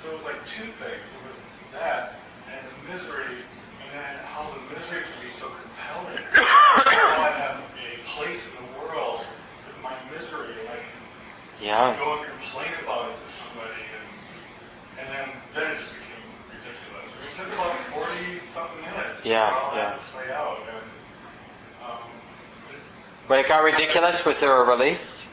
so 0.00 0.08
it 0.10 0.14
was 0.14 0.24
like 0.24 0.40
two 0.48 0.72
things. 0.80 1.04
It 1.04 1.22
was 1.28 1.36
that 1.72 2.16
and 2.48 2.64
the 2.64 2.94
misery, 2.94 3.44
and 3.44 3.88
then 3.92 4.24
how 4.24 4.48
the 4.54 4.62
misery 4.72 5.02
can 5.04 5.18
be 5.20 5.32
so 5.36 5.50
compelling. 5.50 6.22
how 6.32 7.28
I 7.28 7.32
have 7.36 7.60
a 7.60 8.08
place 8.16 8.48
in 8.48 8.54
the 8.64 8.68
world 8.80 9.20
with 9.68 9.76
my 9.82 9.92
misery, 10.08 10.56
and 10.64 10.68
I 10.70 10.80
can 10.80 10.96
Yeah. 11.60 11.96
go 11.98 12.16
and 12.16 12.24
complain 12.24 12.72
about 12.82 13.10
it 13.10 13.16
and 13.20 13.25
and 15.22 15.30
then 15.54 15.70
it 15.72 15.78
just 15.78 15.92
became 15.92 16.24
ridiculous. 16.50 17.12
I 17.12 17.14
mean, 17.20 17.28
it 17.30 17.34
took 17.36 17.50
about 17.54 17.74
forty 17.92 18.40
something 18.52 18.80
minutes 18.80 19.24
Yeah, 19.24 19.50
yeah. 19.74 19.74
that 19.74 20.00
play 20.12 20.28
out, 20.32 20.58
and 20.68 20.84
um, 21.84 21.98
it, 22.70 22.78
When 23.28 23.38
it 23.38 23.46
got 23.48 23.62
ridiculous, 23.64 24.24
was 24.24 24.38
there 24.40 24.56
a 24.62 24.64
release? 24.64 25.28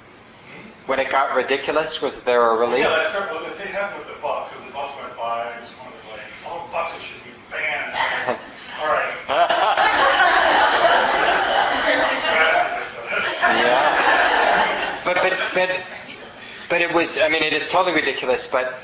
When 0.86 1.00
it 1.00 1.10
got 1.10 1.34
ridiculous, 1.36 2.02
was 2.02 2.18
there 2.20 2.42
a 2.52 2.56
release? 2.58 2.86
Yeah, 2.86 2.90
that's 3.14 3.32
well, 3.32 3.44
the 3.44 3.52
thing 3.56 3.72
happened 3.72 4.06
with 4.06 4.16
the 4.16 4.22
bus 4.22 4.50
because 4.50 4.66
the 4.68 4.74
bus 4.74 4.92
went 5.02 5.16
by. 5.16 5.54
I 5.56 5.60
just 5.62 5.78
wanted 5.80 5.96
to 6.02 6.08
like, 6.12 6.22
all 6.46 6.68
buses 6.74 7.02
should 7.04 7.24
be 7.24 7.32
banned. 7.50 7.96
all 8.82 8.88
right. 8.88 9.14
yeah. 13.64 15.02
But, 15.06 15.16
but, 15.16 15.34
but 15.54 15.70
but 16.70 16.82
it 16.82 16.94
was. 16.94 17.18
I 17.18 17.28
mean, 17.30 17.44
it 17.44 17.54
is 17.54 17.68
totally 17.70 17.94
ridiculous. 17.96 18.48
But 18.48 18.80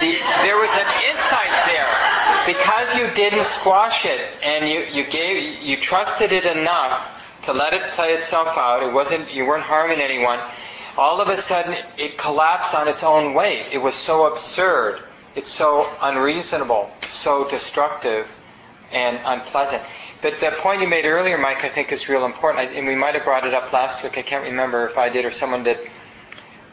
the, 0.00 0.18
there 0.42 0.56
was 0.56 0.70
an 0.70 0.88
insight 1.12 1.52
there 1.66 1.90
because 2.46 2.96
you 2.96 3.08
didn't 3.14 3.44
squash 3.44 4.04
it 4.04 4.20
and 4.42 4.68
you 4.68 4.80
you 4.92 5.08
gave 5.08 5.62
you 5.62 5.76
trusted 5.80 6.32
it 6.32 6.44
enough 6.44 7.06
to 7.44 7.52
let 7.52 7.72
it 7.72 7.92
play 7.92 8.12
itself 8.12 8.48
out. 8.56 8.82
It 8.82 8.92
wasn't 8.92 9.32
you 9.32 9.46
weren't 9.46 9.64
harming 9.64 10.00
anyone. 10.00 10.40
All 10.96 11.20
of 11.20 11.28
a 11.28 11.40
sudden, 11.40 11.76
it 11.96 12.18
collapsed 12.18 12.74
on 12.74 12.88
its 12.88 13.02
own 13.02 13.32
weight. 13.32 13.66
It 13.72 13.78
was 13.78 13.94
so 13.94 14.26
absurd. 14.30 15.02
It's 15.36 15.50
so 15.50 15.88
unreasonable, 16.00 16.90
so 17.08 17.48
destructive, 17.48 18.26
and 18.90 19.20
unpleasant. 19.24 19.82
But 20.20 20.40
the 20.40 20.50
point 20.58 20.82
you 20.82 20.88
made 20.88 21.04
earlier, 21.06 21.38
Mike, 21.38 21.64
I 21.64 21.68
think 21.68 21.92
is 21.92 22.08
real 22.08 22.24
important. 22.24 22.74
And 22.74 22.86
we 22.86 22.96
might 22.96 23.14
have 23.14 23.24
brought 23.24 23.46
it 23.46 23.54
up 23.54 23.72
last 23.72 24.02
week. 24.02 24.18
I 24.18 24.22
can't 24.22 24.44
remember 24.44 24.88
if 24.88 24.98
I 24.98 25.08
did 25.08 25.24
or 25.24 25.30
someone 25.30 25.62
did. 25.62 25.78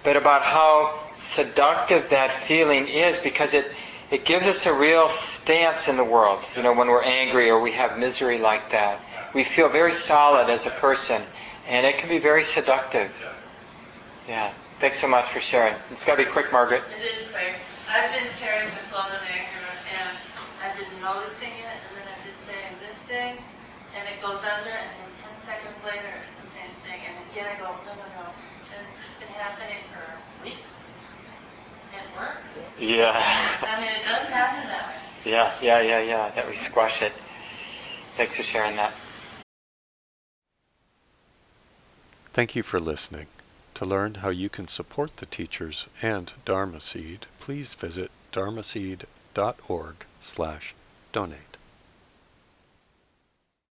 But 0.03 0.17
about 0.17 0.43
how 0.43 1.06
seductive 1.33 2.09
that 2.09 2.43
feeling 2.43 2.87
is 2.87 3.19
because 3.19 3.53
it, 3.53 3.71
it 4.11 4.25
gives 4.25 4.45
us 4.45 4.65
a 4.65 4.73
real 4.73 5.09
stance 5.09 5.87
in 5.87 5.97
the 5.97 6.03
world. 6.03 6.43
You 6.55 6.63
know, 6.63 6.73
when 6.73 6.87
we're 6.87 7.03
angry 7.03 7.49
or 7.49 7.59
we 7.59 7.71
have 7.73 7.97
misery 7.97 8.39
like 8.39 8.71
that, 8.71 8.99
we 9.33 9.43
feel 9.43 9.69
very 9.69 9.93
solid 9.93 10.49
as 10.49 10.65
a 10.65 10.71
person, 10.71 11.21
and 11.67 11.85
it 11.85 11.97
can 11.97 12.09
be 12.09 12.19
very 12.19 12.43
seductive. 12.43 13.11
Yeah. 14.27 14.53
Thanks 14.79 14.99
so 14.99 15.07
much 15.07 15.25
for 15.33 15.39
sharing. 15.39 15.73
It's 15.91 16.05
got 16.05 16.17
to 16.17 16.23
be 16.23 16.29
quick, 16.29 16.51
Margaret. 16.51 16.83
It 16.93 17.01
is 17.01 17.27
quick. 17.33 17.57
I've 17.89 18.13
been 18.13 18.29
carrying 18.37 18.69
this 18.69 18.85
love 18.93 19.09
and 19.09 19.25
anger, 19.25 19.65
and 19.89 20.13
I've 20.61 20.77
been 20.77 21.01
noticing 21.01 21.49
it, 21.49 21.77
and 21.81 21.91
then 21.97 22.05
I'm 22.05 22.21
just 22.21 22.39
saying 22.45 22.73
this 22.77 22.99
thing, 23.09 23.33
and 23.97 24.03
it 24.05 24.21
goes 24.21 24.37
under, 24.37 24.75
and 24.77 24.91
then 25.01 25.09
10 25.17 25.49
seconds 25.49 25.79
later, 25.81 26.13
it's 26.13 26.37
the 26.45 26.49
same 26.53 26.73
thing, 26.85 26.99
and 27.09 27.15
again 27.31 27.47
I 27.49 27.55
go, 27.57 27.73
no, 27.89 27.93
no, 27.97 28.07
no. 28.21 28.25
And 28.69 28.85
it's 28.85 29.17
been 29.17 29.33
happening 29.33 29.81
for 29.89 30.05
weeks 30.45 30.76
at 31.97 32.19
work. 32.19 32.37
Yeah. 32.79 33.11
I 33.61 33.81
mean, 33.81 33.89
it 33.89 34.05
does 34.05 34.27
happen 34.27 34.67
that 34.67 34.87
way. 35.25 35.31
Yeah, 35.31 35.53
yeah, 35.61 35.81
yeah, 35.81 36.01
yeah. 36.01 36.31
That 36.31 36.47
we 36.47 36.55
squash 36.57 37.01
it. 37.01 37.11
Thanks 38.15 38.35
for 38.35 38.43
sharing 38.43 38.75
that. 38.77 38.93
Thank 42.33 42.55
you 42.55 42.63
for 42.63 42.79
listening. 42.79 43.27
To 43.75 43.85
learn 43.85 44.15
how 44.15 44.29
you 44.29 44.49
can 44.49 44.67
support 44.67 45.17
the 45.17 45.25
teachers 45.25 45.87
and 46.01 46.31
Dharma 46.45 46.81
Seed, 46.81 47.27
please 47.39 47.73
visit 47.73 48.11
dharmaseed.org 48.31 49.95
slash 50.19 50.75
donate. 51.11 51.46